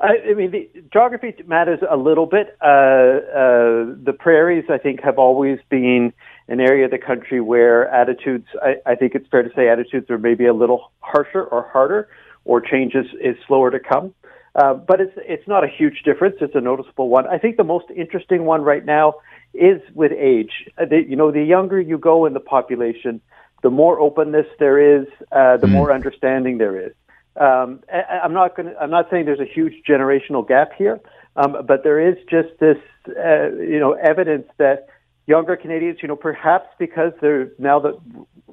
I, 0.00 0.30
I 0.30 0.34
mean, 0.34 0.50
the 0.50 0.68
geography 0.92 1.34
matters 1.46 1.80
a 1.88 1.96
little 1.96 2.26
bit. 2.26 2.56
Uh, 2.60 2.66
uh, 2.66 3.94
the 4.08 4.14
prairies, 4.18 4.64
I 4.68 4.78
think, 4.78 5.02
have 5.02 5.18
always 5.18 5.58
been 5.68 6.12
an 6.48 6.60
area 6.60 6.86
of 6.86 6.90
the 6.90 6.98
country 6.98 7.40
where 7.40 7.88
attitudes, 7.88 8.46
I, 8.60 8.92
I 8.92 8.94
think 8.96 9.14
it's 9.14 9.28
fair 9.28 9.42
to 9.42 9.50
say, 9.54 9.68
attitudes 9.68 10.10
are 10.10 10.18
maybe 10.18 10.46
a 10.46 10.54
little 10.54 10.90
harsher 11.00 11.44
or 11.44 11.68
harder, 11.72 12.08
or 12.44 12.60
change 12.60 12.94
is, 12.94 13.06
is 13.20 13.36
slower 13.46 13.70
to 13.70 13.78
come. 13.78 14.12
Uh, 14.54 14.74
but 14.74 15.00
it's 15.00 15.16
it's 15.16 15.48
not 15.48 15.64
a 15.64 15.66
huge 15.66 16.02
difference. 16.04 16.36
It's 16.42 16.54
a 16.54 16.60
noticeable 16.60 17.08
one. 17.08 17.26
I 17.26 17.38
think 17.38 17.56
the 17.56 17.64
most 17.64 17.86
interesting 17.96 18.44
one 18.44 18.60
right 18.60 18.84
now 18.84 19.14
is 19.54 19.80
with 19.94 20.12
age. 20.12 20.68
Uh, 20.78 20.86
the, 20.86 21.02
you 21.06 21.16
know, 21.16 21.30
the 21.30 21.42
younger 21.42 21.80
you 21.80 21.98
go 21.98 22.26
in 22.26 22.32
the 22.32 22.40
population, 22.40 23.20
the 23.62 23.70
more 23.70 24.00
openness 24.00 24.46
there 24.58 25.00
is, 25.00 25.06
uh, 25.30 25.56
the 25.56 25.66
mm. 25.66 25.72
more 25.72 25.92
understanding 25.92 26.58
there 26.58 26.86
is. 26.86 26.92
Um, 27.36 27.80
I, 27.92 28.20
I'm 28.24 28.32
not 28.32 28.56
going. 28.56 28.74
I'm 28.80 28.90
not 28.90 29.08
saying 29.10 29.24
there's 29.24 29.40
a 29.40 29.44
huge 29.44 29.84
generational 29.88 30.46
gap 30.46 30.72
here, 30.76 31.00
um, 31.36 31.56
but 31.66 31.82
there 31.82 31.98
is 31.98 32.16
just 32.28 32.48
this, 32.60 32.76
uh, 33.08 33.52
you 33.52 33.78
know, 33.78 33.92
evidence 33.92 34.46
that 34.58 34.88
younger 35.26 35.56
Canadians, 35.56 35.98
you 36.02 36.08
know, 36.08 36.16
perhaps 36.16 36.68
because 36.78 37.12
they're 37.22 37.52
now 37.58 37.80
that 37.80 37.98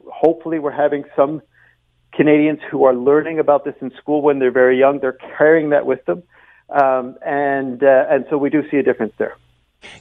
hopefully 0.08 0.60
we're 0.60 0.72
having 0.72 1.04
some 1.16 1.42
Canadians 2.14 2.60
who 2.72 2.86
are 2.86 2.96
learning 2.96 3.40
about 3.40 3.66
this 3.66 3.76
in 3.82 3.92
school 3.98 4.22
when 4.22 4.40
they're 4.40 4.52
very 4.52 4.80
young, 4.80 5.00
they're 5.00 5.18
carrying 5.38 5.72
that 5.72 5.86
with 5.86 6.04
them, 6.06 6.24
um, 6.70 7.18
and 7.26 7.84
uh, 7.84 8.06
and 8.10 8.26
so 8.30 8.38
we 8.38 8.50
do 8.50 8.64
see 8.70 8.78
a 8.78 8.84
difference 8.84 9.14
there. 9.18 9.36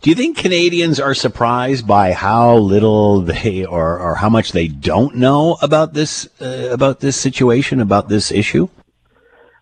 Do 0.00 0.10
you 0.10 0.16
think 0.16 0.36
Canadians 0.36 0.98
are 1.00 1.14
surprised 1.14 1.86
by 1.86 2.12
how 2.12 2.56
little 2.56 3.20
they 3.22 3.64
or, 3.64 3.98
or 3.98 4.14
how 4.16 4.28
much 4.28 4.52
they 4.52 4.68
don't 4.68 5.16
know 5.16 5.56
about 5.62 5.92
this 5.92 6.28
uh, 6.40 6.68
about 6.70 7.00
this 7.00 7.16
situation 7.16 7.80
about 7.80 8.08
this 8.08 8.32
issue? 8.32 8.68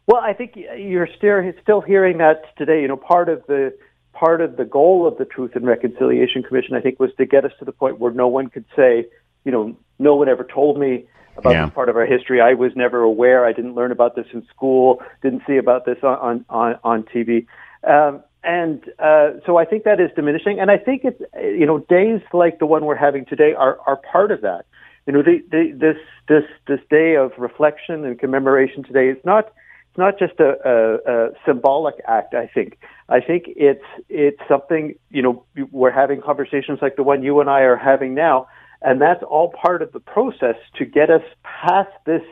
Well, 0.07 0.21
I 0.23 0.33
think 0.33 0.57
you're 0.57 1.09
still 1.17 1.53
still 1.63 1.81
hearing 1.81 2.19
that 2.19 2.57
today. 2.57 2.81
You 2.81 2.89
know, 2.89 2.97
part 2.97 3.29
of 3.29 3.45
the 3.47 3.77
part 4.13 4.41
of 4.41 4.57
the 4.57 4.65
goal 4.65 5.07
of 5.07 5.19
the 5.19 5.25
Truth 5.25 5.53
and 5.55 5.67
Reconciliation 5.67 6.43
Commission, 6.43 6.75
I 6.75 6.81
think, 6.81 6.99
was 6.99 7.11
to 7.19 7.27
get 7.27 7.45
us 7.45 7.53
to 7.59 7.65
the 7.65 7.73
point 7.73 7.99
where 7.99 8.13
no 8.13 8.29
one 8.29 8.49
could 8.49 8.65
say, 8.75 9.07
you 9.45 9.53
know, 9.53 9.77
no 9.99 10.15
one 10.15 10.29
ever 10.29 10.45
told 10.45 10.79
me 10.79 11.07
about 11.37 11.53
yeah. 11.53 11.67
this 11.67 11.75
part 11.75 11.89
of 11.89 11.97
our 11.97 12.07
history. 12.07 12.41
I 12.41 12.55
was 12.55 12.73
never 12.75 13.03
aware. 13.03 13.45
I 13.45 13.53
didn't 13.53 13.75
learn 13.75 13.93
about 13.93 14.17
this 14.17 14.27
in 14.33 14.47
school. 14.47 15.03
Didn't 15.23 15.43
see 15.47 15.57
about 15.57 15.85
this 15.85 15.99
on 16.03 16.45
on 16.49 16.79
on 16.83 17.03
TV. 17.03 17.47
Um, 17.87 18.23
and 18.47 18.83
uh, 19.01 19.33
so 19.45 19.59
I 19.59 19.65
think 19.65 19.85
that 19.85 20.01
is 20.01 20.11
diminishing. 20.15 20.61
And 20.61 20.71
I 20.71 20.79
think 20.79 21.03
it's 21.05 21.21
you 21.35 21.67
know 21.67 21.81
days 21.81 22.21
like 22.33 22.61
the 22.61 22.67
one 22.67 22.85
we're 22.85 22.95
having 22.95 23.27
today 23.27 23.53
are 23.53 23.79
are 23.87 23.97
part 23.97 24.31
of 24.31 24.41
that. 24.43 24.67
You 25.07 25.13
know, 25.13 25.23
the, 25.23 25.43
the, 25.51 25.73
this 25.77 25.97
this 26.29 26.45
this 26.67 26.81
day 26.89 27.17
of 27.17 27.33
reflection 27.37 28.05
and 28.05 28.19
commemoration 28.19 28.85
today 28.85 29.09
is 29.09 29.19
not 29.25 29.47
it's 29.91 29.99
not 29.99 30.19
just 30.19 30.39
a, 30.39 30.55
a, 30.65 31.13
a 31.13 31.31
symbolic 31.45 31.97
act. 32.07 32.35
I 32.35 32.47
think 32.47 32.79
I 33.09 33.21
think 33.21 33.45
it's 33.49 33.85
it's 34.09 34.41
something 34.49 34.95
you 35.11 35.23
know 35.23 35.45
we're 35.73 35.91
having 35.91 36.23
conversations 36.23 36.79
like 36.81 36.95
the 36.95 37.03
one 37.03 37.25
you 37.25 37.41
and 37.41 37.51
I 37.51 37.63
are 37.63 37.77
having 37.77 38.15
now, 38.15 38.47
and 38.81 39.01
that's 39.01 39.25
all 39.25 39.53
part 39.61 39.83
of 39.83 39.91
the 39.91 40.01
process 40.01 40.57
to 40.77 40.85
get 40.85 41.11
us 41.11 41.23
past 41.43 41.91
this 42.05 42.23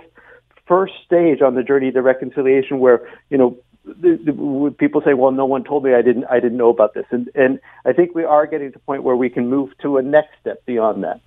first 0.67 0.95
stage 1.05 1.43
on 1.43 1.57
the 1.57 1.63
journey 1.63 1.91
to 1.91 2.03
reconciliation, 2.03 2.79
where 2.79 3.09
you 3.31 3.39
know 3.39 3.57
the, 3.85 4.19
the, 4.25 4.75
people 4.79 5.03
say, 5.05 5.15
"Well, 5.15 5.31
no 5.31 5.45
one 5.45 5.65
told 5.65 5.85
me. 5.85 5.95
I 5.95 6.03
didn't. 6.03 6.25
I 6.31 6.41
didn't 6.41 6.59
know 6.59 6.71
about 6.71 6.95
this." 6.95 7.07
And 7.11 7.31
and 7.35 7.61
I 7.85 7.93
think 7.93 8.15
we 8.15 8.25
are 8.25 8.47
getting 8.47 8.69
to 8.69 8.73
the 8.73 8.79
point 8.81 9.03
where 9.03 9.17
we 9.17 9.29
can 9.29 9.49
move 9.49 9.77
to 9.83 9.99
a 9.99 10.03
next 10.03 10.31
step 10.41 10.65
beyond 10.67 11.05
that. 11.05 11.21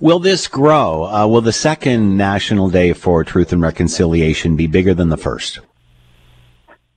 Will 0.00 0.18
this 0.18 0.48
grow? 0.48 1.04
Uh, 1.04 1.26
will 1.26 1.40
the 1.40 1.52
second 1.52 2.16
National 2.16 2.68
Day 2.70 2.92
for 2.92 3.24
Truth 3.24 3.52
and 3.52 3.62
Reconciliation 3.62 4.56
be 4.56 4.66
bigger 4.66 4.94
than 4.94 5.08
the 5.08 5.16
first? 5.16 5.60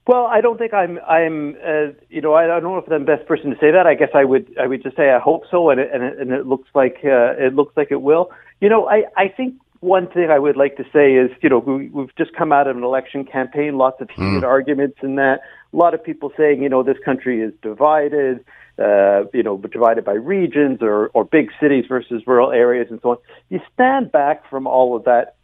Well, 0.08 0.26
I 0.26 0.42
don't 0.42 0.58
think 0.58 0.74
I'm. 0.74 1.00
I'm. 1.08 1.56
Uh, 1.56 1.94
you 2.10 2.22
know, 2.22 2.34
I 2.34 2.48
don't 2.48 2.64
know 2.64 2.78
if 2.78 2.92
I'm 2.92 3.06
the 3.06 3.16
best 3.16 3.28
person 3.28 3.52
to 3.52 3.56
say 3.58 3.72
that. 3.72 3.86
I 3.86 3.94
guess 3.94 4.10
I 4.14 4.26
would. 4.26 4.56
I 4.60 4.68
would 4.68 4.84
just 4.84 4.98
say 4.98 5.10
I 5.10 5.20
hope 5.20 5.44
so, 5.50 5.70
and 5.70 5.80
it, 5.80 5.89
and 5.94 6.04
it, 6.04 6.20
and 6.20 6.32
it 6.32 6.46
looks 6.46 6.68
like 6.74 6.98
uh, 7.04 7.34
it 7.38 7.54
looks 7.54 7.78
like 7.78 7.92
it 7.92 8.02
will. 8.02 8.32
You 8.60 8.70
know, 8.70 8.89
I 8.89 9.04
I 9.16 9.28
think 9.30 9.56
one 9.82 10.07
thing 10.07 10.29
I 10.32 10.39
would 10.39 10.55
like 10.55 10.77
to 10.77 10.84
say 10.93 11.13
is, 11.15 11.32
you 11.41 11.49
know, 11.49 11.59
we, 11.59 11.89
we've 11.89 12.15
just 12.15 12.34
come 12.34 12.51
out 12.51 12.67
of 12.67 12.77
an 12.77 12.84
election 12.84 13.25
campaign, 13.25 13.77
lots 13.77 14.01
of 14.01 14.09
heated 14.09 14.43
mm. 14.43 14.47
arguments 14.47 14.97
in 15.03 15.15
that. 15.15 15.41
A 15.73 15.77
lot 15.77 15.93
of 15.93 16.03
people 16.03 16.32
saying, 16.38 16.63
you 16.63 16.69
know, 16.69 16.84
this 16.84 16.97
country 17.03 17.41
is 17.41 17.53
divided, 17.61 18.45
uh, 18.79 19.25
you 19.34 19.43
know, 19.43 19.57
divided 19.57 20.05
by 20.05 20.13
regions 20.13 20.79
or, 20.82 21.07
or 21.09 21.25
big 21.25 21.49
cities 21.59 21.86
versus 21.88 22.23
rural 22.25 22.51
areas 22.51 22.88
and 22.89 22.99
so 23.01 23.11
on. 23.11 23.17
You 23.49 23.59
stand 23.73 24.11
back 24.11 24.49
from 24.49 24.67
all 24.67 24.95
of 24.95 25.03
that 25.05 25.36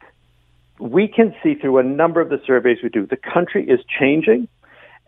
we 0.79 1.07
can 1.07 1.33
see 1.43 1.55
through 1.55 1.79
a 1.79 1.83
number 1.83 2.21
of 2.21 2.29
the 2.29 2.41
surveys 2.45 2.77
we 2.83 2.89
do, 2.89 3.05
the 3.05 3.17
country 3.17 3.67
is 3.67 3.79
changing. 3.99 4.47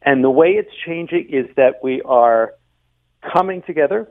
And 0.02 0.24
the 0.24 0.30
way 0.30 0.52
it's 0.52 0.74
changing 0.86 1.30
is 1.30 1.48
that 1.56 1.84
we 1.84 2.02
are 2.04 2.54
coming 3.34 3.62
together. 3.62 4.08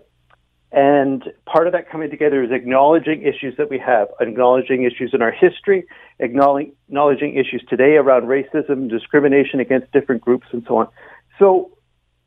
And 0.71 1.25
part 1.47 1.67
of 1.67 1.73
that 1.73 1.91
coming 1.91 2.11
together 2.11 2.43
is 2.43 2.51
acknowledging 2.53 3.23
issues 3.23 3.57
that 3.57 3.71
we 3.71 3.79
have, 3.79 4.09
acknowledging 4.21 4.83
issues 4.83 5.13
in 5.15 5.23
our 5.23 5.31
history, 5.33 5.85
acknowledging 6.19 7.35
issues 7.37 7.65
today 7.69 7.97
around 7.97 8.25
racism, 8.25 8.91
discrimination 8.91 9.61
against 9.61 9.91
different 9.93 10.21
groups, 10.21 10.47
and 10.53 10.63
so 10.69 10.77
on. 10.77 10.89
So, 11.39 11.71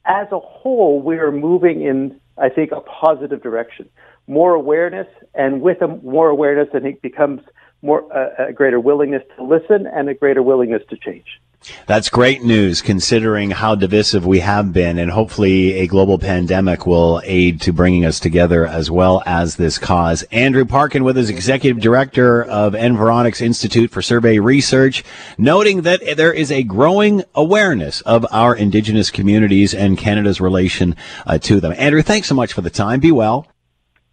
as 0.05 0.27
a 0.31 0.39
whole, 0.39 1.01
we 1.01 1.17
are 1.17 1.31
moving 1.31 1.83
in, 1.83 2.19
I 2.37 2.49
think, 2.49 2.71
a 2.71 2.81
positive 2.81 3.43
direction. 3.43 3.87
More 4.25 4.55
awareness, 4.55 5.07
and 5.35 5.61
with 5.61 5.81
a 5.83 5.87
more 5.87 6.29
awareness, 6.29 6.69
I 6.73 6.79
think 6.79 7.01
becomes 7.01 7.41
more 7.81 8.11
uh, 8.15 8.49
a 8.49 8.53
greater 8.53 8.79
willingness 8.79 9.23
to 9.37 9.43
listen 9.43 9.87
and 9.87 10.09
a 10.09 10.13
greater 10.13 10.43
willingness 10.43 10.83
to 10.89 10.97
change. 10.97 11.39
That's 11.85 12.09
great 12.09 12.41
news 12.41 12.81
considering 12.81 13.51
how 13.51 13.75
divisive 13.75 14.25
we 14.25 14.39
have 14.39 14.73
been 14.73 14.97
and 14.97 15.11
hopefully 15.11 15.73
a 15.73 15.87
global 15.87 16.17
pandemic 16.17 16.87
will 16.87 17.21
aid 17.23 17.61
to 17.61 17.73
bringing 17.73 18.03
us 18.03 18.19
together 18.19 18.65
as 18.65 18.89
well 18.89 19.21
as 19.27 19.57
this 19.57 19.77
cause. 19.77 20.23
Andrew 20.31 20.65
Parkin 20.65 21.03
with 21.03 21.15
his 21.15 21.29
executive 21.29 21.79
director 21.79 22.43
of 22.43 22.73
Environics 22.73 23.41
Institute 23.41 23.91
for 23.91 24.01
Survey 24.01 24.39
Research, 24.39 25.03
noting 25.37 25.83
that 25.83 26.01
there 26.17 26.33
is 26.33 26.51
a 26.51 26.63
growing 26.63 27.23
awareness 27.35 28.01
of 28.01 28.25
our 28.31 28.55
indigenous 28.55 29.11
communities 29.11 29.75
and 29.75 29.99
Canada's 29.99 30.41
relation 30.41 30.95
uh, 31.27 31.37
to 31.37 31.59
them. 31.59 31.75
Andrew, 31.77 32.01
thanks 32.01 32.27
so 32.27 32.33
much 32.33 32.53
for 32.53 32.61
the 32.61 32.71
time. 32.71 32.99
Be 32.99 33.11
well. 33.11 33.45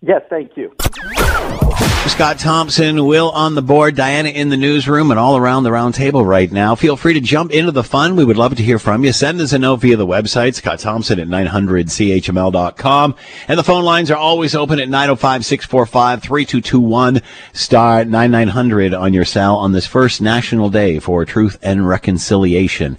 Yes, 0.02 0.22
thank 0.28 0.56
you. 0.56 0.74
Scott 2.08 2.38
Thompson, 2.40 3.06
Will 3.06 3.30
on 3.30 3.54
the 3.54 3.62
board, 3.62 3.94
Diana 3.94 4.30
in 4.30 4.48
the 4.48 4.56
newsroom, 4.56 5.12
and 5.12 5.20
all 5.20 5.36
around 5.36 5.62
the 5.62 5.70
round 5.70 5.94
table 5.94 6.24
right 6.24 6.50
now. 6.50 6.74
Feel 6.74 6.96
free 6.96 7.14
to 7.14 7.20
jump 7.20 7.52
into 7.52 7.70
the 7.70 7.84
fun. 7.84 8.16
We 8.16 8.24
would 8.24 8.36
love 8.36 8.56
to 8.56 8.62
hear 8.62 8.80
from 8.80 9.04
you. 9.04 9.12
Send 9.12 9.40
us 9.40 9.52
a 9.52 9.58
note 9.58 9.76
via 9.76 9.96
the 9.96 10.06
website, 10.06 10.54
Scott 10.54 10.80
Thompson 10.80 11.20
at 11.20 11.28
900CHML.com. 11.28 13.14
And 13.46 13.58
the 13.58 13.62
phone 13.62 13.84
lines 13.84 14.10
are 14.10 14.16
always 14.16 14.56
open 14.56 14.80
at 14.80 14.88
905-645-3221, 14.88 17.22
star 17.52 18.04
9900 18.04 18.94
on 18.94 19.14
your 19.14 19.24
cell 19.24 19.54
on 19.56 19.70
this 19.70 19.86
first 19.86 20.20
National 20.20 20.70
Day 20.70 20.98
for 20.98 21.24
Truth 21.24 21.56
and 21.62 21.86
Reconciliation. 21.86 22.98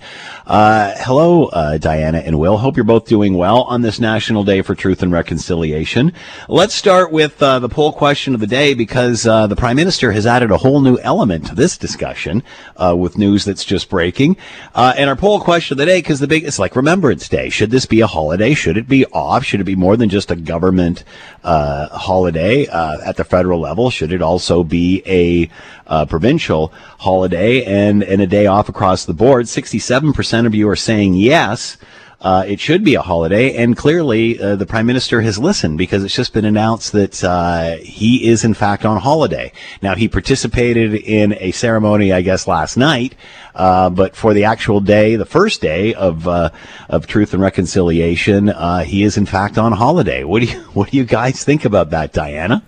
Uh, 0.50 0.96
hello, 0.98 1.46
uh, 1.46 1.78
Diana 1.78 2.18
and 2.18 2.40
Will. 2.40 2.58
Hope 2.58 2.76
you're 2.76 2.84
both 2.84 3.06
doing 3.06 3.36
well 3.36 3.62
on 3.66 3.84
this 3.84 4.00
National 4.00 4.44
Day 4.44 4.64
for 4.64 4.74
Truth 4.74 5.04
and 5.04 5.12
Reconciliation. 5.12 6.12
Let's 6.48 6.74
start 6.74 7.12
with 7.12 7.40
uh, 7.44 7.60
the 7.60 7.70
poll 7.70 7.94
question 7.94 8.34
of 8.34 8.40
the 8.40 8.48
day 8.48 8.74
because 8.74 9.28
uh, 9.28 9.46
the 9.46 9.56
Prime 9.56 9.76
Minister 9.76 10.12
has 10.12 10.26
added 10.26 10.50
a 10.50 10.58
whole 10.58 10.82
new 10.82 10.98
element 11.04 11.46
to 11.46 11.54
this 11.54 11.78
discussion 11.78 12.42
uh, 12.78 12.96
with 12.98 13.16
news 13.16 13.46
that's 13.46 13.64
just 13.64 13.92
breaking. 13.92 14.38
Uh, 14.74 14.96
and 14.98 15.08
our 15.08 15.16
poll 15.16 15.40
question 15.40 15.76
of 15.76 15.78
the 15.78 15.86
day, 15.86 16.00
because 16.00 16.20
the 16.20 16.26
big, 16.26 16.44
it's 16.44 16.58
like 16.58 16.76
Remembrance 16.76 17.30
Day. 17.30 17.50
Should 17.50 17.70
this 17.70 17.86
be 17.86 18.02
a 18.02 18.08
holiday? 18.08 18.56
Should 18.56 18.78
it 18.78 18.88
be 18.88 19.06
off? 19.06 19.46
Should 19.46 19.62
it 19.62 19.66
be 19.66 19.76
more 19.76 19.98
than 19.98 20.10
just 20.10 20.32
a 20.32 20.36
government 20.36 21.04
holiday 21.44 22.66
at 22.66 23.18
the 23.18 23.24
federal 23.24 23.60
level? 23.60 23.92
Should 23.92 24.12
it 24.12 24.24
also 24.24 24.64
be 24.64 25.04
a 25.06 26.06
provincial 26.06 26.74
holiday 26.98 27.64
and, 27.66 28.02
and 28.02 28.20
a 28.20 28.28
day 28.28 28.48
off 28.48 28.68
across 28.68 29.06
the 29.06 29.14
board? 29.14 29.46
67% 29.46 30.39
percent 30.40 30.48
of 30.48 30.56
you 30.56 30.70
are 30.70 30.76
saying 30.78 31.16
yes. 31.16 31.78
Uh, 32.22 32.46
it 32.48 32.62
should 32.62 32.84
be 32.84 32.96
a 32.96 33.02
holiday, 33.02 33.56
and 33.56 33.76
clearly 33.76 34.40
uh, 34.40 34.56
the 34.56 34.66
prime 34.66 34.86
minister 34.86 35.20
has 35.22 35.38
listened 35.38 35.78
because 35.78 36.02
it's 36.04 36.16
just 36.16 36.34
been 36.34 36.46
announced 36.46 36.94
that 36.94 37.22
uh, 37.24 37.76
he 37.78 38.28
is 38.28 38.46
in 38.46 38.54
fact 38.54 38.86
on 38.86 38.98
holiday. 38.98 39.52
Now 39.82 39.96
he 39.96 40.08
participated 40.08 40.96
in 40.96 41.34
a 41.40 41.52
ceremony, 41.52 42.14
I 42.14 42.22
guess, 42.22 42.48
last 42.48 42.78
night, 42.78 43.16
uh, 43.56 43.90
but 43.90 44.16
for 44.16 44.34
the 44.34 44.46
actual 44.46 44.80
day, 44.80 45.18
the 45.18 45.26
first 45.26 45.60
day 45.62 45.94
of 45.94 46.26
uh, 46.26 46.52
of 46.90 47.06
Truth 47.06 47.34
and 47.34 47.42
Reconciliation, 47.42 48.48
uh, 48.50 48.84
he 48.84 49.04
is 49.04 49.18
in 49.18 49.26
fact 49.26 49.58
on 49.58 49.74
holiday. 49.74 50.24
What 50.24 50.42
do 50.42 50.46
you 50.48 50.60
what 50.74 50.92
do 50.92 50.98
you 50.98 51.06
guys 51.06 51.44
think 51.44 51.66
about 51.66 51.90
that, 51.90 52.14
Diana? 52.14 52.64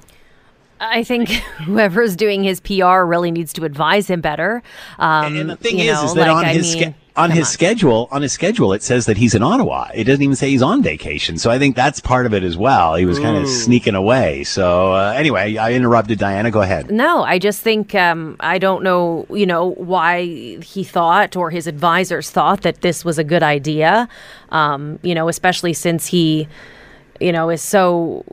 I 0.81 1.03
think 1.03 1.29
whoever's 1.65 2.15
doing 2.15 2.43
his 2.43 2.59
PR 2.59 3.03
really 3.03 3.31
needs 3.31 3.53
to 3.53 3.65
advise 3.65 4.09
him 4.09 4.19
better. 4.19 4.63
Um, 4.97 5.37
and 5.37 5.49
the 5.49 5.55
thing 5.55 5.79
is, 5.79 5.87
know, 5.87 6.05
is 6.05 6.13
that 6.15 6.27
like, 6.27 6.37
on 6.37 6.45
I 6.45 6.53
his 6.53 6.75
mean, 6.75 6.95
on 7.15 7.29
Come 7.29 7.37
his 7.37 7.49
schedule, 7.49 8.07
on 8.11 8.21
his 8.21 8.31
schedule, 8.31 8.71
it 8.73 8.81
says 8.81 9.05
that 9.05 9.17
he's 9.17 9.35
in 9.35 9.43
Ottawa. 9.43 9.89
It 9.93 10.05
doesn't 10.05 10.21
even 10.21 10.35
say 10.35 10.49
he's 10.49 10.61
on 10.61 10.81
vacation. 10.81 11.37
So 11.37 11.51
I 11.51 11.59
think 11.59 11.75
that's 11.75 11.99
part 11.99 12.25
of 12.25 12.33
it 12.33 12.43
as 12.43 12.57
well. 12.57 12.95
He 12.95 13.05
was 13.05 13.19
kind 13.19 13.35
of 13.35 13.49
sneaking 13.49 13.95
away. 13.95 14.43
So 14.45 14.93
uh, 14.93 15.13
anyway, 15.15 15.57
I 15.57 15.73
interrupted 15.73 16.19
Diana. 16.19 16.51
Go 16.51 16.61
ahead. 16.61 16.89
No, 16.89 17.23
I 17.23 17.37
just 17.37 17.61
think 17.61 17.93
um, 17.95 18.37
I 18.39 18.59
don't 18.59 18.83
know, 18.83 19.25
you 19.29 19.45
know, 19.45 19.71
why 19.71 20.25
he 20.61 20.83
thought 20.83 21.35
or 21.35 21.49
his 21.49 21.67
advisors 21.67 22.29
thought 22.29 22.61
that 22.61 22.81
this 22.81 23.03
was 23.03 23.17
a 23.17 23.23
good 23.23 23.43
idea. 23.43 24.07
Um, 24.49 24.99
you 25.01 25.13
know, 25.13 25.27
especially 25.27 25.73
since 25.73 26.07
he, 26.07 26.47
you 27.21 27.31
know, 27.31 27.49
is 27.49 27.61
so 27.61 28.25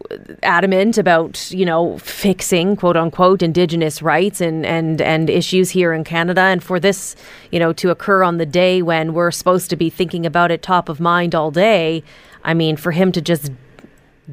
adamant 0.42 0.98
about 0.98 1.50
you 1.50 1.64
know 1.64 1.98
fixing 1.98 2.76
quote 2.76 2.96
unquote 2.96 3.42
indigenous 3.42 4.02
rights 4.02 4.40
and 4.40 4.64
and 4.64 5.00
and 5.00 5.30
issues 5.30 5.70
here 5.70 5.92
in 5.92 6.04
Canada, 6.04 6.40
and 6.40 6.62
for 6.62 6.80
this, 6.80 7.14
you 7.52 7.58
know, 7.58 7.72
to 7.74 7.90
occur 7.90 8.22
on 8.22 8.38
the 8.38 8.46
day 8.46 8.82
when 8.82 9.12
we're 9.12 9.30
supposed 9.30 9.70
to 9.70 9.76
be 9.76 9.90
thinking 9.90 10.24
about 10.26 10.50
it 10.50 10.62
top 10.62 10.88
of 10.88 11.00
mind 11.00 11.34
all 11.34 11.50
day. 11.50 12.02
I 12.44 12.54
mean, 12.54 12.76
for 12.76 12.92
him 12.92 13.12
to 13.12 13.20
just 13.20 13.52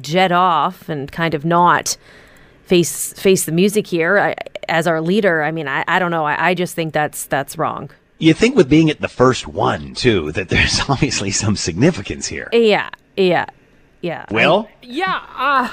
jet 0.00 0.32
off 0.32 0.88
and 0.88 1.10
kind 1.10 1.34
of 1.34 1.44
not 1.44 1.96
face 2.64 3.12
face 3.14 3.44
the 3.44 3.52
music 3.52 3.86
here 3.86 4.18
I, 4.18 4.34
as 4.68 4.86
our 4.86 5.00
leader. 5.00 5.42
I 5.42 5.50
mean, 5.50 5.68
I, 5.68 5.84
I 5.88 5.98
don't 5.98 6.10
know. 6.10 6.24
I, 6.24 6.50
I 6.50 6.54
just 6.54 6.74
think 6.74 6.92
that's 6.92 7.26
that's 7.26 7.56
wrong. 7.56 7.90
You 8.18 8.32
think 8.32 8.56
with 8.56 8.68
being 8.68 8.90
at 8.90 9.00
the 9.00 9.08
first 9.08 9.46
one 9.46 9.94
too 9.94 10.32
that 10.32 10.48
there's 10.48 10.80
obviously 10.88 11.30
some 11.30 11.56
significance 11.56 12.26
here. 12.26 12.48
Yeah, 12.52 12.90
yeah, 13.16 13.46
yeah. 14.00 14.26
Will? 14.30 14.68
Yeah, 14.82 15.20
uh, 15.36 15.70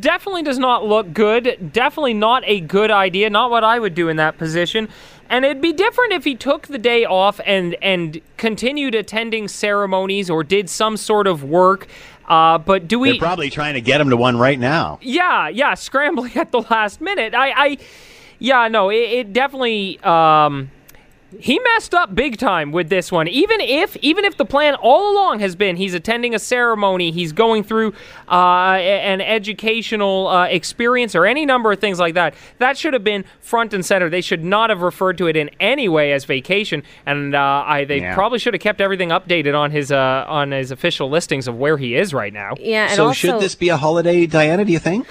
definitely 0.00 0.42
does 0.42 0.58
not 0.58 0.84
look 0.84 1.12
good. 1.12 1.72
Definitely 1.72 2.14
not 2.14 2.42
a 2.46 2.60
good 2.60 2.90
idea. 2.90 3.30
Not 3.30 3.50
what 3.50 3.64
I 3.64 3.78
would 3.78 3.94
do 3.94 4.08
in 4.08 4.16
that 4.16 4.38
position. 4.38 4.88
And 5.30 5.44
it'd 5.44 5.60
be 5.60 5.72
different 5.72 6.14
if 6.14 6.24
he 6.24 6.34
took 6.34 6.68
the 6.68 6.78
day 6.78 7.04
off 7.04 7.38
and 7.44 7.76
and 7.82 8.20
continued 8.38 8.94
attending 8.94 9.46
ceremonies 9.48 10.30
or 10.30 10.42
did 10.42 10.70
some 10.70 10.96
sort 10.96 11.26
of 11.26 11.44
work. 11.44 11.86
Uh, 12.26 12.58
but 12.58 12.88
do 12.88 12.98
we? 12.98 13.12
They're 13.12 13.20
probably 13.20 13.50
trying 13.50 13.74
to 13.74 13.80
get 13.80 14.00
him 14.00 14.10
to 14.10 14.16
one 14.16 14.38
right 14.38 14.58
now. 14.58 14.98
Yeah, 15.02 15.48
yeah, 15.48 15.74
scrambling 15.74 16.32
at 16.36 16.50
the 16.50 16.62
last 16.62 17.00
minute. 17.00 17.34
I, 17.34 17.50
I 17.50 17.78
yeah, 18.38 18.68
no, 18.68 18.90
it, 18.90 18.96
it 18.96 19.32
definitely. 19.32 19.98
Um, 20.00 20.70
he 21.38 21.58
messed 21.74 21.94
up 21.94 22.14
big 22.14 22.38
time 22.38 22.72
with 22.72 22.88
this 22.88 23.12
one. 23.12 23.28
Even 23.28 23.60
if, 23.60 23.96
even 23.98 24.24
if 24.24 24.36
the 24.38 24.44
plan 24.44 24.74
all 24.76 25.12
along 25.12 25.40
has 25.40 25.54
been 25.54 25.76
he's 25.76 25.92
attending 25.94 26.34
a 26.34 26.38
ceremony, 26.38 27.10
he's 27.10 27.32
going 27.32 27.62
through 27.64 27.92
uh, 28.30 28.76
an 28.78 29.20
educational 29.20 30.28
uh, 30.28 30.46
experience, 30.46 31.14
or 31.14 31.26
any 31.26 31.44
number 31.44 31.70
of 31.70 31.78
things 31.80 31.98
like 31.98 32.14
that, 32.14 32.34
that 32.58 32.78
should 32.78 32.94
have 32.94 33.04
been 33.04 33.24
front 33.40 33.74
and 33.74 33.84
center. 33.84 34.08
They 34.08 34.20
should 34.22 34.42
not 34.44 34.70
have 34.70 34.80
referred 34.80 35.18
to 35.18 35.26
it 35.26 35.36
in 35.36 35.50
any 35.60 35.88
way 35.88 36.12
as 36.12 36.24
vacation, 36.24 36.82
and 37.04 37.34
uh, 37.34 37.64
I, 37.66 37.84
they 37.84 38.00
Yeah. 38.00 38.14
probably 38.14 38.38
should 38.38 38.54
have 38.54 38.62
kept 38.62 38.80
everything 38.80 39.10
updated 39.10 39.54
on 39.58 39.70
his 39.70 39.92
uh, 39.92 40.24
on 40.28 40.50
his 40.52 40.70
official 40.70 41.10
listings 41.10 41.46
of 41.46 41.58
where 41.58 41.76
he 41.76 41.94
is 41.94 42.14
right 42.14 42.32
now. 42.32 42.54
Yeah, 42.58 42.86
and 42.86 42.96
so 42.96 43.08
also, 43.08 43.14
should 43.32 43.40
this 43.40 43.54
be 43.54 43.68
a 43.68 43.76
holiday, 43.76 44.24
Diana? 44.26 44.64
Do 44.64 44.72
you 44.72 44.78
think? 44.78 45.06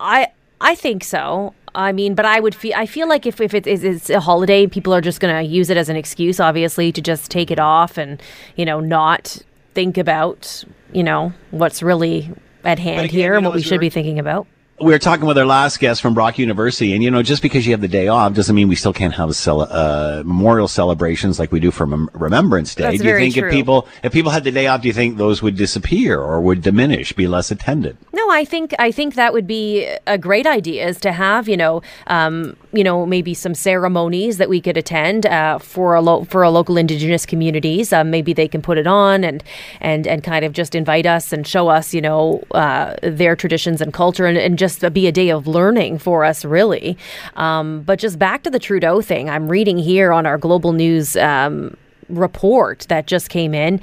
I 0.00 0.28
I 0.60 0.74
think 0.74 1.04
so. 1.04 1.54
I 1.74 1.92
mean, 1.92 2.14
but 2.14 2.24
I 2.24 2.38
would 2.40 2.54
feel 2.54 2.72
I 2.76 2.86
feel 2.86 3.08
like 3.08 3.24
if 3.26 3.40
if 3.40 3.54
it 3.54 3.66
is 3.66 3.82
it's 3.84 4.10
a 4.10 4.20
holiday, 4.20 4.66
people 4.66 4.92
are 4.94 5.00
just 5.00 5.20
going 5.20 5.34
to 5.34 5.42
use 5.42 5.70
it 5.70 5.76
as 5.76 5.88
an 5.88 5.96
excuse, 5.96 6.38
obviously, 6.40 6.92
to 6.92 7.00
just 7.00 7.30
take 7.30 7.50
it 7.50 7.58
off 7.58 7.96
and 7.98 8.20
you 8.56 8.64
know 8.64 8.80
not 8.80 9.38
think 9.74 9.96
about 9.96 10.64
you 10.92 11.02
know 11.02 11.32
what's 11.50 11.82
really 11.82 12.30
at 12.64 12.78
hand 12.78 13.06
again, 13.06 13.10
here 13.10 13.32
you 13.32 13.36
and 13.38 13.44
know, 13.44 13.50
what 13.50 13.56
we 13.56 13.62
should 13.62 13.72
were- 13.76 13.80
be 13.80 13.90
thinking 13.90 14.18
about. 14.18 14.46
We 14.82 14.90
were 14.90 14.98
talking 14.98 15.26
with 15.26 15.38
our 15.38 15.46
last 15.46 15.78
guest 15.78 16.02
from 16.02 16.12
Brock 16.12 16.40
University, 16.40 16.92
and 16.92 17.04
you 17.04 17.10
know, 17.10 17.22
just 17.22 17.40
because 17.40 17.64
you 17.64 17.72
have 17.72 17.80
the 17.80 17.86
day 17.86 18.08
off 18.08 18.34
doesn't 18.34 18.56
mean 18.56 18.66
we 18.66 18.74
still 18.74 18.92
can't 18.92 19.14
have 19.14 19.30
a 19.30 19.34
cele- 19.34 19.68
uh, 19.70 20.24
memorial 20.26 20.66
celebrations 20.66 21.38
like 21.38 21.52
we 21.52 21.60
do 21.60 21.70
for 21.70 21.86
Mem- 21.86 22.10
Remembrance 22.14 22.74
Day. 22.74 22.82
That's 22.82 22.98
do 23.00 23.06
you 23.06 23.14
think 23.16 23.34
true. 23.34 23.46
if 23.46 23.52
people 23.52 23.86
if 24.02 24.12
people 24.12 24.32
had 24.32 24.42
the 24.42 24.50
day 24.50 24.66
off, 24.66 24.82
do 24.82 24.88
you 24.88 24.92
think 24.94 25.18
those 25.18 25.40
would 25.40 25.56
disappear 25.56 26.20
or 26.20 26.40
would 26.40 26.62
diminish, 26.62 27.12
be 27.12 27.28
less 27.28 27.52
attended? 27.52 27.96
No, 28.12 28.28
I 28.30 28.44
think 28.44 28.74
I 28.80 28.90
think 28.90 29.14
that 29.14 29.32
would 29.32 29.46
be 29.46 29.88
a 30.08 30.18
great 30.18 30.48
idea 30.48 30.88
is 30.88 30.98
to 31.02 31.12
have 31.12 31.48
you 31.48 31.56
know 31.56 31.80
um, 32.08 32.56
you 32.72 32.82
know 32.82 33.06
maybe 33.06 33.34
some 33.34 33.54
ceremonies 33.54 34.38
that 34.38 34.48
we 34.48 34.60
could 34.60 34.76
attend 34.76 35.26
uh, 35.26 35.58
for 35.58 35.94
a 35.94 36.00
lo- 36.00 36.24
for 36.24 36.42
a 36.42 36.50
local 36.50 36.76
Indigenous 36.76 37.24
communities. 37.24 37.92
Um, 37.92 38.10
maybe 38.10 38.32
they 38.32 38.48
can 38.48 38.60
put 38.60 38.78
it 38.78 38.88
on 38.88 39.22
and 39.22 39.44
and 39.80 40.08
and 40.08 40.24
kind 40.24 40.44
of 40.44 40.52
just 40.52 40.74
invite 40.74 41.06
us 41.06 41.32
and 41.32 41.46
show 41.46 41.68
us 41.68 41.94
you 41.94 42.00
know 42.00 42.42
uh, 42.50 42.96
their 43.00 43.36
traditions 43.36 43.80
and 43.80 43.92
culture 43.92 44.26
and, 44.26 44.36
and 44.36 44.58
just 44.58 44.71
be 44.78 45.06
a 45.06 45.12
day 45.12 45.30
of 45.30 45.46
learning 45.46 45.98
for 45.98 46.24
us 46.24 46.44
really. 46.44 46.96
Um, 47.36 47.82
but 47.82 47.98
just 47.98 48.18
back 48.18 48.42
to 48.44 48.50
the 48.50 48.58
Trudeau 48.58 49.00
thing, 49.00 49.30
I'm 49.30 49.48
reading 49.48 49.78
here 49.78 50.12
on 50.12 50.26
our 50.26 50.38
global 50.38 50.72
news. 50.72 51.16
Um, 51.16 51.76
report 52.08 52.86
that 52.88 53.06
just 53.06 53.28
came 53.28 53.54
in. 53.54 53.80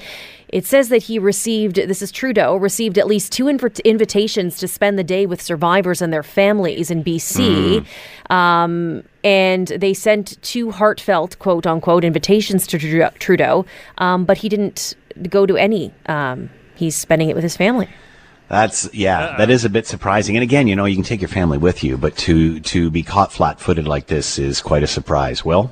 It 0.48 0.66
says 0.66 0.90
that 0.90 1.04
he 1.04 1.20
received, 1.20 1.76
this 1.76 2.02
is 2.02 2.12
Trudeau, 2.12 2.56
received 2.56 2.98
at 2.98 3.06
least 3.06 3.32
two 3.32 3.46
inv- 3.46 3.84
invitations 3.84 4.58
to 4.58 4.68
spend 4.68 4.98
the 4.98 5.04
day 5.04 5.26
with 5.26 5.42
survivors 5.42 6.02
and 6.02 6.12
their 6.12 6.24
families 6.24 6.90
in 6.90 7.04
BC. 7.04 7.86
Um, 8.30 9.04
and 9.24 9.68
they 9.68 9.94
sent 9.94 10.42
two 10.42 10.72
heartfelt, 10.72 11.38
quote 11.40 11.68
unquote, 11.68 12.04
invitations 12.04 12.66
to 12.68 13.12
Trudeau, 13.20 13.66
um, 14.00 14.26
but 14.26 14.40
he 14.40 14.50
didn't 14.50 14.96
go 15.30 15.46
to 15.46 15.56
any. 15.56 15.94
Um, 16.08 16.50
he's 16.76 16.96
spending 16.96 17.30
it 17.30 17.36
with 17.36 17.44
his 17.44 17.56
family. 17.56 17.90
That's 18.50 18.92
yeah, 18.94 19.38
that 19.38 19.52
is 19.52 19.64
a 19.64 19.70
bit 19.70 19.86
surprising. 19.86 20.36
And 20.36 20.44
again, 20.44 20.68
you 20.68 20.76
know, 20.76 20.86
you 20.86 20.96
can 20.96 21.04
take 21.04 21.22
your 21.22 21.30
family 21.30 21.60
with 21.60 21.84
you, 21.84 21.98
but 21.98 22.18
to 22.18 22.60
to 22.62 22.90
be 22.90 23.04
caught 23.04 23.32
flat-footed 23.32 23.88
like 23.88 24.08
this 24.08 24.40
is 24.40 24.60
quite 24.60 24.82
a 24.82 24.88
surprise. 24.88 25.46
Will? 25.46 25.72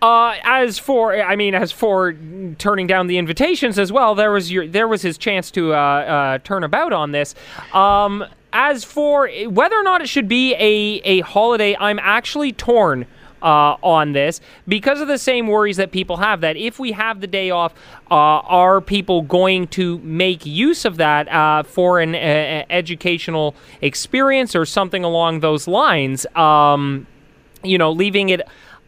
Uh, 0.00 0.34
as 0.42 0.80
for, 0.80 1.14
I 1.14 1.36
mean, 1.36 1.54
as 1.54 1.70
for 1.70 2.12
turning 2.58 2.88
down 2.88 3.06
the 3.06 3.18
invitations 3.18 3.78
as 3.78 3.92
well, 3.92 4.16
there 4.16 4.32
was 4.32 4.50
your, 4.50 4.66
there 4.66 4.88
was 4.88 5.02
his 5.02 5.16
chance 5.16 5.52
to 5.52 5.74
uh, 5.74 5.76
uh, 5.76 6.38
turn 6.38 6.64
about 6.64 6.92
on 6.92 7.12
this. 7.12 7.36
Um, 7.72 8.24
as 8.52 8.82
for 8.82 9.28
whether 9.46 9.76
or 9.76 9.84
not 9.84 10.00
it 10.00 10.08
should 10.08 10.26
be 10.26 10.54
a 10.54 11.00
a 11.04 11.20
holiday, 11.20 11.76
I'm 11.78 12.00
actually 12.00 12.52
torn. 12.52 13.06
Uh, 13.42 13.76
on 13.82 14.12
this 14.12 14.40
because 14.68 15.00
of 15.00 15.08
the 15.08 15.18
same 15.18 15.48
worries 15.48 15.76
that 15.76 15.90
people 15.90 16.18
have 16.18 16.42
that 16.42 16.56
if 16.56 16.78
we 16.78 16.92
have 16.92 17.20
the 17.20 17.26
day 17.26 17.50
off 17.50 17.74
uh, 18.08 18.14
are 18.14 18.80
people 18.80 19.22
going 19.22 19.66
to 19.66 19.98
make 19.98 20.46
use 20.46 20.84
of 20.84 20.96
that 20.96 21.26
uh, 21.26 21.64
for 21.64 21.98
an 21.98 22.14
uh, 22.14 22.64
educational 22.70 23.56
experience 23.80 24.54
or 24.54 24.64
something 24.64 25.02
along 25.02 25.40
those 25.40 25.66
lines 25.66 26.24
um, 26.36 27.04
you 27.64 27.78
know, 27.78 27.90
leaving 27.90 28.28
it 28.28 28.42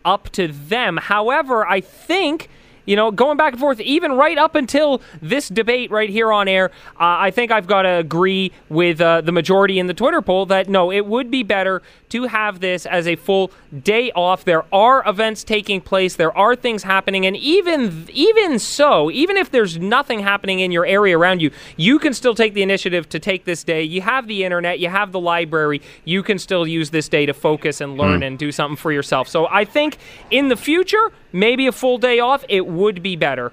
up 0.05 0.31
to 0.31 0.49
them. 0.49 0.97
However, 0.97 1.67
I 1.67 1.81
think. 1.81 2.49
You 2.87 2.97
know, 2.97 3.11
going 3.11 3.39
back 3.39 3.55
and 3.55 3.61
forth, 3.61 3.81
even 3.81 4.13
right 4.13 4.37
up 4.37 4.55
until 4.55 5.01
this 5.23 5.49
debate 5.49 5.91
right 5.91 6.11
here 6.11 6.31
on 6.31 6.49
air, 6.49 6.71
uh, 7.01 7.17
I 7.17 7.31
think 7.31 7.51
I've 7.51 7.67
got 7.67 7.81
to 7.83 7.89
agree 7.89 8.53
with 8.69 9.01
uh, 9.01 9.23
the 9.23 9.33
majority 9.33 9.79
in 9.79 9.87
the 9.87 9.95
Twitter 9.95 10.21
poll 10.21 10.45
that 10.45 10.69
no, 10.69 10.93
it 10.93 11.07
would 11.07 11.31
be 11.31 11.43
better 11.43 11.81
to 12.15 12.25
have 12.25 12.61
this 12.61 12.87
as 12.87 13.09
a 13.09 13.17
full 13.17 13.51
day 13.83 14.13
off. 14.13 14.45
There 14.45 14.65
are 14.73 15.03
events 15.09 15.43
taking 15.43 15.81
place, 15.81 16.15
there 16.15 16.37
are 16.37 16.55
things 16.55 16.85
happening, 16.85 17.27
and 17.27 17.37
even 17.37 18.07
even 18.13 18.59
so, 18.61 19.11
even 19.11 19.37
if 19.37 19.51
there's 19.51 19.79
nothing 19.79 20.21
happening 20.21 20.61
in 20.61 20.71
your 20.71 20.87
area 20.87 21.19
around 21.19 21.43
you, 21.43 21.51
you 21.77 21.99
can 21.99 22.15
still 22.15 22.35
take 22.35 22.55
the 22.55 22.63
initiative 22.63 23.09
to 23.09 23.19
take 23.19 23.45
this 23.45 23.65
day. 23.65 23.83
You 23.83 24.01
have 24.03 24.29
the 24.29 24.45
internet, 24.45 24.79
you 24.79 24.89
have 24.89 25.11
the 25.11 25.19
library, 25.21 25.83
you 26.05 26.23
can 26.23 26.39
still 26.39 26.67
use 26.67 26.91
this 26.91 27.09
day 27.09 27.27
to 27.27 27.35
focus 27.35 27.81
and 27.81 27.99
learn 27.99 28.19
Hmm. 28.19 28.23
and 28.23 28.39
do 28.39 28.53
something 28.53 28.77
for 28.77 28.93
yourself. 28.93 29.29
So 29.29 29.49
I 29.51 29.65
think 29.65 29.99
in 30.31 30.49
the 30.49 30.57
future, 30.57 31.11
maybe 31.33 31.67
a 31.67 31.73
full 31.73 31.99
day 31.99 32.21
off, 32.21 32.45
it 32.49 32.67
would 32.67 33.03
be 33.03 33.17
better. 33.17 33.53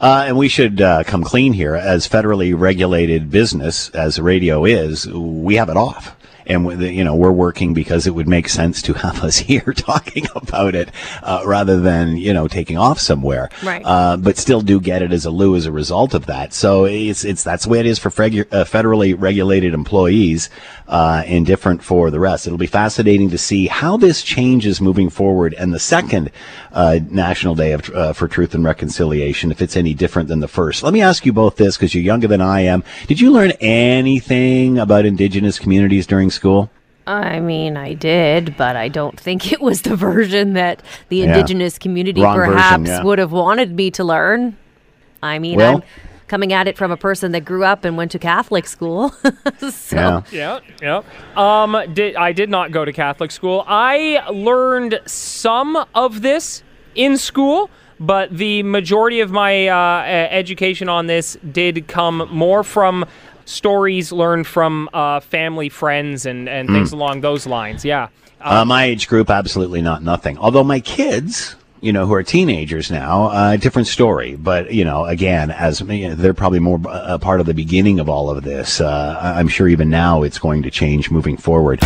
Uh, 0.00 0.24
and 0.26 0.36
we 0.36 0.48
should 0.48 0.80
uh, 0.80 1.04
come 1.04 1.22
clean 1.22 1.52
here. 1.52 1.76
As 1.76 2.08
federally 2.08 2.58
regulated 2.58 3.30
business, 3.30 3.90
as 3.90 4.18
radio 4.18 4.64
is, 4.64 5.06
we 5.06 5.54
have 5.54 5.68
it 5.68 5.76
off. 5.76 6.16
And 6.46 6.64
with 6.66 6.78
the- 6.80 6.92
you 6.92 7.04
know 7.04 7.14
we're 7.14 7.32
working 7.32 7.74
because 7.74 8.06
it 8.06 8.10
would 8.14 8.28
make 8.28 8.48
sense 8.48 8.82
to 8.82 8.92
have 8.94 9.22
us 9.24 9.36
here 9.50 9.72
talking 9.76 10.26
about 10.34 10.74
it 10.74 10.90
uh, 11.22 11.42
rather 11.44 11.80
than 11.80 12.16
you 12.16 12.32
know 12.32 12.48
taking 12.48 12.76
off 12.76 12.98
somewhere. 12.98 13.48
Right. 13.62 13.82
Uh, 13.84 14.16
but 14.16 14.36
still 14.38 14.60
do 14.60 14.80
get 14.80 15.02
it 15.02 15.12
as 15.12 15.24
a 15.24 15.30
lieu 15.30 15.56
as 15.56 15.66
a 15.66 15.72
result 15.72 16.14
of 16.14 16.26
that. 16.26 16.52
So 16.52 16.84
it's 16.84 17.24
it's 17.24 17.42
that's 17.42 17.64
the 17.64 17.70
way 17.70 17.80
it 17.80 17.86
is 17.86 17.98
for 17.98 18.10
fregu- 18.10 18.52
uh, 18.52 18.64
federally 18.64 19.14
regulated 19.18 19.74
employees, 19.74 20.50
uh, 20.88 21.22
and 21.26 21.46
different 21.46 21.82
for 21.82 22.10
the 22.10 22.20
rest. 22.20 22.46
It'll 22.46 22.58
be 22.58 22.66
fascinating 22.66 23.30
to 23.30 23.38
see 23.38 23.66
how 23.66 23.96
this 23.96 24.22
changes 24.22 24.80
moving 24.80 25.10
forward. 25.10 25.54
And 25.54 25.72
the 25.72 25.78
second 25.78 26.30
uh, 26.72 27.00
National 27.10 27.54
Day 27.54 27.72
of 27.72 27.88
uh, 27.90 28.12
for 28.12 28.28
Truth 28.28 28.54
and 28.54 28.64
Reconciliation, 28.64 29.50
if 29.50 29.62
it's 29.62 29.76
any 29.76 29.94
different 29.94 30.28
than 30.28 30.40
the 30.40 30.48
first. 30.48 30.82
Let 30.82 30.92
me 30.92 31.00
ask 31.02 31.24
you 31.24 31.32
both 31.32 31.56
this 31.56 31.76
because 31.76 31.94
you're 31.94 32.04
younger 32.04 32.28
than 32.28 32.40
I 32.40 32.60
am. 32.62 32.84
Did 33.06 33.20
you 33.20 33.30
learn 33.30 33.52
anything 33.60 34.78
about 34.78 35.04
Indigenous 35.06 35.58
communities 35.58 36.06
during 36.06 36.30
school? 36.34 36.70
I 37.06 37.40
mean, 37.40 37.76
I 37.76 37.92
did, 37.94 38.56
but 38.56 38.76
I 38.76 38.88
don't 38.88 39.18
think 39.20 39.52
it 39.52 39.60
was 39.60 39.82
the 39.82 39.94
version 39.96 40.54
that 40.54 40.82
the 41.10 41.18
Yeah. 41.18 41.24
Indigenous 41.26 41.78
community 41.78 42.22
Wrong 42.22 42.34
version, 42.36 42.54
perhaps 42.54 42.88
yeah. 42.88 43.02
would 43.02 43.18
have 43.18 43.32
wanted 43.32 43.74
me 43.76 43.90
to 43.92 44.04
learn. 44.04 44.56
I 45.22 45.38
mean, 45.38 45.58
Well- 45.58 45.76
I'm 45.76 45.82
coming 46.28 46.52
at 46.54 46.66
it 46.66 46.78
from 46.78 46.90
a 46.90 46.96
person 46.96 47.32
that 47.32 47.44
grew 47.44 47.62
up 47.64 47.84
and 47.84 47.96
went 47.98 48.10
to 48.12 48.18
Catholic 48.18 48.66
school. 48.66 49.10
so, 49.70 49.96
Yeah. 49.96 50.22
Yeah, 50.32 50.60
yeah. 50.82 51.02
Um, 51.36 51.76
did 51.92 52.16
I 52.16 52.32
did 52.32 52.48
not 52.48 52.70
go 52.72 52.84
to 52.86 52.92
Catholic 52.92 53.30
school. 53.30 53.64
I 53.68 54.22
learned 54.32 55.00
some 55.06 55.84
of 55.94 56.22
this 56.22 56.62
in 56.94 57.18
school, 57.18 57.68
but 58.00 58.34
the 58.36 58.62
majority 58.62 59.20
of 59.20 59.30
my 59.30 59.68
uh, 59.68 60.02
education 60.30 60.88
on 60.88 61.06
this 61.06 61.36
did 61.52 61.86
come 61.86 62.26
more 62.30 62.64
from 62.64 63.04
stories 63.44 64.12
learned 64.12 64.46
from 64.46 64.88
uh, 64.92 65.20
family, 65.20 65.68
friends, 65.68 66.26
and, 66.26 66.48
and 66.48 66.68
things 66.68 66.90
Mm. 66.90 66.94
along 66.94 67.20
those 67.20 67.46
lines. 67.46 67.84
Yeah. 67.84 68.08
Uh, 68.40 68.64
my 68.64 68.84
age 68.84 69.08
group, 69.08 69.30
absolutely 69.30 69.80
not 69.80 70.02
nothing. 70.02 70.36
Although 70.38 70.64
my 70.64 70.80
kids, 70.80 71.56
you 71.80 71.92
know, 71.92 72.06
who 72.06 72.12
are 72.14 72.22
teenagers 72.22 72.90
now, 72.90 73.26
uh, 73.28 73.56
different 73.56 73.88
story. 73.88 74.36
But 74.36 74.72
you 74.74 74.84
know, 74.84 75.04
again, 75.06 75.50
as 75.50 75.80
you 75.80 76.08
know, 76.08 76.14
they're 76.14 76.34
probably 76.34 76.60
more 76.60 76.80
a 76.88 77.18
part 77.18 77.40
of 77.40 77.46
the 77.46 77.54
beginning 77.54 78.00
of 78.00 78.08
all 78.08 78.28
of 78.30 78.42
this. 78.44 78.80
Uh, 78.80 79.18
I- 79.20 79.38
I'm 79.38 79.48
sure 79.48 79.68
even 79.68 79.88
now 79.88 80.22
it's 80.24 80.38
going 80.38 80.62
to 80.64 80.70
change 80.70 81.10
moving 81.10 81.36
forward. 81.38 81.80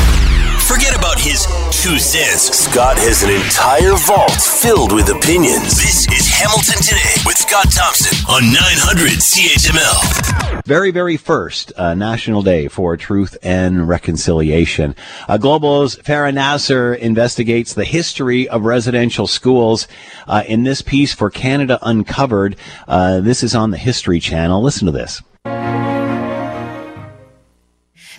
Forget 0.67 0.97
about 0.99 1.19
his 1.19 1.47
two 1.71 1.99
cents. 1.99 2.43
Scott 2.59 2.99
has 2.99 3.23
an 3.23 3.31
entire 3.31 3.95
vault 3.95 4.33
filled 4.33 4.93
with 4.93 5.09
opinions. 5.09 5.77
This 5.79 6.07
is 6.13 6.18
Hamilton 6.39 6.81
Today 6.81 7.15
with 7.27 7.37
Scott 7.37 7.67
Thompson 7.73 8.17
on 8.31 8.53
900 8.53 9.19
CHML. 9.19 10.65
Very, 10.65 10.93
very 10.93 11.17
first 11.17 11.73
uh, 11.77 11.95
National 11.95 12.43
Day 12.43 12.69
for 12.69 12.97
Truth 12.97 13.37
and 13.43 13.89
Reconciliation. 13.89 14.95
Uh, 15.27 15.37
Global's 15.37 15.97
Farah 15.97 16.33
Nasser 16.33 16.95
investigates 16.95 17.75
the 17.75 17.85
history 17.85 18.49
of 18.49 18.63
residential 18.63 19.27
schools 19.27 19.89
uh, 20.29 20.45
in 20.47 20.63
this 20.63 20.81
piece 20.81 21.13
for 21.13 21.29
Canada 21.29 21.81
Uncovered. 21.83 22.55
Uh, 22.87 23.19
this 23.19 23.43
is 23.43 23.57
on 23.57 23.73
the 23.73 23.77
History 23.77 24.21
Channel. 24.21 24.63
Listen 24.63 24.87
to 24.87 24.93
this. 24.93 25.21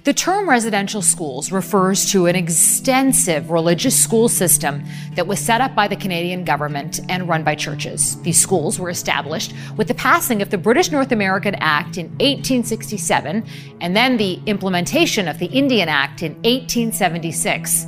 The 0.05 0.13
term 0.13 0.49
residential 0.49 1.01
schools 1.01 1.51
refers 1.51 2.09
to 2.11 2.27
an 2.27 2.35
extensive 2.35 3.51
religious 3.51 4.01
school 4.01 4.29
system 4.29 4.83
that 5.15 5.27
was 5.27 5.39
set 5.39 5.59
up 5.59 5.75
by 5.75 5.89
the 5.89 5.95
Canadian 5.97 6.45
government 6.45 7.01
and 7.09 7.27
run 7.27 7.43
by 7.43 7.55
churches. 7.55 8.19
These 8.21 8.39
schools 8.39 8.79
were 8.79 8.89
established 8.89 9.53
with 9.75 9.89
the 9.89 9.93
passing 9.95 10.41
of 10.41 10.51
the 10.51 10.57
British 10.57 10.91
North 10.91 11.11
American 11.11 11.55
Act 11.55 11.97
in 11.97 12.07
1867 12.19 13.45
and 13.81 13.95
then 13.95 14.15
the 14.15 14.39
implementation 14.45 15.27
of 15.27 15.37
the 15.37 15.47
Indian 15.47 15.89
Act 15.89 16.23
in 16.23 16.33
1876 16.35 17.85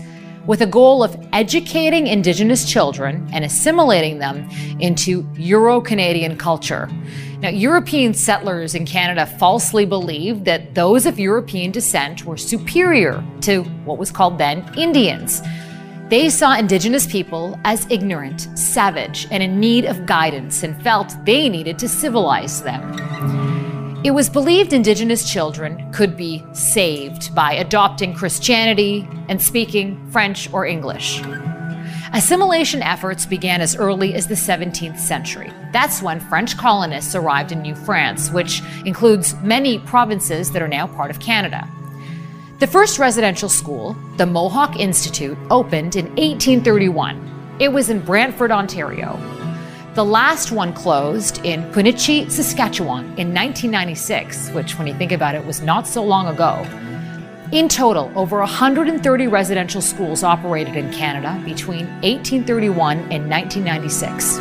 with 0.47 0.61
a 0.61 0.65
goal 0.65 1.03
of 1.03 1.15
educating 1.33 2.07
Indigenous 2.07 2.65
children 2.65 3.29
and 3.33 3.45
assimilating 3.45 4.19
them 4.19 4.49
into 4.79 5.27
Euro 5.35 5.81
Canadian 5.81 6.37
culture. 6.37 6.89
Now, 7.39 7.49
European 7.49 8.13
settlers 8.13 8.75
in 8.75 8.85
Canada 8.85 9.25
falsely 9.25 9.85
believed 9.85 10.45
that 10.45 10.75
those 10.75 11.05
of 11.05 11.19
European 11.19 11.71
descent 11.71 12.25
were 12.25 12.37
superior 12.37 13.23
to 13.41 13.63
what 13.85 13.97
was 13.97 14.11
called 14.11 14.37
then 14.37 14.69
Indians. 14.77 15.41
They 16.09 16.29
saw 16.29 16.55
Indigenous 16.55 17.07
people 17.07 17.57
as 17.63 17.87
ignorant, 17.89 18.41
savage, 18.57 19.27
and 19.31 19.41
in 19.41 19.59
need 19.59 19.85
of 19.85 20.05
guidance 20.05 20.63
and 20.63 20.79
felt 20.83 21.15
they 21.25 21.47
needed 21.49 21.79
to 21.79 21.87
civilize 21.87 22.61
them. 22.61 23.60
It 24.03 24.15
was 24.15 24.31
believed 24.31 24.73
Indigenous 24.73 25.31
children 25.31 25.93
could 25.93 26.17
be 26.17 26.43
saved 26.53 27.35
by 27.35 27.53
adopting 27.53 28.15
Christianity 28.15 29.07
and 29.29 29.39
speaking 29.39 30.09
French 30.09 30.51
or 30.51 30.65
English. 30.65 31.21
Assimilation 32.11 32.81
efforts 32.81 33.27
began 33.27 33.61
as 33.61 33.75
early 33.75 34.15
as 34.15 34.25
the 34.25 34.33
17th 34.33 34.97
century. 34.97 35.53
That's 35.71 36.01
when 36.01 36.19
French 36.19 36.57
colonists 36.57 37.13
arrived 37.13 37.51
in 37.51 37.61
New 37.61 37.75
France, 37.75 38.31
which 38.31 38.63
includes 38.87 39.35
many 39.43 39.77
provinces 39.77 40.51
that 40.51 40.63
are 40.63 40.67
now 40.67 40.87
part 40.87 41.11
of 41.11 41.19
Canada. 41.19 41.69
The 42.57 42.65
first 42.65 42.97
residential 42.97 43.49
school, 43.49 43.95
the 44.17 44.25
Mohawk 44.25 44.79
Institute, 44.79 45.37
opened 45.51 45.95
in 45.95 46.05
1831. 46.15 47.55
It 47.59 47.71
was 47.71 47.91
in 47.91 47.99
Brantford, 47.99 48.51
Ontario. 48.51 49.19
The 49.93 50.05
last 50.05 50.53
one 50.53 50.71
closed 50.71 51.45
in 51.45 51.69
Punnichy, 51.73 52.31
Saskatchewan 52.31 53.03
in 53.17 53.33
1996, 53.33 54.51
which, 54.51 54.77
when 54.77 54.87
you 54.87 54.93
think 54.93 55.11
about 55.11 55.35
it, 55.35 55.45
was 55.45 55.61
not 55.61 55.85
so 55.85 56.01
long 56.01 56.27
ago. 56.27 56.65
In 57.51 57.67
total, 57.67 58.09
over 58.15 58.39
130 58.39 59.27
residential 59.27 59.81
schools 59.81 60.23
operated 60.23 60.77
in 60.77 60.93
Canada 60.93 61.37
between 61.43 61.87
1831 62.03 62.99
and 63.11 63.29
1996. 63.29 64.37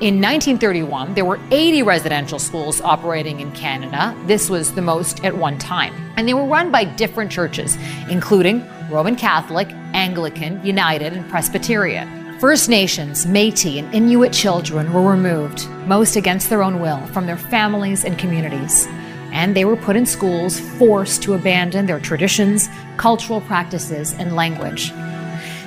In 0.00 0.22
1931, 0.22 1.12
there 1.12 1.26
were 1.26 1.38
80 1.50 1.82
residential 1.82 2.38
schools 2.38 2.80
operating 2.80 3.40
in 3.40 3.52
Canada. 3.52 4.16
This 4.24 4.48
was 4.48 4.72
the 4.72 4.80
most 4.80 5.22
at 5.22 5.36
one 5.36 5.58
time. 5.58 5.92
And 6.16 6.26
they 6.26 6.32
were 6.32 6.46
run 6.46 6.70
by 6.70 6.84
different 6.84 7.30
churches, 7.30 7.76
including 8.08 8.66
Roman 8.90 9.16
Catholic, 9.16 9.68
Anglican, 9.92 10.64
United, 10.64 11.12
and 11.12 11.28
Presbyterian. 11.28 12.21
First 12.42 12.68
Nations, 12.68 13.24
Metis, 13.24 13.76
and 13.76 13.94
Inuit 13.94 14.32
children 14.32 14.92
were 14.92 15.08
removed, 15.08 15.68
most 15.86 16.16
against 16.16 16.50
their 16.50 16.64
own 16.64 16.80
will, 16.80 16.98
from 17.12 17.24
their 17.24 17.36
families 17.36 18.04
and 18.04 18.18
communities. 18.18 18.88
And 19.30 19.54
they 19.54 19.64
were 19.64 19.76
put 19.76 19.94
in 19.94 20.04
schools 20.04 20.58
forced 20.58 21.22
to 21.22 21.34
abandon 21.34 21.86
their 21.86 22.00
traditions, 22.00 22.68
cultural 22.96 23.42
practices, 23.42 24.14
and 24.14 24.34
language. 24.34 24.90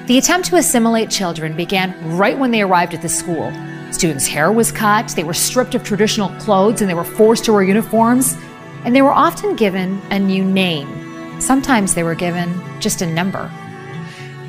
The 0.08 0.18
attempt 0.18 0.50
to 0.50 0.58
assimilate 0.58 1.10
children 1.10 1.56
began 1.56 1.96
right 2.18 2.38
when 2.38 2.52
they 2.52 2.62
arrived 2.62 2.94
at 2.94 3.02
the 3.02 3.08
school. 3.08 3.54
Students' 3.92 4.28
hair 4.28 4.52
was 4.52 4.74
cut, 4.74 5.14
they 5.16 5.24
were 5.24 5.34
stripped 5.34 5.76
of 5.76 5.84
traditional 5.86 6.28
clothes, 6.42 6.82
and 6.82 6.90
they 6.90 6.94
were 6.94 7.06
forced 7.06 7.46
to 7.46 7.54
wear 7.54 7.64
uniforms. 7.64 8.36
And 8.84 8.94
they 8.94 9.02
were 9.02 9.14
often 9.14 9.56
given 9.56 10.02
a 10.12 10.20
new 10.20 10.44
name. 10.44 11.40
Sometimes 11.40 11.96
they 11.96 12.04
were 12.04 12.16
given 12.16 12.62
just 12.82 13.02
a 13.02 13.08
number. 13.08 13.50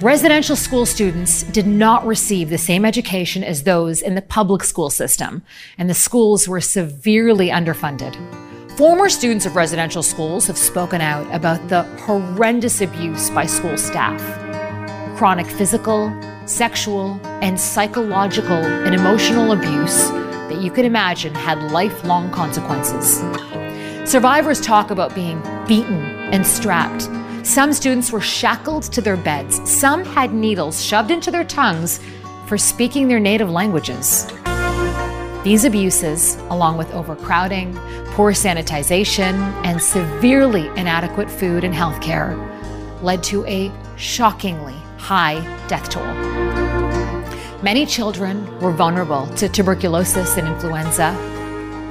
Residential 0.03 0.57
school 0.57 0.85
students 0.85 1.43
did 1.45 1.67
not 1.67 2.05
receive 2.05 2.51
the 2.51 2.59
same 2.59 2.85
education 2.85 3.43
as 3.43 3.63
those 3.63 4.03
in 4.03 4.15
the 4.15 4.21
public 4.21 4.63
school 4.63 4.91
system, 4.91 5.43
and 5.79 5.89
the 5.89 5.95
schools 5.95 6.47
were 6.47 6.61
severely 6.61 7.49
underfunded. 7.49 8.15
Former 8.77 9.09
students 9.09 9.47
of 9.47 9.57
residential 9.57 10.03
schools 10.03 10.47
have 10.49 10.59
spoken 10.59 11.01
out 11.01 11.27
about 11.35 11.69
the 11.69 11.85
horrendous 12.01 12.83
abuse 12.83 13.31
by 13.31 13.47
school 13.47 13.79
staff. 13.79 14.21
Chronic 15.17 15.47
physical, 15.47 16.15
sexual, 16.45 17.19
and 17.41 17.59
psychological 17.59 18.53
and 18.53 18.95
emotional 18.95 19.53
abuse 19.53 20.11
that 20.11 20.61
you 20.61 20.71
can 20.71 20.85
imagine 20.85 21.35
had 21.35 21.73
lifelong 21.73 22.31
consequences. 22.33 23.23
Survivors 24.05 24.61
talk 24.61 24.91
about 24.91 25.15
being 25.15 25.41
beaten 25.67 26.03
and 26.35 26.47
strapped. 26.47 27.09
Some 27.47 27.73
students 27.73 28.11
were 28.11 28.21
shackled 28.21 28.83
to 28.93 29.01
their 29.01 29.17
beds. 29.17 29.61
Some 29.71 30.05
had 30.05 30.35
needles 30.35 30.85
shoved 30.85 31.13
into 31.13 31.31
their 31.31 31.45
tongues 31.45 32.01
for 32.47 32.59
speaking 32.59 33.07
their 33.07 33.21
native 33.21 33.49
languages. 33.49 34.27
These 35.45 35.65
abuses, 35.65 36.35
along 36.51 36.77
with 36.77 36.93
overcrowding, 36.93 37.73
poor 38.07 38.33
sanitization, 38.33 39.35
and 39.65 39.81
severely 39.81 40.67
inadequate 40.77 41.31
food 41.31 41.63
and 41.63 41.73
health 41.73 42.03
care, 42.03 42.35
led 43.01 43.23
to 43.23 43.47
a 43.47 43.71
shockingly 43.97 44.75
high 44.99 45.39
death 45.69 45.89
toll. 45.89 46.05
Many 47.63 47.87
children 47.87 48.59
were 48.59 48.73
vulnerable 48.73 49.29
to 49.37 49.49
tuberculosis 49.49 50.37
and 50.37 50.49
influenza. 50.49 51.15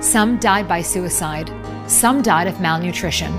Some 0.02 0.38
died 0.38 0.68
by 0.68 0.82
suicide. 0.82 1.50
Some 1.90 2.22
died 2.22 2.48
of 2.48 2.60
malnutrition. 2.60 3.34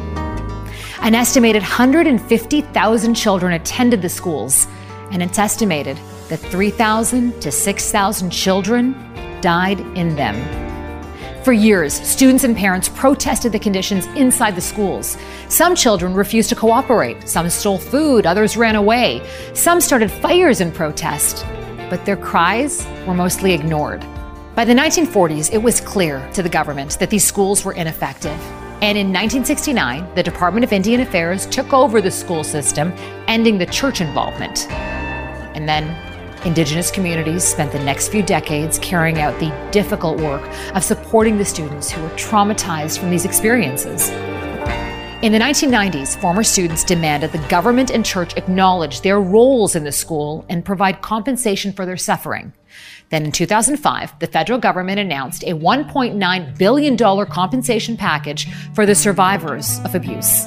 An 1.07 1.15
estimated 1.15 1.63
150,000 1.63 3.15
children 3.15 3.53
attended 3.53 4.03
the 4.03 4.09
schools, 4.09 4.67
and 5.13 5.23
it's 5.23 5.39
estimated 5.39 5.97
that 6.29 6.39
3,000 6.39 7.41
to 7.43 7.53
6,000 7.53 8.31
children 8.31 8.93
died 9.41 9.79
in 9.97 10.17
them. 10.17 10.35
For 11.45 11.53
years, 11.53 11.95
students 11.95 12.43
and 12.43 12.57
parents 12.57 12.89
protested 12.89 13.53
the 13.53 13.59
conditions 13.61 14.07
inside 14.17 14.57
the 14.57 14.61
schools. 14.61 15.17
Some 15.49 15.77
children 15.77 16.13
refused 16.13 16.49
to 16.49 16.57
cooperate, 16.57 17.29
some 17.29 17.49
stole 17.51 17.79
food, 17.79 18.27
others 18.27 18.57
ran 18.57 18.75
away, 18.75 19.25
some 19.55 19.81
started 19.81 20.11
fires 20.11 20.61
in 20.61 20.73
protest, 20.73 21.47
but 21.89 22.05
their 22.05 22.17
cries 22.17 22.85
were 23.07 23.15
mostly 23.15 23.53
ignored. 23.53 24.05
By 24.57 24.65
the 24.65 24.75
1940s, 24.75 25.55
it 25.55 25.63
was 25.63 25.81
clear 25.81 26.29
to 26.33 26.43
the 26.43 26.49
government 26.49 26.99
that 26.99 27.11
these 27.11 27.23
schools 27.23 27.65
were 27.65 27.75
ineffective. 27.75 28.66
And 28.83 28.99
in 28.99 29.07
1969, 29.07 30.15
the 30.15 30.23
Department 30.23 30.65
of 30.65 30.73
Indian 30.73 31.01
Affairs 31.01 31.47
took 31.47 31.73
over 31.73 32.01
the 32.01 32.11
school 32.11 32.45
system, 32.45 32.93
ending 33.27 33.57
the 33.57 33.67
church 33.67 34.01
involvement. 34.01 34.71
And 34.71 35.67
then 35.67 35.85
Indigenous 36.45 36.93
communities 36.93 37.43
spent 37.43 37.73
the 37.73 37.83
next 37.83 38.09
few 38.09 38.23
decades 38.23 38.79
carrying 38.79 39.19
out 39.19 39.37
the 39.41 39.51
difficult 39.73 40.21
work 40.21 40.49
of 40.77 40.85
supporting 40.85 41.39
the 41.39 41.45
students 41.45 41.91
who 41.91 42.01
were 42.01 42.11
traumatized 42.11 42.99
from 42.99 43.11
these 43.11 43.25
experiences. 43.25 44.11
In 45.23 45.33
the 45.33 45.39
1990s, 45.39 46.21
former 46.21 46.45
students 46.45 46.85
demanded 46.85 47.33
the 47.33 47.45
government 47.49 47.91
and 47.91 48.05
church 48.05 48.37
acknowledge 48.37 49.01
their 49.01 49.21
roles 49.21 49.75
in 49.75 49.83
the 49.83 49.91
school 49.91 50.45
and 50.49 50.65
provide 50.65 51.03
compensation 51.03 51.73
for 51.73 51.85
their 51.85 51.97
suffering. 51.97 52.53
Then 53.11 53.25
in 53.25 53.33
2005, 53.33 54.19
the 54.19 54.27
federal 54.27 54.59
government 54.59 54.99
announced 54.99 55.45
a 55.45 55.53
$1.9 55.53 56.59
billion 56.59 56.97
compensation 57.27 57.97
package 57.97 58.49
for 58.75 58.85
the 58.85 58.95
survivors 58.95 59.79
of 59.85 59.95
abuse. 59.95 60.47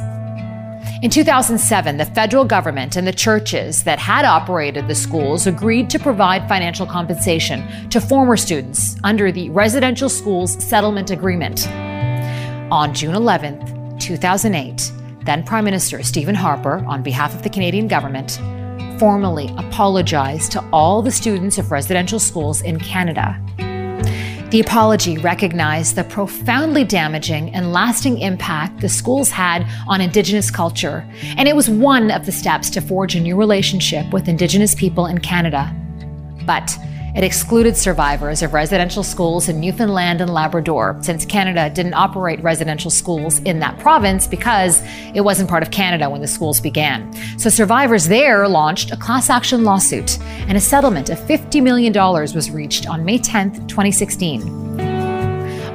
In 1.01 1.09
2007, 1.09 1.95
the 1.95 2.05
federal 2.05 2.43
government 2.43 2.97
and 2.97 3.07
the 3.07 3.13
churches 3.13 3.83
that 3.83 3.99
had 3.99 4.25
operated 4.25 4.89
the 4.89 4.95
schools 4.95 5.47
agreed 5.47 5.89
to 5.91 5.99
provide 5.99 6.49
financial 6.49 6.85
compensation 6.85 7.89
to 7.89 8.01
former 8.01 8.35
students 8.35 8.97
under 9.05 9.31
the 9.31 9.49
Residential 9.51 10.09
Schools 10.09 10.61
Settlement 10.61 11.09
Agreement. 11.09 11.69
On 12.69 12.93
June 12.93 13.15
11, 13.15 13.97
2008, 13.99 14.91
then 15.23 15.43
Prime 15.43 15.63
Minister 15.63 16.03
Stephen 16.03 16.35
Harper, 16.35 16.83
on 16.85 17.01
behalf 17.01 17.33
of 17.33 17.43
the 17.43 17.49
Canadian 17.49 17.87
government, 17.87 18.37
formally 18.99 19.49
apologized 19.57 20.51
to 20.51 20.69
all 20.73 21.01
the 21.01 21.09
students 21.09 21.57
of 21.57 21.71
residential 21.71 22.19
schools 22.19 22.61
in 22.61 22.77
Canada. 22.77 23.41
The 24.51 24.59
apology 24.59 25.17
recognized 25.17 25.95
the 25.95 26.03
profoundly 26.03 26.83
damaging 26.83 27.53
and 27.53 27.71
lasting 27.71 28.17
impact 28.17 28.81
the 28.81 28.89
schools 28.89 29.29
had 29.29 29.65
on 29.87 30.01
Indigenous 30.01 30.51
culture, 30.51 31.07
and 31.37 31.47
it 31.47 31.55
was 31.55 31.69
one 31.69 32.11
of 32.11 32.25
the 32.25 32.31
steps 32.31 32.69
to 32.71 32.81
forge 32.81 33.15
a 33.15 33.21
new 33.21 33.37
relationship 33.37 34.11
with 34.11 34.27
Indigenous 34.27 34.75
people 34.75 35.05
in 35.05 35.19
Canada. 35.19 35.73
But 36.45 36.75
it 37.15 37.23
excluded 37.23 37.75
survivors 37.75 38.41
of 38.41 38.53
residential 38.53 39.03
schools 39.03 39.49
in 39.49 39.59
Newfoundland 39.59 40.21
and 40.21 40.31
Labrador, 40.31 40.97
since 41.01 41.25
Canada 41.25 41.69
didn't 41.69 41.93
operate 41.93 42.41
residential 42.41 42.91
schools 42.91 43.39
in 43.39 43.59
that 43.59 43.79
province 43.79 44.27
because 44.27 44.81
it 45.13 45.21
wasn't 45.21 45.49
part 45.49 45.63
of 45.63 45.71
Canada 45.71 46.09
when 46.09 46.21
the 46.21 46.27
schools 46.27 46.59
began. 46.59 47.11
So 47.37 47.49
survivors 47.49 48.07
there 48.07 48.47
launched 48.47 48.91
a 48.91 48.97
class 48.97 49.29
action 49.29 49.63
lawsuit, 49.63 50.19
and 50.47 50.55
a 50.57 50.61
settlement 50.61 51.09
of 51.09 51.17
$50 51.19 51.63
million 51.63 51.93
was 51.93 52.51
reached 52.51 52.87
on 52.87 53.03
May 53.05 53.17
10, 53.17 53.67
2016. 53.67 54.69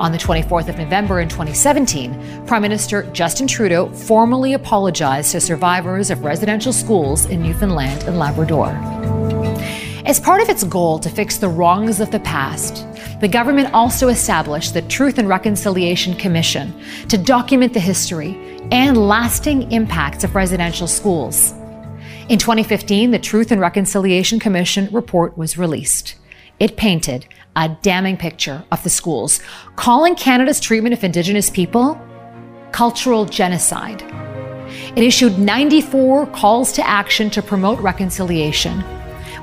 On 0.01 0.13
the 0.13 0.19
24th 0.19 0.69
of 0.69 0.77
November 0.77 1.21
in 1.21 1.29
2017, 1.29 2.47
Prime 2.47 2.63
Minister 2.63 3.05
Justin 3.13 3.47
Trudeau 3.47 3.89
formally 3.91 4.53
apologized 4.53 5.33
to 5.33 5.41
survivors 5.41 6.11
of 6.11 6.25
residential 6.25 6.73
schools 6.73 7.27
in 7.27 7.43
Newfoundland 7.43 8.03
and 8.03 8.19
Labrador. 8.19 8.69
As 10.07 10.21
part 10.21 10.43
of 10.43 10.51
its 10.51 10.65
goal 10.65 10.99
to 10.99 11.09
fix 11.09 11.39
the 11.39 11.49
wrongs 11.49 11.99
of 11.99 12.11
the 12.11 12.21
past, 12.21 12.87
the 13.21 13.29
government 13.29 13.73
also 13.73 14.09
established 14.09 14.75
the 14.75 14.83
Truth 14.83 15.17
and 15.17 15.27
Reconciliation 15.27 16.15
Commission 16.15 16.79
to 17.09 17.17
document 17.17 17.73
the 17.73 17.81
history 17.81 18.37
and 18.71 19.09
lasting 19.09 19.73
impacts 19.73 20.23
of 20.23 20.35
residential 20.35 20.87
schools. 20.87 21.53
In 22.29 22.39
2015, 22.39 23.13
the 23.13 23.19
Truth 23.19 23.51
and 23.51 23.63
Reconciliation 23.63 24.39
Commission 24.39 24.91
report 24.93 25.39
was 25.39 25.57
released. 25.57 26.17
It 26.61 26.77
painted 26.77 27.27
a 27.57 27.71
damning 27.81 28.19
picture 28.19 28.63
of 28.71 28.83
the 28.83 28.91
schools, 28.91 29.41
calling 29.77 30.17
Canada's 30.17 30.61
treatment 30.61 30.93
of 30.93 31.03
Indigenous 31.03 31.49
people 31.49 31.99
cultural 32.73 33.25
genocide. 33.25 34.03
It 34.97 35.03
issued 35.03 35.39
94 35.39 36.27
calls 36.27 36.73
to 36.73 36.87
action 36.87 37.31
to 37.31 37.41
promote 37.41 37.79
reconciliation 37.81 38.85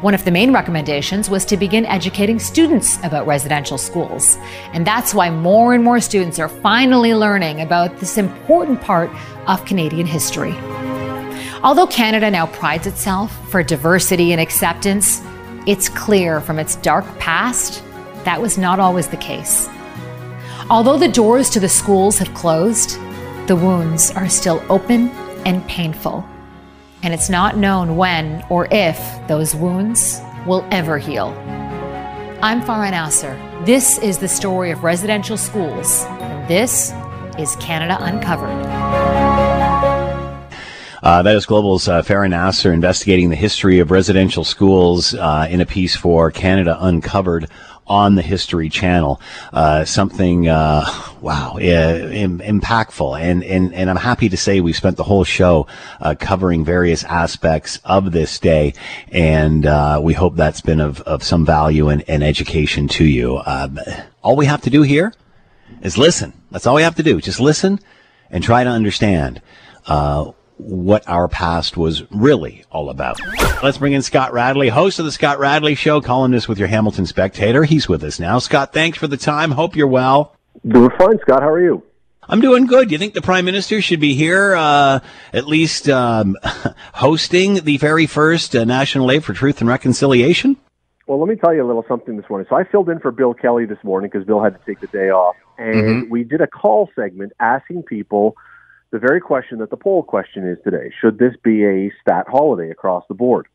one 0.02 0.16
of 0.16 0.26
the 0.26 0.32
main 0.32 0.52
recommendations 0.52 1.30
was 1.30 1.46
to 1.46 1.56
begin 1.56 1.86
educating 1.86 2.40
students 2.40 2.98
about 3.04 3.28
residential 3.28 3.78
schools. 3.78 4.36
And 4.74 4.86
that's 4.86 5.14
why 5.14 5.30
more 5.30 5.76
and 5.76 5.84
more 5.84 6.00
students 6.00 6.40
are 6.40 6.50
finally 6.50 7.14
learning 7.14 7.62
about 7.62 7.98
this 7.98 8.18
important 8.18 8.82
part 8.82 9.12
of 9.48 9.64
Canadian 9.66 10.08
history. 10.08 10.56
Although 11.64 11.86
Canada 11.86 12.32
now 12.32 12.48
prides 12.48 12.88
itself 12.88 13.32
for 13.52 13.62
diversity 13.62 14.32
and 14.32 14.42
acceptance, 14.42 15.22
it's 15.68 15.88
clear 15.88 16.42
from 16.42 16.58
its 16.58 16.78
dark 16.78 17.06
past 17.20 17.84
that 18.26 18.42
was 18.42 18.58
not 18.58 18.80
always 18.80 19.08
the 19.08 19.18
case. 19.18 19.70
Although 20.72 20.98
the 20.98 21.08
doors 21.08 21.48
to 21.52 21.60
the 21.60 21.70
schools 21.70 22.18
have 22.18 22.34
closed, 22.34 22.98
the 23.46 23.56
wounds 23.56 24.10
are 24.12 24.30
still 24.30 24.64
open 24.68 25.10
and 25.46 25.64
painful 25.68 26.28
and 27.04 27.14
it's 27.14 27.30
not 27.30 27.58
known 27.58 27.98
when 27.98 28.44
or 28.50 28.68
if 28.72 29.00
those 29.28 29.56
wounds 29.56 30.22
will 30.46 30.66
ever 30.72 30.98
heal. 30.98 31.28
I'm 32.42 32.62
Farah 32.62 32.92
Nasser. 32.92 33.36
This 33.66 33.98
is 34.00 34.18
the 34.18 34.28
story 34.28 34.72
of 34.72 34.84
residential 34.84 35.38
schools, 35.38 36.04
and 36.06 36.48
this 36.48 36.92
is 37.38 37.56
Canada 37.58 37.98
Uncovered. 38.00 38.50
Uh, 41.04 41.24
that 41.24 41.36
is 41.36 41.48
Global's 41.48 41.88
uh, 41.88 42.04
Farah 42.04 42.30
Nasser 42.30 42.72
investigating 42.72 43.30
the 43.30 43.36
history 43.36 43.80
of 43.80 43.90
residential 43.90 44.44
schools 44.44 45.16
uh, 45.16 45.48
in 45.50 45.60
a 45.60 45.66
piece 45.66 45.96
for 45.96 46.30
Canada 46.30 46.78
Uncovered 46.80 47.50
on 47.92 48.16
the 48.16 48.22
History 48.22 48.70
Channel. 48.70 49.20
Uh, 49.52 49.84
something, 49.84 50.48
uh, 50.48 50.86
wow, 51.20 51.58
Im- 51.60 52.40
impactful. 52.40 53.20
And, 53.20 53.44
and, 53.44 53.74
and 53.74 53.90
I'm 53.90 53.98
happy 53.98 54.30
to 54.30 54.38
say 54.38 54.62
we 54.62 54.72
spent 54.72 54.96
the 54.96 55.04
whole 55.04 55.26
show 55.26 55.68
uh, 56.00 56.16
covering 56.18 56.64
various 56.64 57.04
aspects 57.04 57.82
of 57.84 58.14
this 58.14 58.40
day. 58.40 58.76
And 59.12 59.66
uh, 59.66 60.00
we 60.02 60.14
hope 60.14 60.38
that's 60.38 60.62
been 60.62 60.80
of, 60.80 61.02
of 61.02 61.22
some 61.22 61.46
value 61.46 61.90
and, 61.90 62.02
and 62.08 62.24
education 62.24 62.88
to 62.88 63.04
you. 63.04 63.42
Um, 63.46 63.78
all 64.24 64.38
we 64.38 64.46
have 64.46 64.62
to 64.62 64.70
do 64.70 64.84
here 64.84 65.14
is 65.82 65.98
listen. 65.98 66.32
That's 66.50 66.66
all 66.66 66.76
we 66.76 66.84
have 66.84 66.96
to 66.96 67.04
do. 67.04 67.20
Just 67.20 67.42
listen 67.42 67.82
and 68.30 68.42
try 68.42 68.64
to 68.64 68.70
understand 68.70 69.42
uh, 69.86 70.32
what 70.62 71.08
our 71.08 71.28
past 71.28 71.76
was 71.76 72.04
really 72.12 72.64
all 72.72 72.90
about. 72.90 73.20
Let's 73.64 73.78
bring 73.78 73.94
in 73.94 74.02
Scott 74.02 74.32
Radley, 74.32 74.70
host 74.70 75.00
of 75.00 75.06
the 75.06 75.12
Scott 75.12 75.40
Radley 75.40 75.76
Show, 75.76 76.02
columnist 76.02 76.48
with 76.48 76.60
your 76.60 76.68
Hamilton 76.68 77.06
Spectator. 77.06 77.64
He's 77.64 77.90
with 77.90 78.04
us 78.04 78.20
now. 78.20 78.40
Scott, 78.40 78.74
thanks 78.74 78.98
for 78.98 79.08
the 79.08 79.18
time. 79.18 79.52
Hope 79.52 79.76
you're 79.76 79.88
well. 79.88 80.36
Doing 80.68 80.92
fine, 80.98 81.20
Scott. 81.20 81.42
How 81.42 81.50
are 81.50 81.62
you? 81.62 81.84
I'm 82.30 82.40
doing 82.40 82.68
good. 82.68 82.90
Do 82.90 82.94
you 82.94 83.00
think 83.00 83.14
the 83.14 83.22
Prime 83.22 83.46
Minister 83.46 83.82
should 83.82 84.00
be 84.00 84.14
here, 84.14 84.56
uh, 84.56 85.00
at 85.34 85.48
least 85.48 85.90
um, 85.90 86.38
hosting 86.94 87.56
the 87.56 87.78
very 87.78 88.06
first 88.06 88.56
uh, 88.56 88.64
National 88.64 89.08
Day 89.08 89.20
for 89.20 89.34
Truth 89.34 89.62
and 89.62 89.68
Reconciliation? 89.68 90.58
Well, 91.08 91.20
let 91.20 91.28
me 91.28 91.36
tell 91.36 91.54
you 91.54 91.66
a 91.66 91.68
little 91.68 91.84
something 91.88 92.16
this 92.16 92.30
morning. 92.30 92.46
So 92.50 92.56
I 92.56 92.64
filled 92.64 92.90
in 92.90 93.00
for 93.00 93.12
Bill 93.12 93.34
Kelly 93.34 93.66
this 93.66 93.84
morning 93.84 94.10
because 94.12 94.26
Bill 94.26 94.42
had 94.42 94.54
to 94.54 94.66
take 94.66 94.80
the 94.80 94.88
day 94.88 95.10
off. 95.10 95.36
And 95.58 95.76
mm-hmm. 95.76 96.10
we 96.10 96.24
did 96.24 96.42
a 96.42 96.48
call 96.48 96.90
segment 96.96 97.34
asking 97.40 97.84
people– 97.84 98.36
the 98.92 99.00
very 99.00 99.22
question 99.22 99.60
that 99.60 99.70
the 99.70 99.78
poll 99.78 100.04
question 100.04 100.48
is 100.48 100.58
today. 100.64 100.92
Should 101.00 101.18
this 101.18 101.34
be 101.44 101.64
a 101.66 101.92
stat 102.02 102.26
holiday 102.28 102.70
across 102.70 103.04
the 103.08 103.14
board? 103.14 103.48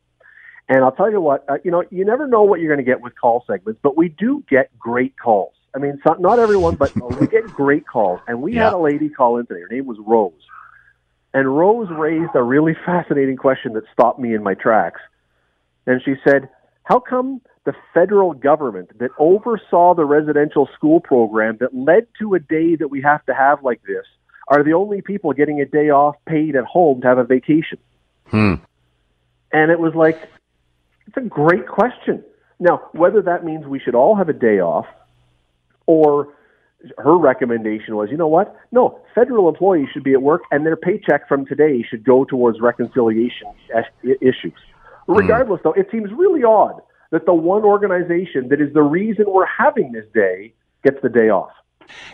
And 0.68 0.82
I'll 0.82 0.92
tell 0.92 1.10
you 1.10 1.20
what, 1.20 1.44
uh, 1.48 1.58
you 1.62 1.70
know, 1.70 1.84
you 1.90 2.04
never 2.04 2.26
know 2.26 2.42
what 2.42 2.60
you're 2.60 2.74
going 2.74 2.84
to 2.84 2.90
get 2.90 3.00
with 3.00 3.12
call 3.20 3.44
segments, 3.46 3.78
but 3.82 3.96
we 3.96 4.08
do 4.08 4.42
get 4.48 4.76
great 4.78 5.14
calls. 5.18 5.52
I 5.74 5.78
mean, 5.78 6.00
so, 6.04 6.14
not 6.14 6.38
everyone, 6.38 6.74
but 6.74 6.94
we 7.20 7.26
get 7.28 7.44
great 7.44 7.86
calls. 7.86 8.20
And 8.26 8.42
we 8.42 8.54
yeah. 8.54 8.64
had 8.64 8.72
a 8.72 8.78
lady 8.78 9.08
call 9.08 9.38
in 9.38 9.46
today. 9.46 9.60
Her 9.60 9.68
name 9.68 9.86
was 9.86 9.98
Rose. 10.04 10.32
And 11.34 11.56
Rose 11.56 11.88
raised 11.90 12.34
a 12.34 12.42
really 12.42 12.74
fascinating 12.86 13.36
question 13.36 13.74
that 13.74 13.84
stopped 13.92 14.18
me 14.18 14.34
in 14.34 14.42
my 14.42 14.54
tracks. 14.54 15.00
And 15.86 16.00
she 16.02 16.14
said, 16.26 16.48
How 16.84 16.98
come 16.98 17.42
the 17.64 17.74
federal 17.92 18.32
government 18.32 18.98
that 18.98 19.10
oversaw 19.18 19.94
the 19.94 20.04
residential 20.04 20.68
school 20.74 20.98
program 20.98 21.58
that 21.60 21.74
led 21.74 22.06
to 22.20 22.34
a 22.34 22.40
day 22.40 22.74
that 22.76 22.88
we 22.88 23.02
have 23.02 23.24
to 23.26 23.34
have 23.34 23.62
like 23.62 23.82
this 23.86 24.06
are 24.48 24.62
the 24.62 24.72
only 24.72 25.02
people 25.02 25.32
getting 25.32 25.60
a 25.60 25.66
day 25.66 25.90
off 25.90 26.16
paid 26.26 26.56
at 26.56 26.64
home 26.64 27.00
to 27.00 27.06
have 27.06 27.18
a 27.18 27.24
vacation. 27.24 27.78
Hmm. 28.26 28.54
And 29.52 29.70
it 29.70 29.78
was 29.78 29.94
like, 29.94 30.18
it's 31.06 31.16
a 31.16 31.20
great 31.20 31.66
question. 31.66 32.22
Now, 32.58 32.88
whether 32.92 33.22
that 33.22 33.44
means 33.44 33.66
we 33.66 33.78
should 33.78 33.94
all 33.94 34.16
have 34.16 34.28
a 34.28 34.32
day 34.32 34.60
off 34.60 34.86
or 35.86 36.28
her 36.98 37.16
recommendation 37.16 37.96
was, 37.96 38.10
you 38.10 38.16
know 38.16 38.28
what? 38.28 38.56
No, 38.72 39.00
federal 39.14 39.48
employees 39.48 39.88
should 39.92 40.04
be 40.04 40.12
at 40.12 40.22
work 40.22 40.42
and 40.50 40.64
their 40.64 40.76
paycheck 40.76 41.28
from 41.28 41.46
today 41.46 41.82
should 41.88 42.04
go 42.04 42.24
towards 42.24 42.60
reconciliation 42.60 43.48
issues. 44.20 44.58
Regardless, 45.06 45.60
though, 45.62 45.72
it 45.72 45.88
seems 45.90 46.10
really 46.12 46.42
odd 46.42 46.80
that 47.10 47.26
the 47.26 47.34
one 47.34 47.62
organization 47.62 48.48
that 48.48 48.60
is 48.60 48.72
the 48.74 48.82
reason 48.82 49.26
we're 49.28 49.46
having 49.46 49.92
this 49.92 50.06
day 50.12 50.52
gets 50.84 51.00
the 51.02 51.08
day 51.08 51.28
off. 51.28 51.52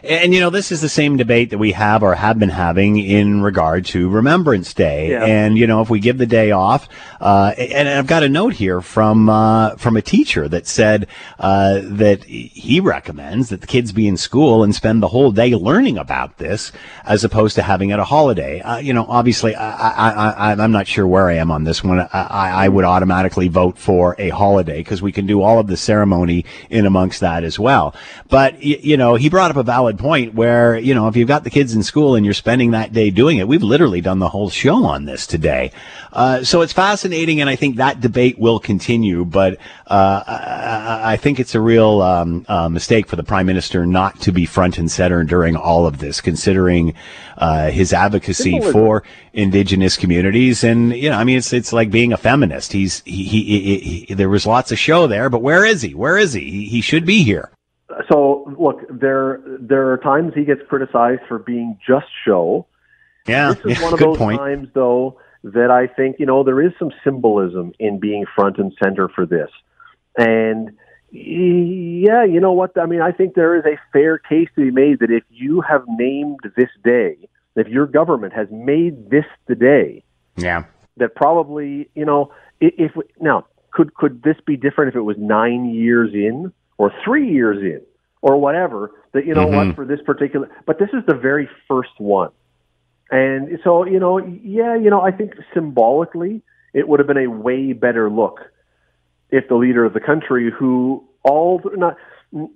And 0.03 0.35
you 0.35 0.41
know, 0.41 0.51
this 0.51 0.73
is 0.73 0.81
the 0.81 0.89
same 0.89 1.17
debate 1.17 1.51
that 1.51 1.59
we 1.59 1.73
have 1.73 2.03
or 2.03 2.15
have 2.15 2.39
been 2.39 2.49
having 2.49 2.99
in 2.99 3.43
regard 3.43 3.85
to 3.87 4.09
Remembrance 4.09 4.75
Day. 4.75 5.11
Yeah. 5.11 5.25
And 5.25 5.57
you 5.57 5.67
know, 5.67 5.81
if 5.81 5.91
we 5.91 6.01
give 6.01 6.19
the 6.19 6.27
day 6.27 6.51
off, 6.51 6.89
uh, 7.21 7.55
and 7.57 7.89
I've 7.89 8.07
got 8.07 8.23
a 8.23 8.29
note 8.29 8.55
here 8.55 8.81
from 8.81 9.29
uh, 9.29 9.77
from 9.77 9.97
a 9.97 10.03
teacher 10.03 10.49
that 10.49 10.67
said 10.67 11.07
uh, 11.39 11.81
that 11.85 12.25
he 12.25 12.81
recommends 12.81 13.51
that 13.51 13.61
the 13.61 13.67
kids 13.67 13.93
be 13.93 14.09
in 14.09 14.17
school 14.17 14.65
and 14.65 14.75
spend 14.75 15.03
the 15.03 15.09
whole 15.09 15.31
day 15.31 15.55
learning 15.55 15.99
about 15.99 16.39
this, 16.39 16.73
as 17.05 17.23
opposed 17.23 17.55
to 17.57 17.63
having 17.63 17.91
it 17.91 17.99
a 17.99 18.05
holiday. 18.05 18.61
Uh, 18.61 18.79
you 18.79 18.93
know, 18.93 19.07
obviously, 19.09 19.55
I, 19.55 20.11
I, 20.51 20.53
am 20.53 20.73
not 20.73 20.87
sure 20.87 21.07
where 21.07 21.29
I 21.29 21.35
am 21.35 21.51
on 21.51 21.65
this 21.65 21.85
one. 21.85 22.01
I, 22.01 22.65
I 22.65 22.69
would 22.69 22.85
automatically 22.85 23.49
vote 23.49 23.79
for 23.79 24.17
a 24.19 24.31
holiday 24.31 24.79
because 24.79 25.01
we 25.01 25.13
can 25.13 25.27
do 25.27 25.43
all 25.43 25.59
of 25.59 25.69
the 25.69 25.77
ceremony 25.77 26.45
in 26.71 26.87
amongst 26.87 27.21
that 27.21 27.45
as 27.45 27.59
well. 27.59 27.95
But 28.29 28.63
you 28.63 28.97
know, 28.97 29.15
he 29.15 29.29
brought 29.29 29.51
up 29.51 29.57
a 29.57 29.62
a 29.63 29.65
valid 29.65 29.99
point 29.99 30.35
where, 30.35 30.77
you 30.77 30.95
know, 30.95 31.09
if 31.09 31.17
you've 31.17 31.29
got 31.29 31.45
the 31.45 31.51
kids 31.51 31.75
in 31.75 31.83
school 31.83 32.17
and 32.17 32.25
you're 32.25 32.35
spending 32.35 32.73
that 32.73 32.93
day 32.93 33.11
doing 33.11 33.39
it, 33.39 33.49
we've 33.49 33.63
literally 33.63 34.01
done 34.01 34.19
the 34.19 34.29
whole 34.29 34.51
show 34.51 34.85
on 34.85 35.07
this 35.07 35.27
today. 35.27 35.73
Uh, 36.13 36.45
so 36.45 36.61
it's 36.61 36.73
fascinating, 36.73 37.41
and 37.41 37.49
I 37.49 37.57
think 37.57 37.77
that 37.77 38.01
debate 38.01 38.39
will 38.39 38.59
continue. 38.59 39.25
But 39.25 39.59
uh, 39.87 40.23
I, 40.27 41.13
I, 41.13 41.17
think 41.17 41.41
it's 41.41 41.55
a 41.55 41.61
real 41.61 42.03
um, 42.03 42.45
uh, 42.49 42.69
mistake 42.69 43.07
for 43.07 43.17
the 43.17 43.23
prime 43.23 43.47
minister 43.47 43.87
not 43.87 44.21
to 44.21 44.33
be 44.33 44.45
front 44.45 44.77
and 44.77 44.91
center 44.91 45.25
during 45.25 45.57
all 45.57 45.87
of 45.87 45.99
this, 45.99 46.21
considering 46.21 46.93
uh, 47.39 47.71
his 47.71 47.95
advocacy 47.95 48.61
for 48.73 49.05
indigenous 49.33 49.97
communities. 49.97 50.65
And 50.65 50.95
you 50.95 51.09
know, 51.09 51.17
I 51.17 51.25
mean, 51.25 51.39
it's 51.39 51.53
it's 51.55 51.73
like 51.73 51.91
being 51.91 52.13
a 52.13 52.19
feminist. 52.19 52.73
He's 52.73 53.03
he, 53.07 53.25
he, 53.25 53.45
he, 53.45 53.79
he 54.07 54.15
there 54.15 54.29
was 54.29 54.45
lots 54.45 54.71
of 54.71 54.79
show 54.79 55.07
there, 55.07 55.31
but 55.31 55.41
where 55.41 55.65
is 55.65 55.81
he? 55.81 55.95
Where 55.95 56.19
is 56.19 56.35
he? 56.35 56.51
He, 56.51 56.65
he 56.67 56.81
should 56.83 57.07
be 57.07 57.23
here. 57.23 57.51
So 58.11 58.55
look, 58.59 58.81
there 58.89 59.41
there 59.61 59.93
are 59.93 59.99
times 59.99 60.33
he 60.35 60.45
gets 60.45 60.61
criticized 60.69 61.23
for 61.29 61.39
being 61.39 61.79
just 61.87 62.07
show. 62.27 62.67
Yeah, 63.27 63.53
this 63.53 63.65
is 63.65 63.79
yeah, 63.79 63.85
one 63.85 63.93
of 63.93 64.01
those 64.01 64.19
point. 64.19 64.39
times 64.39 64.69
though 64.75 65.19
that 65.45 65.71
I 65.71 65.93
think, 65.93 66.17
you 66.19 66.27
know, 66.27 66.45
there 66.45 66.63
is 66.63 66.73
some 66.79 66.93
symbolism 67.03 67.73
in 67.79 67.99
being 67.99 68.25
front 68.35 68.59
and 68.59 68.73
center 68.83 69.09
for 69.09 69.27
this. 69.27 69.51
And 70.17 70.71
yeah, 71.11 72.25
you 72.25 72.41
know 72.41 72.53
what? 72.53 72.79
I 72.79 72.87
mean, 72.87 73.03
I 73.03 73.13
think 73.13 73.35
there 73.35 73.57
is 73.57 73.65
a 73.65 73.79
fair 73.93 74.19
case 74.19 74.49
to 74.55 74.65
be 74.65 74.71
made 74.71 75.01
that 75.01 75.11
if 75.11 75.25
you 75.31 75.61
have 75.61 75.85
named 75.89 76.41
this 76.57 76.71
day, 76.85 77.17
if 77.57 77.69
your 77.69 77.87
government 77.87 78.33
has 78.33 78.49
made 78.51 79.11
this 79.11 79.27
the 79.47 79.55
day, 79.55 80.05
yeah, 80.37 80.65
that 80.97 81.15
probably, 81.15 81.91
you 81.95 82.05
know, 82.05 82.33
if, 82.61 82.95
if 82.97 83.07
now 83.21 83.47
could 83.73 83.95
could 83.95 84.23
this 84.23 84.37
be 84.47 84.57
different 84.57 84.89
if 84.91 84.97
it 84.97 85.03
was 85.03 85.17
nine 85.19 85.67
years 85.67 86.15
in 86.15 86.53
or 86.79 86.93
three 87.05 87.31
years 87.31 87.59
in 87.59 87.83
or 88.21 88.37
whatever? 88.39 88.93
That 89.13 89.27
you 89.27 89.35
know 89.35 89.47
mm-hmm. 89.47 89.69
what 89.69 89.77
for 89.77 89.85
this 89.85 90.01
particular, 90.05 90.49
but 90.67 90.79
this 90.79 90.89
is 90.93 91.05
the 91.07 91.15
very 91.15 91.49
first 91.69 91.99
one. 91.99 92.31
And 93.11 93.59
so, 93.63 93.85
you 93.85 94.01
know, 94.01 94.17
yeah, 94.17 94.75
you 94.75 94.89
know, 94.89 95.03
I 95.03 95.11
think 95.11 95.35
symbolically 95.53 96.41
it 96.73 96.89
would 96.89 96.99
have 96.99 97.07
been 97.07 97.19
a 97.19 97.27
way 97.27 97.75
better 97.75 98.09
look 98.09 98.41
if 99.31 99.49
the 99.49 99.55
leader 99.55 99.85
of 99.85 99.93
the 99.93 100.01
country, 100.01 100.51
who 100.51 101.05
all 101.23 101.61
not 101.77 101.97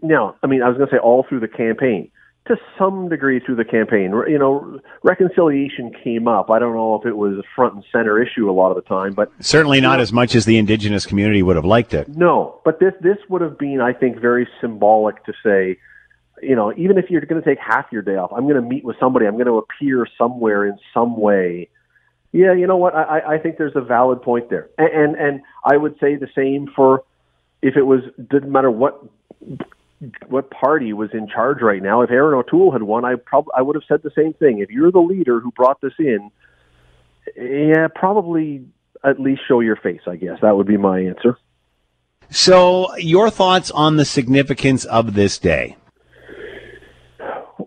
now, 0.01 0.37
I 0.43 0.47
mean, 0.47 0.63
I 0.63 0.69
was 0.69 0.79
going 0.79 0.89
to 0.89 0.95
say 0.95 0.99
all 0.99 1.27
through 1.29 1.41
the 1.41 1.49
campaign, 1.49 2.11
to 2.49 2.57
some 2.79 3.09
degree 3.09 3.41
through 3.41 3.57
the 3.57 3.65
campaign, 3.65 4.13
you 4.29 4.39
know, 4.39 4.81
reconciliation 5.03 5.93
came 6.05 6.29
up. 6.29 6.51
I 6.51 6.59
don't 6.59 6.75
know 6.75 6.95
if 6.95 7.07
it 7.07 7.17
was 7.17 7.35
a 7.39 7.43
front 7.55 7.75
and 7.75 7.85
center 7.93 8.23
issue 8.23 8.51
a 8.51 8.53
lot 8.53 8.71
of 8.71 8.77
the 8.77 8.89
time, 8.89 9.15
but 9.15 9.31
certainly 9.41 9.81
not 9.81 9.97
know, 9.97 10.03
as 10.03 10.13
much 10.13 10.35
as 10.35 10.45
the 10.45 10.59
indigenous 10.59 11.07
community 11.07 11.43
would 11.43 11.57
have 11.57 11.65
liked 11.65 11.95
it. 11.95 12.09
No, 12.09 12.61
but 12.65 12.81
this 12.81 12.95
this 13.01 13.19
would 13.29 13.43
have 13.43 13.59
been, 13.59 13.81
I 13.81 13.93
think, 13.93 14.21
very 14.21 14.49
symbolic 14.61 15.25
to 15.25 15.33
say 15.45 15.79
you 16.43 16.55
know, 16.55 16.73
even 16.77 16.99
if 16.99 17.11
you're 17.11 17.23
going 17.23 17.43
to 17.43 17.49
take 17.49 17.59
half 17.59 17.87
your 17.91 18.03
day 18.03 18.17
off, 18.17 18.31
I'm 18.33 18.45
going 18.45 18.57
to 18.57 18.63
meet 18.63 18.85
with 18.85 18.97
somebody. 19.01 19.27
I'm 19.27 19.35
going 19.35 19.47
to 19.47 19.59
appear 19.59 20.07
somewhere 20.19 20.67
in 20.67 20.79
some 20.93 21.19
way. 21.19 21.69
Yeah, 22.33 22.53
you 22.53 22.67
know 22.67 22.77
what? 22.77 22.95
I, 22.95 23.37
I 23.37 23.39
think 23.39 23.57
there's 23.57 23.77
a 23.77 23.81
valid 23.81 24.21
point 24.21 24.51
there, 24.51 24.69
and, 24.77 24.89
and 24.89 25.17
and 25.17 25.41
I 25.65 25.77
would 25.77 25.95
say 26.01 26.17
the 26.17 26.29
same 26.35 26.69
for 26.75 27.05
if 27.63 27.77
it 27.77 27.83
was 27.83 28.01
didn't 28.31 28.53
matter 28.53 28.71
what 28.71 29.03
what 30.29 30.51
party 30.51 30.93
was 30.93 31.11
in 31.13 31.29
charge 31.29 31.63
right 31.63 31.83
now. 31.83 32.03
If 32.03 32.11
Erin 32.11 32.39
O'Toole 32.39 32.73
had 32.73 32.83
won, 32.83 33.05
I 33.05 33.15
probably 33.17 33.53
I 33.57 33.63
would 33.63 33.77
have 33.77 33.85
said 33.89 34.03
the 34.03 34.11
same 34.17 34.35
thing. 34.35 34.59
If 34.59 34.71
you're 34.71 34.93
the 34.93 35.01
leader 35.01 35.41
who 35.41 35.51
brought 35.53 35.81
this 35.81 35.95
in, 35.99 36.31
yeah, 37.37 37.89
probably 37.95 38.65
at 39.05 39.21
least 39.21 39.43
show 39.47 39.61
your 39.61 39.77
face. 39.77 40.03
I 40.07 40.17
guess 40.17 40.39
that 40.43 40.57
would 40.57 40.67
be 40.67 40.77
my 40.77 41.01
answer. 41.01 41.39
So, 42.29 42.95
your 42.97 43.31
thoughts 43.31 43.71
on 43.71 43.97
the 43.97 44.05
significance 44.05 44.85
of 44.85 45.15
this 45.15 45.39
day? 45.39 45.77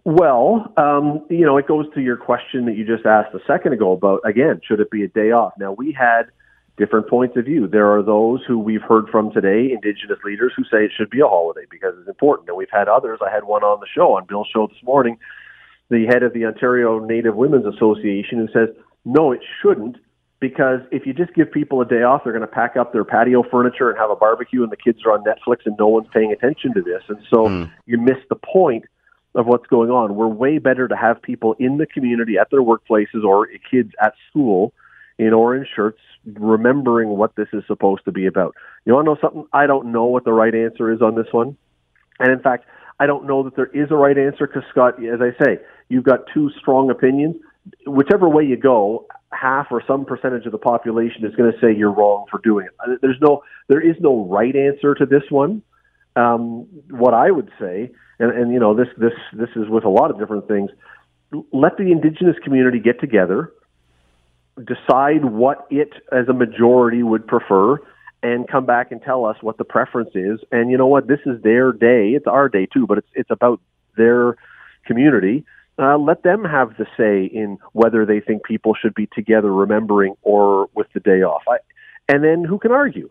Well, 0.04 0.74
um, 0.76 1.26
you 1.30 1.46
know, 1.46 1.58
it 1.58 1.68
goes 1.68 1.86
to 1.94 2.02
your 2.02 2.18
question 2.18 2.66
that 2.66 2.76
you 2.76 2.86
just 2.86 3.06
asked 3.06 3.34
a 3.34 3.40
second 3.48 3.74
ago 3.74 3.94
about, 3.94 4.22
again, 4.26 4.60
should 4.68 4.80
it 4.80 4.92
be 4.92 5.04
a 5.04 5.08
day 5.08 5.32
off? 5.32 5.54
Now, 5.58 5.72
we 5.72 5.92
had 5.92 6.24
different 6.80 7.08
points 7.08 7.38
of 7.38 7.46
view. 7.46 7.68
There 7.68 7.94
are 7.94 8.02
those 8.02 8.40
who 8.48 8.58
we've 8.58 8.82
heard 8.82 9.10
from 9.10 9.32
today, 9.32 9.72
Indigenous 9.72 10.18
leaders, 10.24 10.54
who 10.56 10.64
say 10.64 10.86
it 10.86 10.92
should 10.98 11.10
be 11.10 11.20
a 11.20 11.28
holiday 11.28 11.66
because 11.70 11.94
it's 12.00 12.08
important. 12.08 12.48
And 12.48 12.58
we've 12.58 12.72
had 12.72 12.88
others. 12.88 13.20
I 13.24 13.30
had 13.30 13.44
one 13.44 13.64
on 13.64 13.80
the 13.80 13.88
show, 13.94 14.16
on 14.16 14.26
Bill's 14.26 14.48
show 14.52 14.66
this 14.66 14.82
morning, 14.84 15.20
the 15.90 16.06
head 16.08 16.24
of 16.24 16.34
the 16.34 16.46
Ontario 16.46 16.98
Native 17.00 17.36
Women's 17.36 17.66
Association, 17.66 18.40
who 18.40 18.48
says, 18.48 18.74
no, 19.06 19.32
it 19.32 19.42
shouldn't 19.62 19.98
because 20.40 20.80
if 20.92 21.06
you 21.06 21.14
just 21.14 21.34
give 21.34 21.52
people 21.52 21.82
a 21.82 21.86
day 21.86 22.04
off, 22.04 22.24
they're 22.24 22.34
going 22.34 22.42
to 22.42 22.48
pack 22.48 22.78
up 22.78 22.94
their 22.94 23.04
patio 23.04 23.44
furniture 23.44 23.90
and 23.90 24.00
have 24.00 24.10
a 24.10 24.16
barbecue, 24.16 24.64
and 24.64 24.72
the 24.72 24.78
kids 24.78 25.00
are 25.06 25.12
on 25.12 25.24
Netflix, 25.24 25.66
and 25.66 25.76
no 25.78 25.88
one's 25.88 26.08
paying 26.14 26.32
attention 26.32 26.74
to 26.74 26.82
this. 26.82 27.04
And 27.10 27.20
so 27.30 27.48
mm. 27.48 27.72
you 27.86 27.98
miss 27.98 28.18
the 28.30 28.36
point 28.36 28.86
of 29.36 29.46
what's 29.46 29.68
going 29.68 29.90
on. 29.90 30.16
We're 30.16 30.28
way 30.28 30.58
better 30.58 30.88
to 30.88 30.96
have 30.96 31.22
people 31.22 31.56
in 31.60 31.78
the 31.78 31.86
community 31.86 32.38
at 32.40 32.50
their 32.52 32.62
workplaces 32.62 33.24
or 33.26 33.48
kids 33.70 33.92
at 34.02 34.14
school 34.30 34.74
in 35.20 35.34
orange 35.34 35.68
shirts 35.76 36.00
remembering 36.26 37.10
what 37.10 37.36
this 37.36 37.48
is 37.54 37.64
supposed 37.68 38.06
to 38.06 38.12
be 38.12 38.26
about. 38.26 38.56
You 38.86 38.94
want 38.94 39.06
to 39.06 39.12
know 39.12 39.18
something? 39.22 39.46
I 39.54 39.68
don't 39.68 39.92
know 39.92 40.06
what 40.06 40.26
the 40.26 40.34
right 40.34 40.54
answer 40.54 40.92
is 40.92 41.02
on 41.02 41.16
this 41.16 41.28
one. 41.32 41.58
And 42.20 42.32
in 42.32 42.40
fact, 42.40 42.66
I 43.00 43.06
don't 43.06 43.28
know 43.28 43.44
that 43.44 43.56
there 43.56 43.68
is 43.68 43.92
a 43.92 43.96
right 43.96 44.18
answer 44.18 44.48
because, 44.48 44.64
Scott, 44.72 45.04
as 45.04 45.20
I 45.22 45.32
say, 45.44 45.60
you've 45.90 46.04
got 46.04 46.22
two 46.34 46.50
strong 46.60 46.90
opinions. 46.90 47.36
Whichever 47.86 48.28
way 48.28 48.44
you 48.44 48.58
go, 48.58 49.06
half 49.32 49.68
or 49.70 49.84
some 49.86 50.06
percentage 50.06 50.46
of 50.46 50.52
the 50.52 50.58
population 50.58 51.24
is 51.26 51.36
going 51.36 51.52
to 51.52 51.60
say 51.60 51.76
you're 51.76 51.94
wrong 51.94 52.26
for 52.32 52.40
doing 52.44 52.66
it. 52.68 53.00
There's 53.02 53.20
no, 53.22 53.44
there 53.68 53.82
is 53.82 53.96
no 54.00 54.26
right 54.26 54.56
answer 54.56 54.96
to 54.96 55.06
this 55.06 55.24
one. 55.30 55.62
Um, 56.16 56.68
what 56.90 57.14
I 57.14 57.30
would 57.30 57.52
say 57.60 57.92
and, 58.20 58.32
and 58.32 58.54
you 58.54 58.60
know 58.60 58.76
this 58.76 58.88
this 58.98 59.14
this 59.34 59.50
is 59.56 59.68
with 59.70 59.86
a 59.86 59.90
lot 59.90 60.12
of 60.12 60.20
different 60.20 60.48
things. 60.48 60.70
Let 61.52 61.78
the 61.78 61.92
indigenous 61.92 62.36
community 62.44 62.80
get 62.80 63.00
together, 63.00 63.54
decide 64.66 65.26
what 65.26 65.68
it 65.70 65.94
as 66.12 66.28
a 66.28 66.34
majority 66.34 67.04
would 67.04 67.28
prefer, 67.28 67.78
and 68.22 68.48
come 68.48 68.66
back 68.66 68.92
and 68.92 69.02
tell 69.02 69.26
us 69.26 69.38
what 69.42 69.58
the 69.58 69.64
preference 69.64 70.12
is. 70.14 70.40
And 70.52 70.70
you 70.72 70.78
know 70.78 70.88
what? 70.88 71.08
This 71.08 71.20
is 71.26 71.42
their 71.42 71.72
day. 71.72 72.10
It's 72.10 72.28
our 72.28 72.50
day 72.50 72.66
too, 72.66 72.86
but 72.86 72.98
it's 72.98 73.08
it's 73.14 73.32
about 73.32 73.62
their 73.98 74.36
community. 74.86 75.46
Uh, 75.78 75.98
let 75.98 76.24
them 76.24 76.44
have 76.44 76.76
the 76.78 76.86
say 76.98 77.24
in 77.26 77.58
whether 77.72 78.06
they 78.06 78.20
think 78.20 78.44
people 78.44 78.76
should 78.76 78.94
be 78.94 79.08
together 79.16 79.52
remembering 79.54 80.16
or 80.24 80.70
with 80.74 80.88
the 80.94 81.00
day 81.00 81.22
off. 81.22 81.44
I, 81.48 81.58
and 82.10 82.24
then 82.24 82.44
who 82.44 82.60
can 82.60 82.72
argue? 82.72 83.10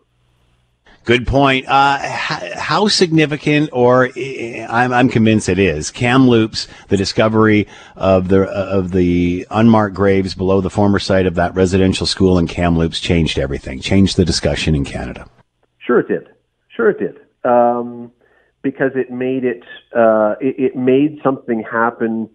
Good 1.05 1.25
point. 1.25 1.65
Uh, 1.67 1.97
how 1.99 2.87
significant, 2.87 3.69
or 3.73 4.09
I'm, 4.15 4.93
I'm, 4.93 5.09
convinced 5.09 5.49
it 5.49 5.57
is, 5.57 5.89
Kamloops, 5.89 6.67
the 6.89 6.97
discovery 6.97 7.67
of 7.95 8.27
the 8.27 8.43
of 8.43 8.91
the 8.91 9.47
unmarked 9.49 9.95
graves 9.95 10.35
below 10.35 10.61
the 10.61 10.69
former 10.69 10.99
site 10.99 11.25
of 11.25 11.35
that 11.35 11.55
residential 11.55 12.05
school 12.05 12.37
in 12.37 12.47
Kamloops 12.47 12.99
changed 12.99 13.39
everything, 13.39 13.79
changed 13.79 14.17
the 14.17 14.25
discussion 14.25 14.75
in 14.75 14.85
Canada. 14.85 15.27
Sure, 15.79 15.99
it 15.99 16.07
did. 16.07 16.27
Sure, 16.67 16.91
it 16.91 16.99
did. 16.99 17.17
Um, 17.43 18.11
because 18.61 18.91
it 18.93 19.09
made 19.09 19.45
it, 19.45 19.63
uh, 19.95 20.35
it, 20.39 20.59
it 20.59 20.75
made 20.75 21.19
something 21.23 21.63
happen 21.63 22.29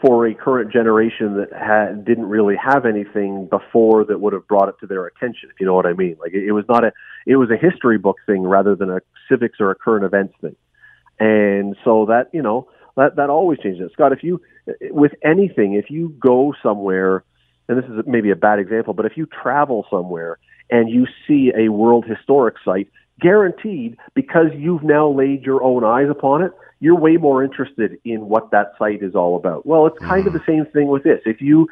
for 0.00 0.26
a 0.26 0.34
current 0.34 0.72
generation 0.72 1.36
that 1.36 1.52
had, 1.52 2.04
didn't 2.04 2.26
really 2.26 2.56
have 2.56 2.84
anything 2.84 3.48
before 3.50 4.04
that 4.04 4.20
would 4.20 4.32
have 4.32 4.46
brought 4.46 4.68
it 4.68 4.74
to 4.80 4.86
their 4.86 5.06
attention, 5.06 5.48
if 5.50 5.58
you 5.58 5.66
know 5.66 5.74
what 5.74 5.86
I 5.86 5.94
mean. 5.94 6.16
Like 6.20 6.32
it, 6.34 6.44
it 6.44 6.52
was 6.52 6.64
not 6.68 6.84
a, 6.84 6.92
it 7.26 7.36
was 7.36 7.50
a 7.50 7.56
history 7.56 7.98
book 7.98 8.16
thing 8.26 8.42
rather 8.42 8.74
than 8.74 8.90
a 8.90 9.00
civics 9.28 9.58
or 9.60 9.70
a 9.70 9.74
current 9.74 10.04
events 10.04 10.34
thing. 10.40 10.56
And 11.18 11.76
so 11.84 12.06
that, 12.06 12.28
you 12.32 12.42
know, 12.42 12.68
that, 12.96 13.16
that 13.16 13.30
always 13.30 13.58
changes 13.60 13.86
it. 13.86 13.92
Scott, 13.92 14.12
if 14.12 14.22
you, 14.22 14.40
with 14.90 15.12
anything, 15.24 15.74
if 15.74 15.90
you 15.90 16.14
go 16.20 16.54
somewhere, 16.62 17.24
and 17.68 17.78
this 17.78 17.84
is 17.86 18.04
maybe 18.06 18.30
a 18.30 18.36
bad 18.36 18.58
example, 18.58 18.94
but 18.94 19.06
if 19.06 19.16
you 19.16 19.26
travel 19.26 19.86
somewhere 19.90 20.38
and 20.70 20.90
you 20.90 21.06
see 21.26 21.52
a 21.56 21.70
world 21.70 22.04
historic 22.06 22.56
site, 22.64 22.88
guaranteed 23.20 23.96
because 24.14 24.48
you've 24.54 24.82
now 24.82 25.08
laid 25.08 25.42
your 25.42 25.62
own 25.62 25.84
eyes 25.84 26.08
upon 26.10 26.42
it, 26.42 26.52
you're 26.80 26.98
way 26.98 27.16
more 27.16 27.42
interested 27.42 27.98
in 28.04 28.28
what 28.28 28.50
that 28.50 28.72
site 28.78 29.02
is 29.02 29.14
all 29.14 29.36
about. 29.36 29.64
Well, 29.64 29.86
it's 29.86 29.98
kind 29.98 30.24
mm. 30.24 30.26
of 30.28 30.32
the 30.34 30.42
same 30.46 30.66
thing 30.66 30.88
with 30.88 31.04
this. 31.04 31.20
If 31.24 31.40
you 31.40 31.68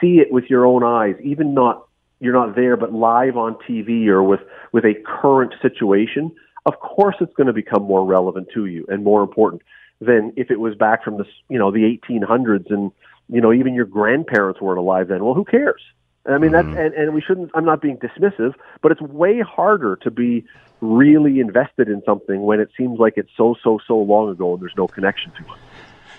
see 0.00 0.18
it 0.18 0.32
with 0.32 0.44
your 0.50 0.66
own 0.66 0.82
eyes, 0.82 1.14
even 1.22 1.54
not 1.54 1.86
you're 2.20 2.32
not 2.32 2.54
there, 2.54 2.76
but 2.76 2.92
live 2.92 3.36
on 3.36 3.56
TV 3.68 4.06
or 4.06 4.22
with 4.22 4.40
with 4.72 4.84
a 4.84 4.94
current 5.04 5.54
situation, 5.60 6.32
of 6.66 6.78
course 6.80 7.16
it's 7.20 7.34
going 7.34 7.48
to 7.48 7.52
become 7.52 7.82
more 7.82 8.04
relevant 8.04 8.48
to 8.54 8.66
you 8.66 8.86
and 8.88 9.04
more 9.04 9.22
important 9.22 9.62
than 10.00 10.32
if 10.36 10.50
it 10.50 10.58
was 10.58 10.74
back 10.74 11.04
from 11.04 11.18
the 11.18 11.24
you 11.48 11.58
know 11.58 11.70
the 11.70 11.98
1800s 12.08 12.70
and 12.70 12.90
you 13.28 13.40
know 13.40 13.52
even 13.52 13.74
your 13.74 13.84
grandparents 13.84 14.60
weren't 14.60 14.78
alive 14.78 15.08
then. 15.08 15.24
Well, 15.24 15.34
who 15.34 15.44
cares? 15.44 15.82
I 16.26 16.38
mean, 16.38 16.52
that's, 16.52 16.66
mm-hmm. 16.66 16.78
and, 16.78 16.94
and 16.94 17.14
we 17.14 17.20
shouldn't, 17.20 17.50
I'm 17.54 17.64
not 17.64 17.80
being 17.80 17.98
dismissive, 17.98 18.54
but 18.80 18.92
it's 18.92 19.00
way 19.00 19.40
harder 19.40 19.96
to 19.96 20.10
be 20.10 20.44
really 20.80 21.40
invested 21.40 21.88
in 21.88 22.02
something 22.04 22.42
when 22.42 22.60
it 22.60 22.70
seems 22.76 22.98
like 22.98 23.14
it's 23.16 23.30
so, 23.36 23.56
so, 23.62 23.78
so 23.86 23.98
long 23.98 24.28
ago 24.30 24.54
and 24.54 24.62
there's 24.62 24.76
no 24.76 24.86
connection 24.86 25.32
to 25.32 25.42
it. 25.42 25.58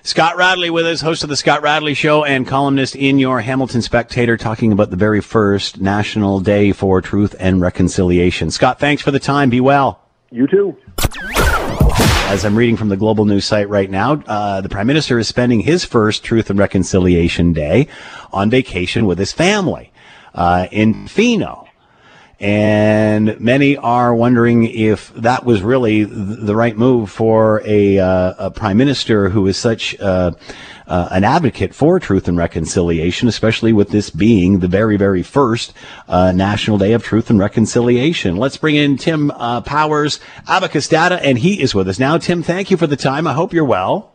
Scott 0.06 0.36
Radley 0.36 0.70
with 0.70 0.86
us, 0.86 1.00
host 1.00 1.24
of 1.24 1.30
the 1.30 1.38
Scott 1.38 1.62
Radley 1.62 1.94
Show 1.94 2.26
and 2.26 2.46
columnist 2.46 2.94
in 2.94 3.20
your 3.20 3.40
Hamilton 3.40 3.82
Spectator, 3.82 4.36
talking 4.36 4.74
about 4.74 4.90
the 4.90 4.98
very 4.98 5.22
first 5.22 5.80
National 5.80 6.42
Day 6.42 6.74
for 6.74 7.02
Truth 7.02 7.38
and 7.40 7.62
Reconciliation. 7.62 8.52
Scott, 8.52 8.82
thanks 8.82 9.02
for 9.02 9.12
the 9.12 9.20
time. 9.20 9.50
Be 9.50 9.62
well. 9.62 10.02
You 10.30 10.46
too. 10.46 10.76
as 12.28 12.44
I'm 12.44 12.58
reading 12.58 12.76
from 12.76 12.90
the 12.90 12.98
Global 12.98 13.24
News 13.24 13.46
site 13.46 13.70
right 13.70 13.90
now, 13.90 14.22
uh, 14.28 14.60
the 14.60 14.68
Prime 14.68 14.88
Minister 14.88 15.20
is 15.20 15.30
spending 15.30 15.62
his 15.62 15.86
first 15.86 16.26
Truth 16.26 16.50
and 16.50 16.60
Reconciliation 16.60 17.54
Day 17.54 17.88
on 18.34 18.50
vacation 18.50 19.06
with 19.06 19.18
his 19.18 19.32
family 19.32 19.93
uh, 20.34 20.68
in 20.72 21.08
Fino. 21.08 21.68
And 22.40 23.40
many 23.40 23.78
are 23.78 24.14
wondering 24.14 24.66
if 24.66 25.14
that 25.14 25.46
was 25.46 25.62
really 25.62 26.04
the 26.04 26.56
right 26.56 26.76
move 26.76 27.10
for 27.10 27.62
a, 27.66 28.00
uh, 28.00 28.34
a 28.38 28.52
prime 28.52 28.76
minister 28.76 29.30
who 29.30 29.48
is 29.48 29.58
such 29.58 29.98
uh, 30.02 30.32
uh, 30.86 31.08
an 31.12 31.24
advocate 31.24 31.74
for 31.74 32.00
truth 32.00 32.28
and 32.28 32.38
reconciliation, 32.38 33.30
especially 33.30 33.72
with 33.72 33.90
this 33.90 34.10
being 34.10 34.60
the 34.60 34.68
very, 34.68 34.98
very 34.98 35.24
first 35.24 35.74
uh, 36.10 36.34
National 36.34 36.78
Day 36.78 36.92
of 36.92 37.04
Truth 37.04 37.30
and 37.30 37.40
Reconciliation. 37.40 38.36
Let's 38.36 38.58
bring 38.58 38.76
in 38.76 38.98
Tim 38.98 39.32
uh, 39.32 39.62
Powers, 39.62 40.20
Abacus 40.48 40.90
Data, 40.90 41.24
and 41.24 41.38
he 41.38 41.62
is 41.62 41.74
with 41.74 41.88
us 41.88 42.00
now. 42.00 42.18
Tim, 42.18 42.44
thank 42.44 42.70
you 42.70 42.78
for 42.78 42.88
the 42.88 42.98
time. 42.98 43.26
I 43.26 43.34
hope 43.34 43.54
you're 43.54 43.64
well. 43.64 44.13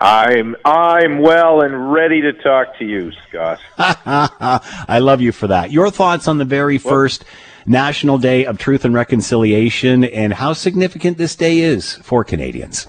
I'm 0.00 0.56
I'm 0.64 1.18
well 1.18 1.62
and 1.62 1.92
ready 1.92 2.20
to 2.20 2.32
talk 2.32 2.78
to 2.78 2.84
you, 2.84 3.10
Scott. 3.28 3.58
I 3.78 4.98
love 5.00 5.20
you 5.20 5.32
for 5.32 5.48
that. 5.48 5.72
Your 5.72 5.90
thoughts 5.90 6.28
on 6.28 6.38
the 6.38 6.44
very 6.44 6.78
first 6.78 7.24
National 7.66 8.18
Day 8.18 8.44
of 8.44 8.58
Truth 8.58 8.84
and 8.84 8.94
Reconciliation 8.94 10.04
and 10.04 10.32
how 10.32 10.52
significant 10.52 11.18
this 11.18 11.34
day 11.34 11.58
is 11.58 11.94
for 11.96 12.24
Canadians. 12.24 12.86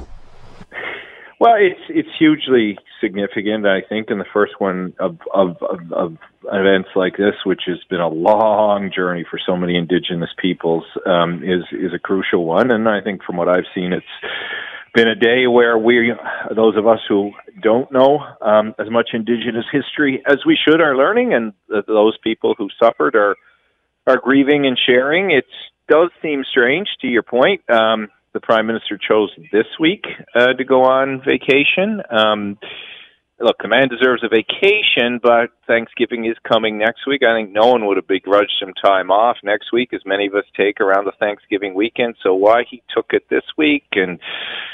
Well, 1.40 1.56
it's 1.58 1.80
it's 1.90 2.10
hugely 2.18 2.78
significant, 3.02 3.66
I 3.66 3.82
think, 3.82 4.12
in 4.12 4.18
the 4.18 4.26
first 4.34 4.54
one 4.60 4.94
of, 5.00 5.18
of, 5.34 5.56
of, 5.62 5.80
of 5.94 6.18
events 6.52 6.90
like 6.96 7.16
this, 7.16 7.36
which 7.46 7.62
has 7.68 7.78
been 7.90 8.02
a 8.02 8.10
long 8.10 8.92
journey 8.94 9.26
for 9.30 9.40
so 9.44 9.56
many 9.56 9.78
Indigenous 9.78 10.32
peoples, 10.38 10.84
um, 11.06 11.42
is 11.44 11.64
is 11.72 11.94
a 11.94 12.00
crucial 12.00 12.46
one. 12.46 12.72
And 12.72 12.88
I 12.90 13.02
think, 13.02 13.24
from 13.24 13.38
what 13.38 13.48
I've 13.48 13.66
seen, 13.74 13.94
it's 13.94 14.06
been 14.94 15.08
a 15.08 15.16
day 15.16 15.48
where 15.48 15.78
we, 15.78 16.14
those 16.56 16.76
of 16.78 16.88
us 16.88 17.00
who 17.08 17.32
don't 17.62 17.92
know 17.92 18.20
um, 18.42 18.74
as 18.80 18.90
much 18.90 19.10
Indigenous 19.14 19.66
history 19.72 20.22
as 20.26 20.38
we 20.46 20.58
should, 20.58 20.82
are 20.82 20.96
learning, 20.96 21.34
and 21.34 21.54
those 21.88 22.18
people 22.24 22.56
who 22.58 22.68
suffered 22.82 23.16
are 23.16 23.36
are 24.08 24.18
grieving 24.18 24.66
and 24.66 24.80
sharing. 24.88 25.32
It 25.32 25.46
does 25.88 26.10
seem 26.22 26.44
strange, 26.50 26.88
to 27.02 27.08
your 27.08 27.24
point. 27.24 27.62
Um, 27.70 28.08
the 28.34 28.40
prime 28.40 28.68
minister 28.68 28.98
chose 28.98 29.32
this 29.52 29.68
week 29.80 30.06
uh, 30.36 30.54
to 30.54 30.64
go 30.64 30.84
on 30.84 31.22
vacation. 31.26 32.02
Um, 32.10 32.58
look, 33.40 33.58
man 33.68 33.88
deserves 33.88 34.24
a 34.24 34.30
vacation, 34.30 35.20
but 35.22 35.50
Thanksgiving 35.68 36.26
is 36.26 36.36
coming 36.48 36.78
next 36.78 37.08
week. 37.08 37.22
I 37.24 37.36
think 37.36 37.52
no 37.52 37.68
one 37.68 37.86
would 37.86 37.98
have 37.98 38.08
begrudged 38.08 38.54
some 38.60 38.74
time 38.74 39.12
off 39.12 39.38
next 39.44 39.72
week, 39.72 39.94
as 39.94 40.02
many 40.06 40.28
of 40.28 40.36
us 40.36 40.46
take 40.56 40.80
around 40.80 41.06
the 41.06 41.14
Thanksgiving 41.20 41.74
weekend. 41.74 42.16
So 42.24 42.34
why 42.34 42.64
he 42.70 42.82
took 42.94 43.08
it 43.12 43.24
this 43.30 43.44
week 43.58 43.86
and 43.94 44.20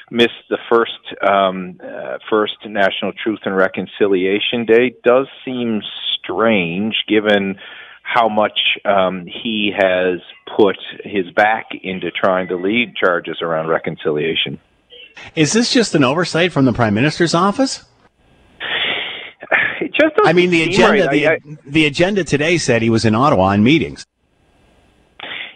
missed 0.09 0.31
the 0.49 0.57
first 0.69 0.91
um, 1.27 1.79
uh, 1.83 2.17
first 2.29 2.57
National 2.65 3.13
Truth 3.13 3.39
and 3.45 3.55
Reconciliation 3.55 4.65
Day 4.65 4.95
does 5.03 5.27
seem 5.43 5.81
strange, 6.19 6.95
given 7.07 7.55
how 8.03 8.29
much 8.29 8.59
um, 8.85 9.25
he 9.25 9.71
has 9.75 10.19
put 10.55 10.77
his 11.03 11.29
back 11.31 11.65
into 11.81 12.11
trying 12.11 12.47
to 12.47 12.55
lead 12.55 12.95
charges 12.95 13.37
around 13.41 13.67
reconciliation. 13.67 14.59
Is 15.35 15.53
this 15.53 15.73
just 15.73 15.95
an 15.95 16.03
oversight 16.03 16.51
from 16.51 16.65
the 16.65 16.73
Prime 16.73 16.93
Minister's 16.93 17.33
office? 17.33 17.85
It 19.81 19.93
just 19.93 20.15
I 20.23 20.33
mean, 20.33 20.49
the 20.49 20.63
agenda 20.63 21.05
right. 21.05 21.11
the, 21.11 21.27
I, 21.27 21.33
I, 21.33 21.39
the 21.65 21.85
agenda 21.85 22.23
today 22.23 22.57
said 22.57 22.81
he 22.81 22.89
was 22.89 23.05
in 23.05 23.15
Ottawa 23.15 23.45
on 23.45 23.63
meetings. 23.63 24.05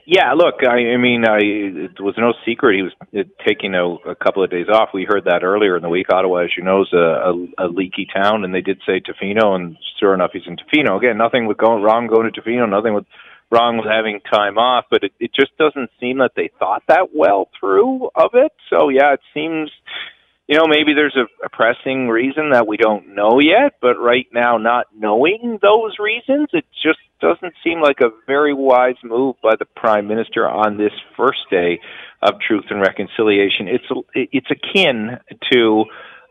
Yeah, 0.05 0.33
look, 0.33 0.55
I, 0.67 0.93
I 0.93 0.97
mean, 0.97 1.23
I, 1.23 1.37
it 1.37 2.01
was 2.01 2.15
no 2.17 2.33
secret 2.43 2.75
he 2.75 2.81
was 2.81 2.93
uh, 3.15 3.29
taking 3.45 3.75
a, 3.75 3.85
a 4.09 4.15
couple 4.15 4.43
of 4.43 4.49
days 4.49 4.65
off. 4.67 4.89
We 4.91 5.05
heard 5.07 5.25
that 5.25 5.43
earlier 5.43 5.75
in 5.77 5.83
the 5.83 5.89
week. 5.89 6.07
Ottawa, 6.11 6.45
as 6.45 6.49
you 6.57 6.63
know, 6.63 6.81
is 6.81 6.91
a, 6.93 6.97
a, 6.97 7.65
a 7.65 7.67
leaky 7.67 8.07
town, 8.11 8.43
and 8.43 8.51
they 8.51 8.61
did 8.61 8.81
say 8.87 9.01
Tofino, 9.01 9.53
and 9.53 9.77
sure 9.99 10.15
enough, 10.15 10.31
he's 10.33 10.47
in 10.47 10.57
Tofino. 10.57 10.97
Again, 10.97 11.15
nothing 11.19 11.45
with 11.45 11.57
going 11.57 11.83
wrong 11.83 12.07
going 12.07 12.31
to 12.31 12.41
Tofino, 12.41 12.67
nothing 12.67 12.95
with 12.95 13.05
wrong 13.51 13.77
with 13.77 13.87
having 13.87 14.19
time 14.31 14.57
off, 14.57 14.85
but 14.89 15.03
it, 15.03 15.11
it 15.19 15.31
just 15.33 15.55
doesn't 15.57 15.89
seem 15.99 16.19
that 16.19 16.31
they 16.35 16.49
thought 16.59 16.83
that 16.87 17.09
well 17.13 17.49
through 17.59 18.09
of 18.15 18.31
it. 18.33 18.51
So 18.69 18.89
yeah, 18.89 19.13
it 19.13 19.21
seems 19.33 19.69
you 20.49 20.57
know, 20.57 20.65
maybe 20.67 20.95
there's 20.95 21.15
a, 21.15 21.27
a 21.45 21.49
pressing 21.49 22.07
reason 22.07 22.49
that 22.53 22.65
we 22.65 22.75
don't 22.75 23.13
know 23.13 23.39
yet, 23.39 23.73
but 23.81 23.99
right 23.99 24.25
now, 24.33 24.57
not 24.57 24.87
knowing 24.97 25.59
those 25.61 25.99
reasons, 25.99 26.47
it 26.53 26.65
just 26.83 26.97
doesn't 27.21 27.53
seem 27.63 27.81
like 27.81 28.01
a 28.01 28.09
very 28.25 28.55
wise 28.55 28.95
move 29.03 29.35
by 29.43 29.55
the 29.59 29.65
prime 29.65 30.07
minister 30.07 30.49
on 30.49 30.75
this 30.75 30.93
first 31.15 31.41
day 31.51 31.79
of 32.23 32.33
truth 32.45 32.63
and 32.71 32.81
reconciliation. 32.81 33.67
It's 33.67 33.85
it's 34.15 34.47
akin 34.49 35.19
to 35.51 35.85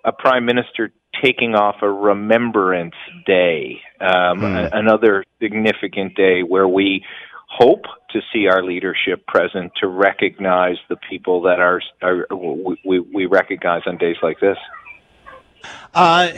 a 0.05 0.11
prime 0.11 0.45
minister 0.45 0.91
taking 1.23 1.55
off 1.55 1.77
a 1.83 1.89
remembrance 1.89 2.97
day, 3.25 3.81
um, 4.01 4.41
Hmm. 4.41 4.67
another 4.73 5.25
significant 5.41 6.17
day 6.17 6.43
where 6.43 6.67
we 6.67 7.05
hope 7.49 7.85
to 8.11 8.21
see 8.33 8.47
our 8.47 8.63
leadership 8.63 9.27
present 9.27 9.73
to 9.81 9.89
recognize 9.89 10.77
the 10.89 10.97
people 11.09 11.43
that 11.43 11.59
are, 11.61 11.81
are 12.03 12.27
we, 12.85 13.01
we 13.01 13.27
recognize 13.27 13.83
on 13.87 13.97
days 13.97 14.17
like 14.23 14.39
this. 14.41 14.57
Uh, 15.93 16.31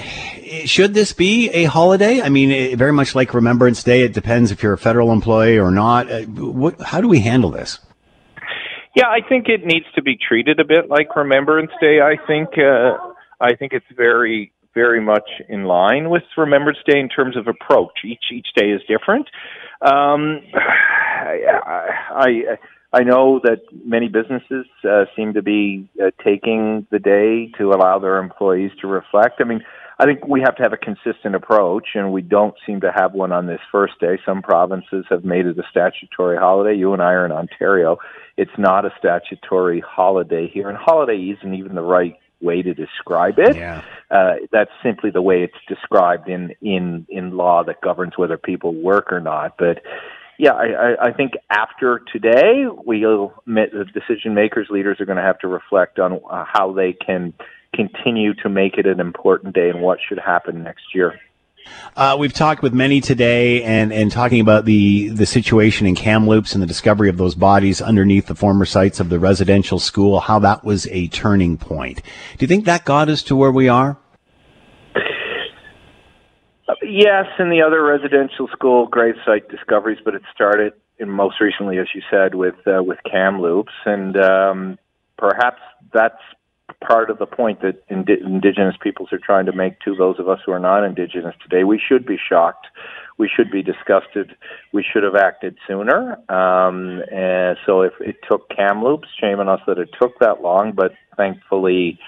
should 0.64 0.94
this 0.94 1.12
be 1.12 1.50
a 1.50 1.64
holiday? 1.64 2.22
I 2.22 2.28
mean, 2.28 2.50
it, 2.50 2.78
very 2.78 2.92
much 2.92 3.14
like 3.14 3.34
Remembrance 3.34 3.82
Day, 3.82 4.02
it 4.02 4.14
depends 4.14 4.50
if 4.50 4.62
you're 4.62 4.72
a 4.72 4.78
federal 4.78 5.12
employee 5.12 5.58
or 5.58 5.70
not. 5.70 6.10
Uh, 6.10 6.22
what, 6.22 6.80
how 6.80 7.00
do 7.00 7.08
we 7.08 7.20
handle 7.20 7.50
this? 7.50 7.78
Yeah, 8.96 9.06
I 9.08 9.20
think 9.28 9.48
it 9.48 9.64
needs 9.64 9.86
to 9.94 10.02
be 10.02 10.16
treated 10.16 10.58
a 10.58 10.64
bit 10.64 10.88
like 10.88 11.14
Remembrance 11.14 11.70
Day. 11.80 12.00
I 12.00 12.16
think 12.26 12.50
uh, 12.58 12.96
I 13.40 13.54
think 13.54 13.72
it's 13.72 13.86
very 13.96 14.52
very 14.74 15.00
much 15.00 15.28
in 15.48 15.64
line 15.64 16.10
with 16.10 16.22
Remembrance 16.36 16.78
Day 16.86 16.98
in 16.98 17.08
terms 17.08 17.36
of 17.36 17.46
approach. 17.46 18.00
Each 18.04 18.24
each 18.32 18.48
day 18.56 18.70
is 18.70 18.80
different. 18.88 19.28
Um, 19.82 20.40
I, 20.54 21.38
I 22.10 22.56
I 22.92 23.04
know 23.04 23.40
that 23.44 23.60
many 23.84 24.08
businesses 24.08 24.66
uh, 24.84 25.04
seem 25.14 25.34
to 25.34 25.42
be 25.42 25.88
uh, 26.02 26.10
taking 26.24 26.86
the 26.90 26.98
day 26.98 27.52
to 27.56 27.70
allow 27.70 28.00
their 28.00 28.18
employees 28.18 28.72
to 28.80 28.88
reflect. 28.88 29.40
I 29.40 29.44
mean, 29.44 29.60
I 30.00 30.06
think 30.06 30.26
we 30.26 30.40
have 30.40 30.56
to 30.56 30.62
have 30.62 30.72
a 30.72 30.76
consistent 30.76 31.36
approach, 31.36 31.88
and 31.94 32.10
we 32.12 32.22
don't 32.22 32.54
seem 32.66 32.80
to 32.80 32.90
have 32.92 33.12
one 33.12 33.30
on 33.30 33.46
this 33.46 33.60
first 33.70 34.00
day. 34.00 34.18
Some 34.26 34.42
provinces 34.42 35.04
have 35.08 35.24
made 35.24 35.46
it 35.46 35.58
a 35.58 35.62
statutory 35.70 36.36
holiday. 36.36 36.76
You 36.76 36.92
and 36.92 37.02
I 37.02 37.12
are 37.12 37.26
in 37.26 37.32
Ontario. 37.32 37.98
It's 38.36 38.50
not 38.58 38.84
a 38.84 38.90
statutory 38.98 39.84
holiday 39.86 40.48
here, 40.52 40.68
and 40.68 40.76
holiday 40.76 41.16
isn't 41.16 41.54
even 41.54 41.76
the 41.76 41.82
right 41.82 42.14
way 42.40 42.62
to 42.62 42.74
describe 42.74 43.38
it. 43.38 43.56
Yeah. 43.56 43.82
Uh, 44.10 44.34
that's 44.50 44.70
simply 44.82 45.10
the 45.10 45.22
way 45.22 45.42
it's 45.42 45.54
described 45.68 46.28
in, 46.28 46.54
in, 46.60 47.06
in 47.08 47.36
law 47.36 47.62
that 47.64 47.80
governs 47.80 48.16
whether 48.16 48.36
people 48.36 48.74
work 48.74 49.12
or 49.12 49.20
not. 49.20 49.56
But 49.58 49.82
yeah, 50.38 50.52
I, 50.52 50.66
I, 50.66 51.06
I 51.08 51.12
think 51.12 51.32
after 51.50 52.00
today, 52.12 52.64
we'll 52.66 53.34
the 53.46 53.84
decision 53.92 54.34
makers, 54.34 54.68
leaders 54.70 54.98
are 54.98 55.04
going 55.04 55.18
to 55.18 55.22
have 55.22 55.38
to 55.40 55.48
reflect 55.48 55.98
on 55.98 56.20
uh, 56.30 56.44
how 56.50 56.72
they 56.72 56.94
can 56.94 57.34
continue 57.74 58.34
to 58.34 58.48
make 58.48 58.78
it 58.78 58.86
an 58.86 59.00
important 59.00 59.54
day 59.54 59.68
and 59.68 59.80
what 59.80 59.98
should 60.08 60.18
happen 60.18 60.62
next 60.62 60.94
year. 60.94 61.18
Uh, 61.96 62.16
we've 62.18 62.32
talked 62.32 62.62
with 62.62 62.72
many 62.72 63.00
today 63.00 63.62
and, 63.62 63.92
and 63.92 64.10
talking 64.10 64.40
about 64.40 64.64
the, 64.64 65.08
the 65.08 65.26
situation 65.26 65.86
in 65.86 65.94
Kamloops 65.94 66.54
and 66.54 66.62
the 66.62 66.66
discovery 66.66 67.08
of 67.08 67.16
those 67.16 67.34
bodies 67.34 67.82
underneath 67.82 68.26
the 68.26 68.34
former 68.34 68.64
sites 68.64 69.00
of 69.00 69.08
the 69.08 69.18
residential 69.18 69.78
school, 69.78 70.20
how 70.20 70.38
that 70.38 70.64
was 70.64 70.86
a 70.88 71.08
turning 71.08 71.56
point. 71.56 72.02
Do 72.38 72.44
you 72.44 72.48
think 72.48 72.64
that 72.64 72.84
got 72.84 73.08
us 73.08 73.22
to 73.24 73.36
where 73.36 73.52
we 73.52 73.68
are? 73.68 73.98
Yes, 76.82 77.26
in 77.38 77.50
the 77.50 77.62
other 77.62 77.82
residential 77.82 78.48
school 78.48 78.86
grave 78.86 79.14
site 79.26 79.48
discoveries, 79.48 79.98
but 80.04 80.14
it 80.14 80.22
started 80.34 80.72
most 80.98 81.40
recently, 81.40 81.78
as 81.78 81.86
you 81.94 82.02
said, 82.10 82.34
with 82.34 82.54
uh, 82.66 82.82
with 82.82 82.98
Kamloops, 83.10 83.72
and 83.86 84.16
um, 84.16 84.78
perhaps 85.16 85.60
that's 85.92 86.20
part 86.86 87.10
of 87.10 87.18
the 87.18 87.26
point 87.26 87.60
that 87.62 87.82
indi- 87.90 88.20
Indigenous 88.24 88.76
peoples 88.82 89.12
are 89.12 89.18
trying 89.18 89.46
to 89.46 89.52
make 89.52 89.80
to 89.80 89.94
those 89.94 90.18
of 90.18 90.28
us 90.28 90.40
who 90.44 90.52
are 90.52 90.58
not 90.58 90.84
Indigenous 90.84 91.34
today. 91.42 91.64
We 91.64 91.78
should 91.78 92.06
be 92.06 92.16
shocked. 92.16 92.66
We 93.18 93.28
should 93.28 93.50
be 93.50 93.62
disgusted. 93.62 94.34
We 94.72 94.82
should 94.82 95.02
have 95.02 95.14
acted 95.14 95.58
sooner. 95.68 96.16
Um, 96.30 97.02
and 97.12 97.58
so 97.66 97.82
if 97.82 97.92
it 98.00 98.16
took 98.28 98.48
Kamloops, 98.48 99.08
shame 99.20 99.40
on 99.40 99.48
us 99.48 99.60
that 99.66 99.78
it 99.78 99.90
took 100.00 100.18
that 100.20 100.40
long, 100.42 100.72
but 100.72 100.92
thankfully 101.16 101.98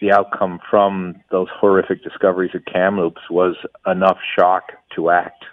the 0.00 0.12
outcome 0.12 0.60
from 0.70 1.16
those 1.30 1.48
horrific 1.50 2.02
discoveries 2.02 2.52
at 2.54 2.66
Kamloops 2.66 3.22
was 3.30 3.56
enough 3.86 4.18
shock 4.36 4.72
to 4.96 5.10
act. 5.10 5.44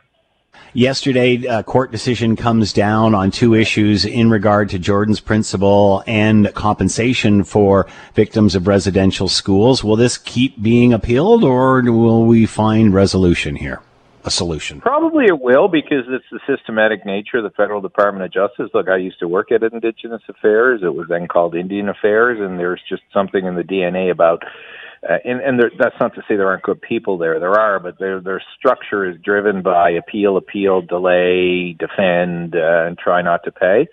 Yesterday, 0.78 1.44
a 1.46 1.64
court 1.64 1.92
decision 1.92 2.36
comes 2.36 2.72
down 2.72 3.16
on 3.16 3.32
two 3.32 3.56
issues 3.56 4.06
in 4.06 4.30
regard 4.30 4.70
to 4.70 4.78
Jordan's 4.78 5.20
principle 5.20 6.04
and 6.06 6.54
compensation 6.54 7.44
for 7.44 7.88
victims 8.14 8.54
of 8.54 8.68
residential 8.68 9.28
schools. 9.28 9.84
Will 9.84 9.96
this 9.96 10.20
keep 10.20 10.62
being 10.62 10.94
appealed 10.94 11.44
or 11.44 11.82
will 11.82 12.26
we 12.26 12.46
find 12.46 12.94
resolution 12.94 13.56
here? 13.56 13.82
a 14.24 14.30
solution? 14.30 14.82
Probably 14.82 15.26
it 15.26 15.40
will 15.42 15.70
because 15.70 16.04
it's 16.10 16.26
the 16.30 16.40
systematic 16.46 17.06
nature 17.06 17.38
of 17.38 17.44
the 17.44 17.50
Federal 17.52 17.80
Department 17.82 18.26
of 18.26 18.32
Justice. 18.32 18.70
Look, 18.74 18.90
I 18.90 18.98
used 18.98 19.20
to 19.20 19.28
work 19.28 19.52
at 19.52 19.64
Indigenous 19.64 20.22
Affairs. 20.28 20.82
It 20.84 20.94
was 20.94 21.08
then 21.08 21.28
called 21.28 21.56
Indian 21.56 21.88
Affairs, 21.88 22.38
and 22.40 22.60
there's 22.60 22.82
just 22.90 23.04
something 23.14 23.46
in 23.46 23.56
the 23.56 23.64
DNA 23.64 24.12
about. 24.12 24.44
Uh, 25.04 25.18
and 25.24 25.42
and 25.42 25.60
there, 25.60 25.72
that's 25.78 25.96
not 26.00 26.16
to 26.16 26.22
say 26.28 26.36
there 26.36 26.48
aren't 26.48 26.64
good 26.64 26.82
people 26.82 27.18
there. 27.18 27.40
There 27.40 27.60
are, 27.60 27.80
but 27.80 28.00
their 28.00 28.20
their 28.20 28.42
structure 28.58 29.10
is 29.10 29.16
driven 29.24 29.62
by 29.62 29.92
appeal, 29.92 30.38
appeal, 30.38 30.82
delay, 30.82 31.74
defend, 31.74 32.56
uh, 32.56 32.86
and 32.88 32.98
try 32.98 33.22
not 33.22 33.44
to 33.46 33.52
pay. 33.52 33.88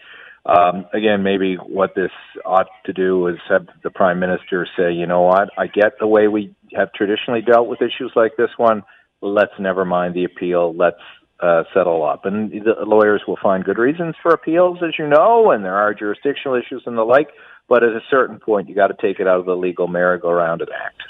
Um, 0.47 0.87
again, 0.93 1.23
maybe 1.23 1.57
what 1.57 1.95
this 1.95 2.11
ought 2.45 2.67
to 2.85 2.93
do 2.93 3.29
is 3.29 3.37
have 3.49 3.67
the 3.83 3.91
prime 3.91 4.21
minister 4.21 4.67
say, 4.77 4.93
you 4.93 5.07
know 5.07 5.23
what, 5.23 5.49
I 5.57 5.67
get 5.69 5.99
the 5.99 6.07
way 6.07 6.29
we 6.29 6.55
have 6.75 6.93
traditionally 6.93 7.41
dealt 7.41 7.67
with 7.67 7.81
issues 7.81 8.13
like 8.15 8.37
this 8.37 8.51
one. 8.59 8.83
Let's 9.23 9.53
never 9.59 9.87
mind 9.87 10.15
the 10.15 10.25
appeal. 10.25 10.75
Let's 10.77 11.01
uh, 11.41 11.65
settle 11.73 12.05
up. 12.05 12.27
And 12.27 12.51
the 12.51 12.85
lawyers 12.85 13.23
will 13.27 13.39
find 13.43 13.65
good 13.65 13.79
reasons 13.79 14.17
for 14.23 14.33
appeals, 14.33 14.79
as 14.87 14.99
you 14.99 15.09
know, 15.09 15.51
and 15.51 15.65
there 15.65 15.77
are 15.77 15.95
jurisdictional 15.95 16.57
issues 16.57 16.83
and 16.85 16.99
the 16.99 17.05
like. 17.05 17.29
But 17.69 17.83
at 17.83 17.91
a 17.91 18.01
certain 18.11 18.39
point, 18.39 18.69
you 18.69 18.75
got 18.75 18.89
to 18.89 18.97
take 19.01 19.21
it 19.21 19.27
out 19.27 19.41
of 19.41 19.47
the 19.47 19.57
legal 19.57 19.89
merry-go-round 19.89 20.61
and 20.61 20.71
act. 20.71 21.03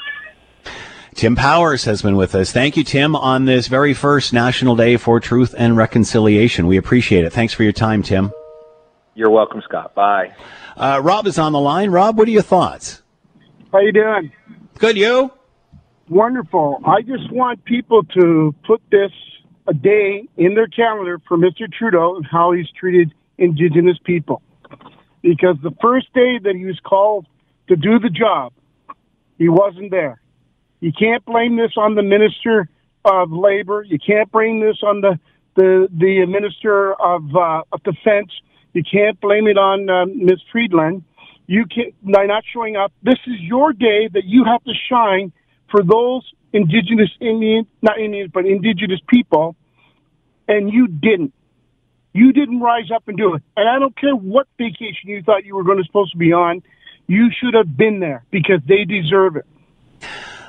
Tim 1.15 1.37
Powers 1.37 1.85
has 1.85 2.03
been 2.03 2.17
with 2.17 2.35
us. 2.35 2.51
Thank 2.51 2.77
you, 2.77 2.83
Tim, 2.83 3.15
on 3.15 3.45
this 3.45 3.69
very 3.69 3.95
first 3.95 4.33
National 4.33 4.75
Day 4.75 4.97
for 4.97 5.21
Truth 5.21 5.55
and 5.57 5.77
Reconciliation. 5.77 6.67
We 6.67 6.77
appreciate 6.77 7.25
it. 7.25 7.33
Thanks 7.33 7.53
for 7.53 7.63
your 7.63 7.73
time, 7.73 8.03
Tim. 8.03 8.33
You're 9.15 9.31
welcome, 9.31 9.63
Scott. 9.63 9.95
Bye. 9.95 10.35
Uh, 10.77 11.01
Rob 11.03 11.27
is 11.29 11.39
on 11.39 11.53
the 11.53 11.61
line. 11.61 11.91
Rob, 11.91 12.19
what 12.19 12.27
are 12.27 12.33
your 12.33 12.43
thoughts? 12.43 13.03
How 13.71 13.79
you 13.79 13.93
doing? 13.93 14.33
Good, 14.79 14.97
you? 14.97 15.31
Wonderful. 16.09 16.81
I 16.85 17.03
just 17.03 17.31
want 17.31 17.65
people 17.65 18.03
to 18.05 18.55
put 18.67 18.83
this 18.91 19.13
a 19.69 19.75
day 19.75 20.29
in 20.37 20.55
their 20.55 20.67
calendar 20.67 21.21
for 21.29 21.37
Mr. 21.37 21.73
Trudeau 21.73 22.17
and 22.17 22.27
how 22.27 22.53
he's 22.53 22.69
treated 22.79 23.15
Indigenous 23.39 23.99
people. 24.05 24.43
Because 25.25 25.57
the 25.63 25.75
first 25.83 26.07
day 26.15 26.39
that 26.39 26.55
he 26.55 26.65
was 26.67 26.79
called 26.85 27.27
to 27.69 27.75
do 27.77 27.99
the 27.99 28.11
job, 28.11 28.53
he 29.39 29.49
wasn't 29.49 29.91
there. 29.91 30.21
You 30.81 30.93
can't 30.93 31.25
blame 31.25 31.57
this 31.57 31.73
on 31.77 31.97
the 31.97 32.03
Minister 32.03 32.69
of 33.05 33.33
Labor. 33.33 33.83
You 33.83 33.99
can't 33.99 34.31
blame 34.31 34.61
this 34.61 34.79
on 34.83 35.01
the 35.01 35.19
the, 35.57 35.89
the 35.91 36.27
Minister 36.27 36.95
of, 36.95 37.23
uh, 37.35 37.63
of 37.73 37.83
Defense 37.85 38.31
you 38.75 38.83
can't 38.83 39.19
blame 39.21 39.47
it 39.47 39.57
on 39.57 39.89
um, 39.89 40.27
Ms. 40.27 40.41
Freeland. 40.53 41.05
You 41.47 41.65
can 41.67 41.93
by 42.03 42.27
not 42.27 42.43
showing 42.53 42.77
up. 42.77 42.93
This 43.03 43.19
is 43.27 43.41
your 43.41 43.73
day 43.73 44.09
that 44.13 44.25
you 44.25 44.45
have 44.45 44.63
to 44.65 44.73
shine 44.91 45.33
for 45.71 45.83
those 45.83 46.29
indigenous 46.53 47.11
Indian, 47.21 47.67
not 47.83 47.99
Indians, 47.99 48.31
but 48.35 48.47
indigenous 48.47 49.01
people, 49.09 49.55
and 50.49 50.73
you 50.73 50.89
didn't. 50.89 51.33
You 52.15 52.33
didn't 52.33 52.61
rise 52.61 52.91
up 52.95 53.09
and 53.09 53.19
do 53.19 53.35
it. 53.35 53.43
And 53.57 53.69
I 53.69 53.79
don't 53.79 53.97
care 53.97 54.15
what 54.15 54.47
vacation 54.57 55.11
you 55.11 55.23
thought 55.23 55.45
you 55.45 55.57
were 55.57 55.65
going 55.65 55.79
to 55.79 55.85
supposed 55.85 56.13
to 56.13 56.19
be 56.19 56.33
on. 56.33 56.63
You 57.09 57.29
should 57.31 57.55
have 57.55 57.77
been 57.77 58.01
there 58.01 58.25
because 58.31 58.61
they 58.67 58.85
deserve 58.85 59.37
it. 59.37 59.45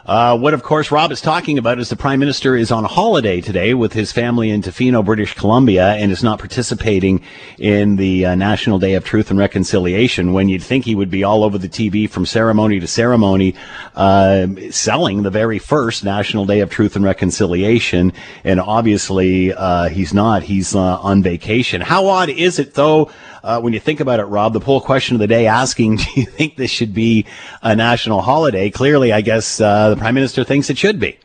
Uh, 0.06 0.38
what, 0.38 0.54
of 0.54 0.62
course, 0.62 0.92
Rob 0.92 1.12
is 1.12 1.20
talking 1.20 1.58
about 1.58 1.80
is 1.80 1.90
the 1.90 1.96
Prime 1.96 2.20
Minister 2.20 2.56
is 2.56 2.72
on 2.72 2.84
holiday 2.84 3.42
today 3.42 3.74
with 3.74 3.94
his 3.94 4.12
family 4.12 4.52
in 4.52 4.62
Tofino, 4.62 5.04
British 5.04 5.34
Columbia, 5.34 5.94
and 5.94 6.12
is 6.12 6.22
not 6.22 6.38
participating 6.38 7.24
in 7.58 7.96
the 7.96 8.24
uh, 8.24 8.36
National 8.36 8.78
Day 8.78 8.94
of 8.94 9.04
Truth 9.04 9.32
and 9.32 9.40
Reconciliation 9.40 10.32
when 10.32 10.48
you'd 10.48 10.62
think 10.62 10.86
he 10.86 10.94
would 10.94 11.10
be 11.10 11.24
all 11.24 11.44
over 11.44 11.58
the 11.58 11.68
TV 11.68 12.08
from 12.08 12.28
ceremony 12.28 12.80
to 12.80 12.86
ceremony, 12.86 13.56
uh, 13.96 14.46
selling 14.70 15.24
the 15.24 15.32
very 15.32 15.58
first 15.58 16.04
National 16.04 16.46
Day 16.46 16.60
of 16.60 16.70
Truth 16.70 16.96
and 16.96 17.04
Reconciliation. 17.04 18.14
And 18.44 18.62
obviously, 18.62 19.54
uh, 19.54 19.90
he's 19.90 20.14
not. 20.14 20.44
He's 20.44 20.76
uh, 20.76 21.00
on 21.00 21.24
vacation. 21.24 21.82
How 21.82 22.06
odd 22.06 22.30
is 22.30 22.60
it, 22.60 22.76
though? 22.76 23.10
uh, 23.46 23.62
when 23.62 23.74
you 23.74 23.80
think 23.80 24.00
about 24.00 24.20
it, 24.20 24.24
Rob, 24.24 24.54
the 24.54 24.60
poll 24.60 24.82
question 24.82 25.16
of 25.16 25.20
the 25.20 25.28
day 25.28 25.46
asking, 25.46 25.96
do 25.98 26.06
you 26.16 26.26
think 26.26 26.56
this 26.56 26.72
should 26.72 26.94
be 26.94 27.26
a 27.62 27.76
national 27.76 28.22
holiday? 28.22 28.72
Clearly, 28.72 29.14
I 29.14 29.22
guess 29.22 29.62
uh, 29.62 29.95
the 29.96 30.02
Prime 30.02 30.16
Minister 30.16 30.44
thinks 30.44 30.70
it 30.70 30.78
should 30.78 31.00
be. 31.00 31.18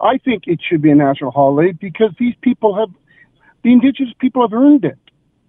I 0.00 0.18
think 0.18 0.44
it 0.46 0.60
should 0.68 0.82
be 0.82 0.90
a 0.90 0.94
national 0.94 1.30
holiday 1.30 1.72
because 1.72 2.10
these 2.18 2.34
people 2.42 2.74
have, 2.74 2.88
the 3.62 3.72
Indigenous 3.72 4.12
people 4.18 4.42
have 4.42 4.52
earned 4.52 4.84
it. 4.84 4.98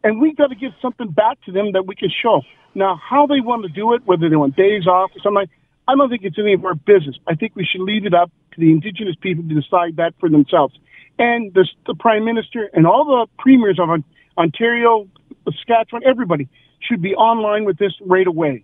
And 0.04 0.22
we've 0.22 0.38
got 0.38 0.48
to 0.48 0.56
give 0.56 0.72
something 0.82 1.10
back 1.10 1.41
to 1.46 1.52
them 1.52 1.72
that 1.72 1.88
we 1.88 1.96
can 1.96 2.10
show. 2.10 2.43
Now, 2.76 3.00
how 3.02 3.26
they 3.26 3.41
want 3.41 3.64
to 3.64 3.70
do 3.70 3.93
it, 3.96 4.04
whether 4.06 4.30
they 4.30 4.36
want 4.36 4.56
days 4.56 4.86
off 4.86 5.10
or 5.16 5.22
something, 5.24 5.48
I 5.88 5.96
don't 5.96 6.10
think 6.10 6.24
it's 6.24 6.38
any 6.38 6.54
of 6.54 6.64
our 6.64 6.76
business. 6.76 7.16
I 7.28 7.34
think 7.34 7.56
we 7.56 7.66
should 7.66 7.82
leave 7.82 8.06
it 8.06 8.14
up 8.14 8.32
to 8.54 8.60
the 8.60 8.72
Indigenous 8.72 9.16
people 9.20 9.43
to 9.43 9.56
decide 9.56 9.96
that 9.98 10.14
for 10.20 10.30
themselves. 10.30 10.78
And 11.18 11.54
the, 11.54 11.68
the 11.88 11.96
Prime 11.96 12.26
Minister 12.26 12.70
and 12.74 12.86
all 12.86 13.06
the 13.06 13.28
premiers 13.39 13.80
of 13.80 13.89
Ontario, 14.38 15.08
Saskatchewan, 15.46 16.04
everybody 16.06 16.48
should 16.80 17.02
be 17.02 17.16
online 17.16 17.66
with 17.66 17.80
this 17.80 17.93
right 18.02 18.28
away. 18.28 18.64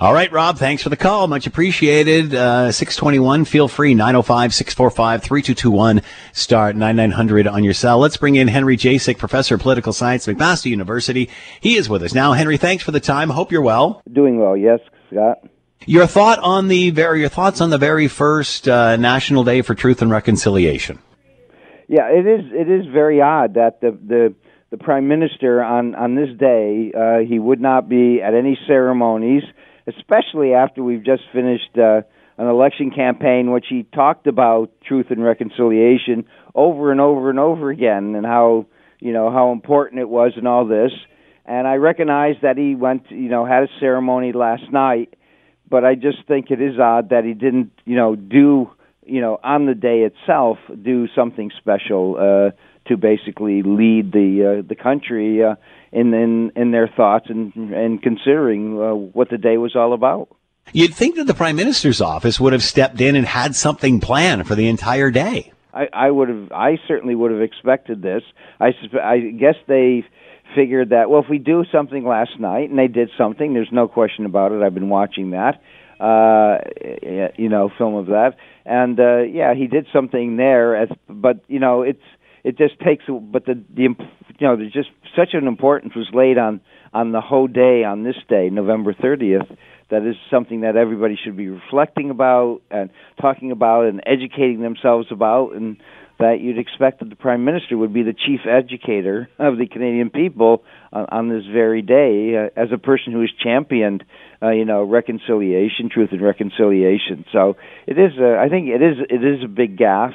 All 0.00 0.12
right, 0.12 0.30
Rob, 0.32 0.58
thanks 0.58 0.82
for 0.82 0.88
the 0.88 0.96
call. 0.96 1.28
Much 1.28 1.46
appreciated. 1.46 2.34
Uh, 2.34 2.72
621, 2.72 3.44
feel 3.44 3.68
free, 3.68 3.94
905-645-3221, 3.94 6.02
start 6.32 6.74
9900 6.74 7.46
on 7.46 7.62
your 7.62 7.74
cell. 7.74 7.98
Let's 7.98 8.16
bring 8.16 8.34
in 8.34 8.48
Henry 8.48 8.76
Jacek, 8.76 9.18
professor 9.18 9.54
of 9.54 9.60
political 9.60 9.92
science 9.92 10.26
at 10.26 10.36
McMaster 10.36 10.66
University. 10.66 11.30
He 11.60 11.76
is 11.76 11.88
with 11.88 12.02
us 12.02 12.12
now. 12.12 12.32
Henry, 12.32 12.56
thanks 12.56 12.82
for 12.82 12.90
the 12.90 13.00
time. 13.00 13.30
Hope 13.30 13.52
you're 13.52 13.62
well. 13.62 14.02
Doing 14.12 14.40
well, 14.40 14.56
yes, 14.56 14.80
Scott. 15.10 15.38
Your 15.86 16.06
thought 16.06 16.38
on 16.40 16.68
the 16.68 16.90
very, 16.90 17.20
your 17.20 17.28
thoughts 17.28 17.60
on 17.60 17.70
the 17.70 17.78
very 17.78 18.08
first 18.08 18.66
uh, 18.66 18.96
National 18.96 19.44
Day 19.44 19.62
for 19.62 19.74
Truth 19.74 20.02
and 20.02 20.10
Reconciliation. 20.10 20.98
Yeah, 21.88 22.08
it 22.08 22.26
is. 22.26 22.52
It 22.52 22.70
is 22.70 22.86
very 22.86 23.20
odd 23.20 23.54
that 23.54 23.80
the 23.80 23.90
the 23.90 24.34
the 24.70 24.78
prime 24.78 25.06
minister 25.06 25.62
on 25.62 25.94
on 25.94 26.14
this 26.14 26.30
day 26.38 26.92
uh, 26.96 27.18
he 27.18 27.38
would 27.38 27.60
not 27.60 27.88
be 27.88 28.22
at 28.22 28.34
any 28.34 28.58
ceremonies, 28.66 29.42
especially 29.86 30.54
after 30.54 30.82
we've 30.82 31.04
just 31.04 31.22
finished 31.32 31.76
uh, 31.76 32.02
an 32.38 32.46
election 32.48 32.90
campaign, 32.90 33.50
which 33.50 33.66
he 33.68 33.84
talked 33.94 34.26
about 34.26 34.70
truth 34.86 35.06
and 35.10 35.22
reconciliation 35.22 36.26
over 36.54 36.90
and 36.90 37.00
over 37.00 37.30
and 37.30 37.38
over 37.38 37.70
again, 37.70 38.14
and 38.14 38.26
how 38.26 38.66
you 39.00 39.12
know 39.12 39.30
how 39.30 39.52
important 39.52 40.00
it 40.00 40.08
was 40.08 40.32
and 40.36 40.48
all 40.48 40.66
this. 40.66 40.92
And 41.46 41.68
I 41.68 41.74
recognize 41.74 42.36
that 42.42 42.56
he 42.56 42.74
went, 42.74 43.10
you 43.10 43.28
know, 43.28 43.44
had 43.44 43.64
a 43.64 43.68
ceremony 43.78 44.32
last 44.32 44.72
night, 44.72 45.14
but 45.68 45.84
I 45.84 45.94
just 45.94 46.26
think 46.26 46.50
it 46.50 46.60
is 46.60 46.78
odd 46.78 47.10
that 47.10 47.24
he 47.24 47.34
didn't, 47.34 47.70
you 47.84 47.96
know, 47.96 48.16
do, 48.16 48.70
you 49.04 49.20
know, 49.20 49.38
on 49.44 49.66
the 49.66 49.74
day 49.74 50.00
itself, 50.00 50.56
do 50.82 51.06
something 51.14 51.50
special. 51.58 52.16
Uh, 52.18 52.56
to 52.86 52.96
basically 52.96 53.62
lead 53.62 54.12
the 54.12 54.58
uh, 54.58 54.66
the 54.66 54.74
country 54.74 55.42
uh, 55.42 55.54
in, 55.94 56.12
in 56.12 56.52
in 56.56 56.70
their 56.72 56.88
thoughts 56.88 57.26
and 57.28 57.54
and 57.54 58.02
considering 58.02 58.80
uh, 58.80 58.94
what 58.94 59.30
the 59.30 59.38
day 59.38 59.56
was 59.56 59.74
all 59.76 59.92
about. 59.92 60.28
You'd 60.72 60.94
think 60.94 61.16
that 61.16 61.26
the 61.26 61.34
prime 61.34 61.56
minister's 61.56 62.00
office 62.00 62.40
would 62.40 62.52
have 62.52 62.62
stepped 62.62 63.00
in 63.00 63.16
and 63.16 63.26
had 63.26 63.54
something 63.54 64.00
planned 64.00 64.46
for 64.46 64.54
the 64.54 64.68
entire 64.68 65.10
day. 65.10 65.52
I, 65.72 65.88
I 65.92 66.10
would 66.10 66.28
have. 66.28 66.52
I 66.52 66.78
certainly 66.88 67.14
would 67.14 67.30
have 67.30 67.40
expected 67.40 68.02
this. 68.02 68.22
I 68.60 68.72
I 69.00 69.18
guess 69.18 69.56
they 69.66 70.04
figured 70.54 70.90
that 70.90 71.10
well, 71.10 71.22
if 71.22 71.28
we 71.28 71.38
do 71.38 71.64
something 71.70 72.04
last 72.04 72.38
night, 72.38 72.70
and 72.70 72.78
they 72.78 72.88
did 72.88 73.10
something, 73.16 73.54
there's 73.54 73.72
no 73.72 73.88
question 73.88 74.24
about 74.26 74.52
it. 74.52 74.62
I've 74.62 74.74
been 74.74 74.88
watching 74.88 75.30
that, 75.30 75.60
uh, 76.00 76.58
you 77.36 77.48
know, 77.48 77.70
film 77.76 77.94
of 77.94 78.06
that, 78.06 78.36
and 78.64 78.98
uh, 78.98 79.22
yeah, 79.22 79.54
he 79.54 79.66
did 79.66 79.86
something 79.92 80.36
there. 80.36 80.76
As, 80.76 80.88
but 81.08 81.44
you 81.48 81.58
know, 81.60 81.82
it's 81.82 82.02
it 82.44 82.56
just 82.56 82.78
takes 82.80 83.04
but 83.08 83.44
the 83.46 83.62
the 83.74 83.82
you 83.82 84.46
know 84.46 84.56
there's 84.56 84.72
just 84.72 84.90
such 85.16 85.30
an 85.32 85.46
importance 85.46 85.94
was 85.96 86.08
laid 86.12 86.38
on 86.38 86.60
on 86.92 87.12
the 87.12 87.20
whole 87.20 87.48
day 87.48 87.82
on 87.84 88.04
this 88.04 88.16
day 88.28 88.50
november 88.50 88.94
30th 88.94 89.56
that 89.90 90.02
is 90.02 90.16
something 90.30 90.62
that 90.62 90.76
everybody 90.76 91.18
should 91.22 91.36
be 91.36 91.48
reflecting 91.48 92.10
about 92.10 92.60
and 92.70 92.90
talking 93.20 93.50
about 93.50 93.86
and 93.86 94.02
educating 94.06 94.60
themselves 94.60 95.08
about 95.10 95.52
and 95.52 95.76
that 96.18 96.40
you'd 96.40 96.58
expect 96.58 97.00
that 97.00 97.10
the 97.10 97.16
prime 97.16 97.44
minister 97.44 97.76
would 97.76 97.92
be 97.92 98.02
the 98.02 98.14
chief 98.14 98.40
educator 98.46 99.28
of 99.38 99.58
the 99.58 99.66
Canadian 99.66 100.10
people 100.10 100.62
on, 100.92 101.06
on 101.10 101.28
this 101.28 101.44
very 101.52 101.82
day, 101.82 102.36
uh, 102.36 102.60
as 102.60 102.68
a 102.72 102.78
person 102.78 103.12
who 103.12 103.20
has 103.20 103.30
championed, 103.42 104.04
uh, 104.42 104.50
you 104.50 104.64
know, 104.64 104.84
reconciliation, 104.84 105.90
truth 105.90 106.10
and 106.12 106.22
reconciliation. 106.22 107.24
So 107.32 107.56
it 107.86 107.98
is, 107.98 108.12
I 108.18 108.48
think, 108.48 108.68
it 108.68 108.80
is, 108.80 108.98
it 109.10 109.24
is 109.24 109.44
a 109.44 109.48
big 109.48 109.76
gaffe. 109.76 110.14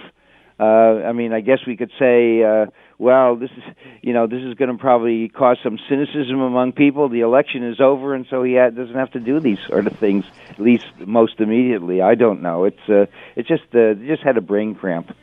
Uh, 0.59 1.07
I 1.07 1.13
mean, 1.13 1.31
I 1.31 1.39
guess 1.39 1.59
we 1.65 1.77
could 1.77 1.91
say, 1.97 2.43
uh, 2.43 2.65
well, 2.97 3.37
this 3.37 3.49
is, 3.51 3.63
you 4.01 4.11
know, 4.11 4.27
this 4.27 4.41
is 4.43 4.55
going 4.55 4.69
to 4.71 4.77
probably 4.77 5.29
cause 5.29 5.57
some 5.63 5.79
cynicism 5.87 6.41
among 6.41 6.73
people. 6.73 7.07
The 7.07 7.21
election 7.21 7.63
is 7.63 7.79
over, 7.79 8.13
and 8.13 8.25
so 8.29 8.43
he 8.43 8.55
ha- 8.55 8.71
doesn't 8.71 8.95
have 8.95 9.11
to 9.11 9.21
do 9.21 9.39
these 9.39 9.59
sort 9.67 9.87
of 9.87 9.97
things, 9.97 10.25
at 10.49 10.59
least 10.59 10.85
most 10.99 11.39
immediately. 11.39 12.01
I 12.01 12.15
don't 12.15 12.41
know. 12.41 12.65
It's, 12.65 12.89
uh, 12.89 13.05
it 13.37 13.47
just, 13.47 13.73
uh, 13.73 13.93
just 13.93 14.21
had 14.21 14.37
a 14.37 14.41
brain 14.41 14.75
cramp. 14.75 15.15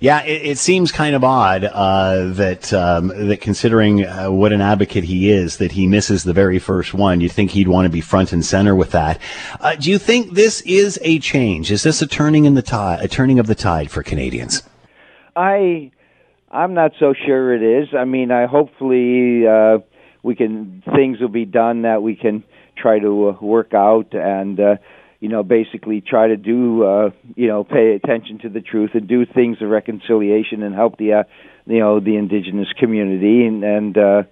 Yeah, 0.00 0.22
it, 0.22 0.42
it, 0.46 0.58
seems 0.58 0.92
kind 0.92 1.14
of 1.14 1.22
odd 1.22 1.64
uh, 1.64 2.28
that 2.32 2.72
um, 2.72 3.08
that 3.08 3.40
considering 3.40 4.06
uh, 4.06 4.30
what 4.30 4.52
an 4.52 4.60
advocate 4.60 5.04
he 5.04 5.30
is, 5.30 5.58
that 5.58 5.72
he 5.72 5.86
misses 5.86 6.24
the 6.24 6.32
very 6.32 6.58
first 6.58 6.94
one. 6.94 7.20
You'd 7.20 7.32
think 7.32 7.50
he'd 7.50 7.68
want 7.68 7.84
to 7.86 7.90
be 7.90 8.00
front 8.00 8.32
and 8.32 8.44
center 8.44 8.74
with 8.74 8.92
that. 8.92 9.20
Uh, 9.60 9.74
do 9.76 9.90
you 9.90 9.98
think 9.98 10.32
this 10.32 10.60
is 10.62 10.98
a 11.02 11.18
change? 11.18 11.70
Is 11.70 11.82
this 11.82 12.00
a 12.00 12.06
turning 12.06 12.44
in 12.44 12.54
the 12.54 12.62
tide, 12.62 13.02
a 13.02 13.08
turning 13.08 13.38
of 13.38 13.46
the 13.46 13.54
tide 13.54 13.90
for 13.90 14.02
Canadians? 14.02 14.62
I 15.34 15.90
I'm 16.50 16.74
not 16.74 16.92
so 16.98 17.12
sure 17.26 17.54
it 17.54 17.82
is. 17.82 17.88
I 17.94 18.04
mean, 18.04 18.30
I 18.30 18.46
hopefully 18.46 19.46
uh, 19.46 19.78
we 20.22 20.34
can 20.34 20.82
things 20.94 21.20
will 21.20 21.28
be 21.28 21.44
done 21.44 21.82
that 21.82 22.02
we 22.02 22.16
can 22.16 22.44
try 22.76 22.98
to 22.98 23.28
uh, 23.28 23.44
work 23.44 23.74
out 23.74 24.14
and 24.14 24.58
uh, 24.60 24.76
you 25.20 25.28
know 25.28 25.42
basically 25.42 26.00
try 26.00 26.28
to 26.28 26.36
do 26.36 26.84
uh, 26.84 27.10
you 27.34 27.48
know 27.48 27.64
pay 27.64 27.94
attention 27.94 28.38
to 28.40 28.48
the 28.48 28.60
truth 28.60 28.90
and 28.94 29.08
do 29.08 29.24
things 29.26 29.58
of 29.60 29.68
reconciliation 29.68 30.62
and 30.62 30.74
help 30.74 30.98
the 30.98 31.12
uh, 31.12 31.22
you 31.66 31.78
know 31.78 32.00
the 32.00 32.16
indigenous 32.16 32.68
community 32.78 33.46
and 33.46 33.64
and 33.64 33.98
uh, 33.98 34.22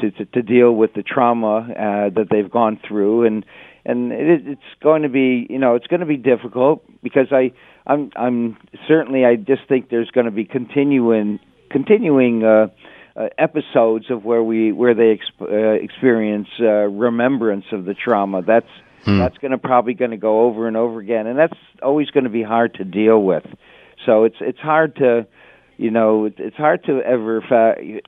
to, 0.00 0.10
to 0.10 0.24
to 0.26 0.42
deal 0.42 0.72
with 0.72 0.94
the 0.94 1.02
trauma 1.02 1.58
uh, 1.58 2.10
that 2.10 2.26
they've 2.30 2.50
gone 2.50 2.78
through 2.86 3.26
and 3.26 3.44
and 3.84 4.12
it, 4.12 4.46
it's 4.46 4.82
going 4.82 5.02
to 5.02 5.08
be 5.08 5.46
you 5.48 5.58
know 5.58 5.74
it's 5.74 5.86
going 5.86 6.00
to 6.00 6.06
be 6.06 6.16
difficult 6.16 6.84
because 7.02 7.28
I 7.30 7.52
I'm 7.86 8.10
I'm 8.16 8.56
certainly 8.88 9.24
I 9.24 9.36
just 9.36 9.68
think 9.68 9.88
there's 9.90 10.10
going 10.10 10.26
to 10.26 10.32
be 10.32 10.44
continuing 10.44 11.38
continuing 11.70 12.44
uh, 12.44 12.68
uh, 13.16 13.28
episodes 13.38 14.10
of 14.10 14.24
where 14.24 14.42
we 14.42 14.72
where 14.72 14.94
they 14.94 15.16
exp- 15.16 15.42
uh, 15.42 15.82
experience 15.82 16.48
uh, 16.60 16.64
remembrance 16.64 17.66
of 17.72 17.84
the 17.84 17.94
trauma. 17.94 18.42
That's 18.42 18.66
hmm. 19.04 19.18
that's 19.18 19.38
going 19.38 19.52
to 19.52 19.58
probably 19.58 19.94
going 19.94 20.10
to 20.10 20.16
go 20.16 20.42
over 20.42 20.68
and 20.68 20.76
over 20.76 21.00
again, 21.00 21.26
and 21.26 21.38
that's 21.38 21.58
always 21.82 22.10
going 22.10 22.24
to 22.24 22.30
be 22.30 22.42
hard 22.42 22.74
to 22.74 22.84
deal 22.84 23.22
with. 23.22 23.44
So 24.06 24.24
it's 24.24 24.36
it's 24.40 24.58
hard 24.58 24.96
to 24.96 25.26
you 25.76 25.90
know 25.90 26.30
it's 26.36 26.56
hard 26.56 26.84
to 26.84 27.00
ever 27.00 27.42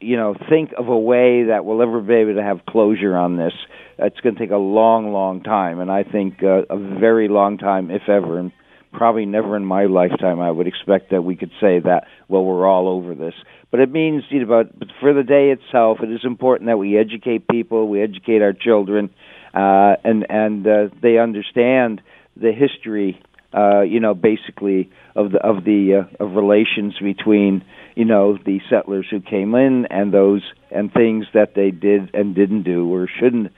you 0.01 0.17
know 0.17 0.35
think 0.49 0.73
of 0.77 0.89
a 0.89 0.99
way 0.99 1.45
that 1.45 1.65
we'll 1.65 1.83
ever 1.83 2.01
be 2.01 2.15
able 2.15 2.35
to 2.35 2.43
have 2.43 2.67
closure 2.69 3.17
on 3.17 3.37
this. 3.37 3.53
It's 3.99 4.21
going 4.21 4.35
to 4.35 4.41
take 4.41 4.51
a 4.51 4.57
long, 4.57 5.13
long 5.13 5.43
time, 5.43 5.81
and 5.81 5.91
I 5.91 6.03
think 6.03 6.43
uh, 6.43 6.63
a 6.69 6.77
very 6.77 7.29
long 7.29 7.59
time, 7.59 7.91
if 7.91 8.09
ever. 8.09 8.39
And 8.39 8.53
probably 8.93 9.27
never 9.27 9.57
in 9.57 9.65
my 9.65 9.85
lifetime 9.85 10.41
I 10.41 10.51
would 10.51 10.67
expect 10.67 11.11
that 11.11 11.23
we 11.23 11.37
could 11.37 11.51
say 11.61 11.81
that 11.81 12.05
well 12.29 12.45
we're 12.45 12.67
all 12.67 12.89
over 12.89 13.15
this. 13.15 13.35
But 13.71 13.81
it 13.81 13.91
means 13.91 14.25
you 14.31 14.45
know, 14.45 14.65
but 14.65 14.89
for 15.01 15.13
the 15.13 15.23
day 15.23 15.51
itself, 15.51 15.99
it 16.03 16.11
is 16.11 16.25
important 16.25 16.69
that 16.69 16.79
we 16.79 16.99
educate 16.99 17.47
people, 17.49 17.89
we 17.89 18.03
educate 18.03 18.43
our 18.43 18.53
children, 18.53 19.11
uh, 19.57 19.97
and 20.05 20.27
and 20.29 20.67
uh, 20.67 20.89
they 21.03 21.19
understand 21.19 22.03
the 22.37 22.53
history. 22.53 23.21
Uh, 23.55 23.81
you 23.81 24.01
know, 24.01 24.13
basically 24.13 24.91
of 25.15 25.33
the 25.33 25.39
of 25.39 25.65
the 25.65 26.05
uh, 26.05 26.25
of 26.25 26.35
relations 26.35 26.95
between 27.01 27.65
you 27.95 28.05
know 28.05 28.37
the 28.45 28.61
settlers 28.69 29.07
who 29.11 29.21
came 29.21 29.55
in 29.55 29.87
and 29.87 30.13
those 30.13 30.43
and 30.71 30.93
things 30.93 31.25
that 31.33 31.55
they 31.55 31.71
did 31.71 32.15
and 32.15 32.35
didn't 32.35 32.65
do 32.65 32.93
or 32.93 33.09
shouldn't 33.19 33.51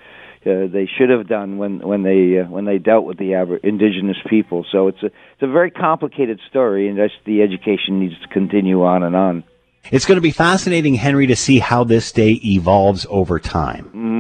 uh, 0.46 0.68
they 0.72 0.88
should 0.96 1.10
have 1.10 1.26
done 1.26 1.58
when 1.58 1.80
when 1.80 2.04
they 2.04 2.38
uh, 2.38 2.48
when 2.48 2.64
they 2.64 2.78
dealt 2.78 3.04
with 3.04 3.18
the 3.18 3.34
aber- 3.34 3.56
indigenous 3.56 4.16
people. 4.28 4.64
So 4.70 4.88
it's 4.88 5.02
a 5.02 5.06
it's 5.06 5.42
a 5.42 5.48
very 5.48 5.70
complicated 5.70 6.40
story, 6.48 6.88
and 6.88 6.96
just 6.96 7.14
the 7.24 7.42
education 7.42 7.98
needs 7.98 8.14
to 8.20 8.28
continue 8.28 8.84
on 8.84 9.02
and 9.02 9.16
on. 9.16 9.44
It's 9.90 10.04
going 10.04 10.16
to 10.16 10.22
be 10.22 10.32
fascinating, 10.32 10.94
Henry, 10.94 11.26
to 11.28 11.36
see 11.36 11.58
how 11.58 11.84
this 11.84 12.12
day 12.12 12.32
evolves 12.44 13.06
over 13.08 13.38
time. 13.38 13.90
Mm. 13.94 14.17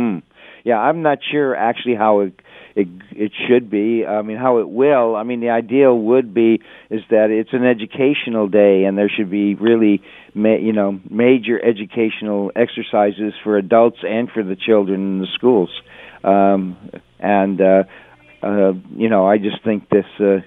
Yeah, 0.64 0.78
I'm 0.78 1.02
not 1.02 1.18
sure 1.30 1.54
actually 1.54 1.94
how 1.94 2.20
it, 2.20 2.32
it 2.76 2.88
it 3.12 3.32
should 3.48 3.70
be. 3.70 4.04
I 4.06 4.22
mean, 4.22 4.36
how 4.36 4.58
it 4.58 4.68
will. 4.68 5.16
I 5.16 5.22
mean, 5.22 5.40
the 5.40 5.50
ideal 5.50 5.98
would 5.98 6.34
be 6.34 6.60
is 6.90 7.00
that 7.10 7.30
it's 7.30 7.52
an 7.52 7.64
educational 7.64 8.48
day, 8.48 8.84
and 8.84 8.96
there 8.96 9.08
should 9.14 9.30
be 9.30 9.54
really, 9.54 10.02
ma- 10.34 10.56
you 10.56 10.72
know, 10.72 11.00
major 11.10 11.58
educational 11.64 12.52
exercises 12.54 13.32
for 13.42 13.56
adults 13.56 13.98
and 14.02 14.30
for 14.30 14.42
the 14.42 14.56
children 14.56 15.00
in 15.14 15.18
the 15.20 15.28
schools. 15.34 15.70
Um, 16.24 16.76
and 17.18 17.60
uh, 17.60 17.82
uh, 18.42 18.72
you 18.96 19.08
know, 19.08 19.26
I 19.26 19.38
just 19.38 19.62
think 19.64 19.88
this 19.88 20.06
uh, 20.20 20.38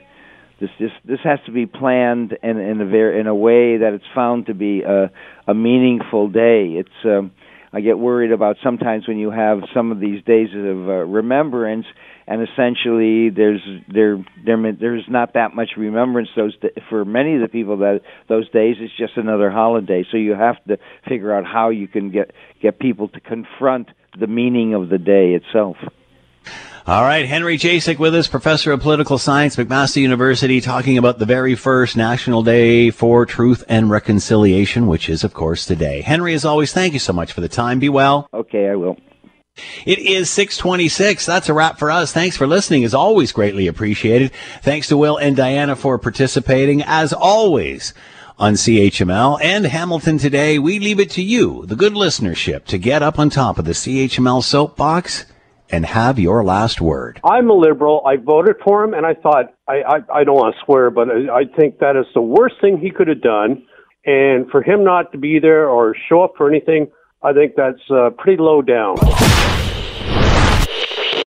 this 0.60 0.70
this 0.80 0.92
this 1.06 1.20
has 1.24 1.40
to 1.46 1.52
be 1.52 1.66
planned 1.66 2.38
in 2.44 2.58
in 2.58 2.82
a 2.82 2.86
very 2.86 3.20
in 3.20 3.28
a 3.28 3.36
way 3.36 3.78
that 3.78 3.94
it's 3.94 4.06
found 4.14 4.46
to 4.48 4.54
be 4.54 4.84
a 4.84 5.12
a 5.48 5.54
meaningful 5.54 6.30
day. 6.30 6.76
It's 6.78 6.90
um, 7.06 7.32
I 7.74 7.80
get 7.80 7.98
worried 7.98 8.32
about 8.32 8.58
sometimes 8.64 9.08
when 9.08 9.18
you 9.18 9.32
have 9.32 9.60
some 9.74 9.92
of 9.92 10.00
these 10.00 10.24
days 10.24 10.50
of 10.54 10.90
uh, 10.90 11.06
remembrance, 11.06 11.86
and 12.28 12.42
essentially 12.42 13.30
there's 13.30 13.62
there 13.88 14.24
there 14.46 14.74
there's 14.74 15.06
not 15.08 15.34
that 15.34 15.56
much 15.56 15.72
remembrance 15.78 16.30
those 16.36 16.56
for 16.90 17.06
many 17.06 17.36
of 17.36 17.42
the 17.42 17.48
people 17.48 17.78
that 17.78 18.02
those 18.28 18.50
days 18.50 18.76
it's 18.80 18.96
just 18.98 19.16
another 19.16 19.50
holiday. 19.50 20.06
So 20.12 20.18
you 20.18 20.34
have 20.34 20.62
to 20.66 20.80
figure 21.08 21.34
out 21.34 21.46
how 21.46 21.70
you 21.70 21.88
can 21.88 22.12
get 22.12 22.32
get 22.62 22.78
people 22.78 23.08
to 23.10 23.20
confront 23.22 23.88
the 24.20 24.28
meaning 24.28 24.74
of 24.74 24.90
the 24.90 24.98
day 24.98 25.34
itself. 25.34 25.78
All 26.88 27.04
right, 27.04 27.28
Henry 27.28 27.60
Jacek 27.60 28.00
with 28.00 28.16
us, 28.16 28.28
professor 28.28 28.72
of 28.72 28.82
political 28.82 29.20
science, 29.20 29.56
McMaster 29.56 30.02
University, 30.02 30.60
talking 30.60 30.98
about 30.98 31.20
the 31.20 31.28
very 31.28 31.54
first 31.54 31.96
National 31.96 32.42
Day 32.42 32.90
for 32.90 33.24
Truth 33.24 33.64
and 33.70 33.92
Reconciliation, 33.92 34.88
which 34.88 35.08
is, 35.08 35.24
of 35.24 35.32
course, 35.32 35.64
today. 35.64 36.02
Henry, 36.02 36.34
as 36.34 36.44
always, 36.44 36.74
thank 36.74 36.94
you 36.94 37.00
so 37.00 37.14
much 37.14 37.34
for 37.34 37.42
the 37.42 37.48
time. 37.48 37.78
Be 37.78 37.88
well. 37.88 38.28
Okay, 38.34 38.68
I 38.68 38.76
will. 38.76 38.98
It 39.86 40.00
is 40.00 40.32
626. 40.32 41.24
That's 41.24 41.50
a 41.50 41.54
wrap 41.54 41.78
for 41.78 41.92
us. 41.92 42.12
Thanks 42.12 42.36
for 42.36 42.48
listening. 42.48 42.82
Is 42.82 42.96
always 42.96 43.32
greatly 43.32 43.68
appreciated. 43.68 44.32
Thanks 44.64 44.88
to 44.88 44.98
Will 44.98 45.18
and 45.18 45.36
Diana 45.36 45.76
for 45.76 46.00
participating. 46.00 46.82
As 46.82 47.14
always, 47.14 47.94
on 48.40 48.54
CHML 48.54 49.38
and 49.40 49.66
Hamilton 49.66 50.18
today, 50.18 50.58
we 50.58 50.80
leave 50.80 51.00
it 51.00 51.12
to 51.12 51.22
you, 51.22 51.64
the 51.68 51.76
good 51.76 51.94
listenership, 51.94 52.66
to 52.66 52.80
get 52.80 53.04
up 53.04 53.20
on 53.20 53.30
top 53.30 53.60
of 53.60 53.66
the 53.66 53.74
CHML 53.74 54.44
soapbox 54.44 55.26
and 55.72 55.86
have 55.86 56.20
your 56.20 56.44
last 56.44 56.82
word. 56.82 57.20
I'm 57.24 57.50
a 57.50 57.54
liberal. 57.54 58.02
I 58.06 58.18
voted 58.18 58.58
for 58.64 58.84
him, 58.84 58.94
and 58.94 59.06
I 59.06 59.14
thought 59.14 59.54
I 59.68 59.82
I, 59.82 60.20
I 60.20 60.24
don't 60.24 60.36
want 60.36 60.56
to 60.56 60.66
swear, 60.66 60.90
but 60.90 61.10
I, 61.10 61.42
I 61.42 61.44
think 61.58 61.80
that 61.80 61.96
is 61.96 62.06
the 62.14 62.22
worst 62.22 62.56
thing 62.62 62.78
he 62.78 62.92
could 62.92 63.08
have 63.08 63.22
done. 63.22 63.64
And 64.06 64.50
for 64.50 64.64
him 64.64 64.84
not 64.84 65.12
to 65.12 65.18
be 65.18 65.40
there 65.40 65.70
or 65.70 65.96
show 66.10 66.24
up 66.24 66.34
for 66.36 66.50
anything, 66.50 66.88
I 67.22 67.34
think 67.34 67.54
that's 67.56 67.82
uh, 67.90 68.10
pretty 68.18 68.42
low 68.42 68.62
down. 68.64 68.96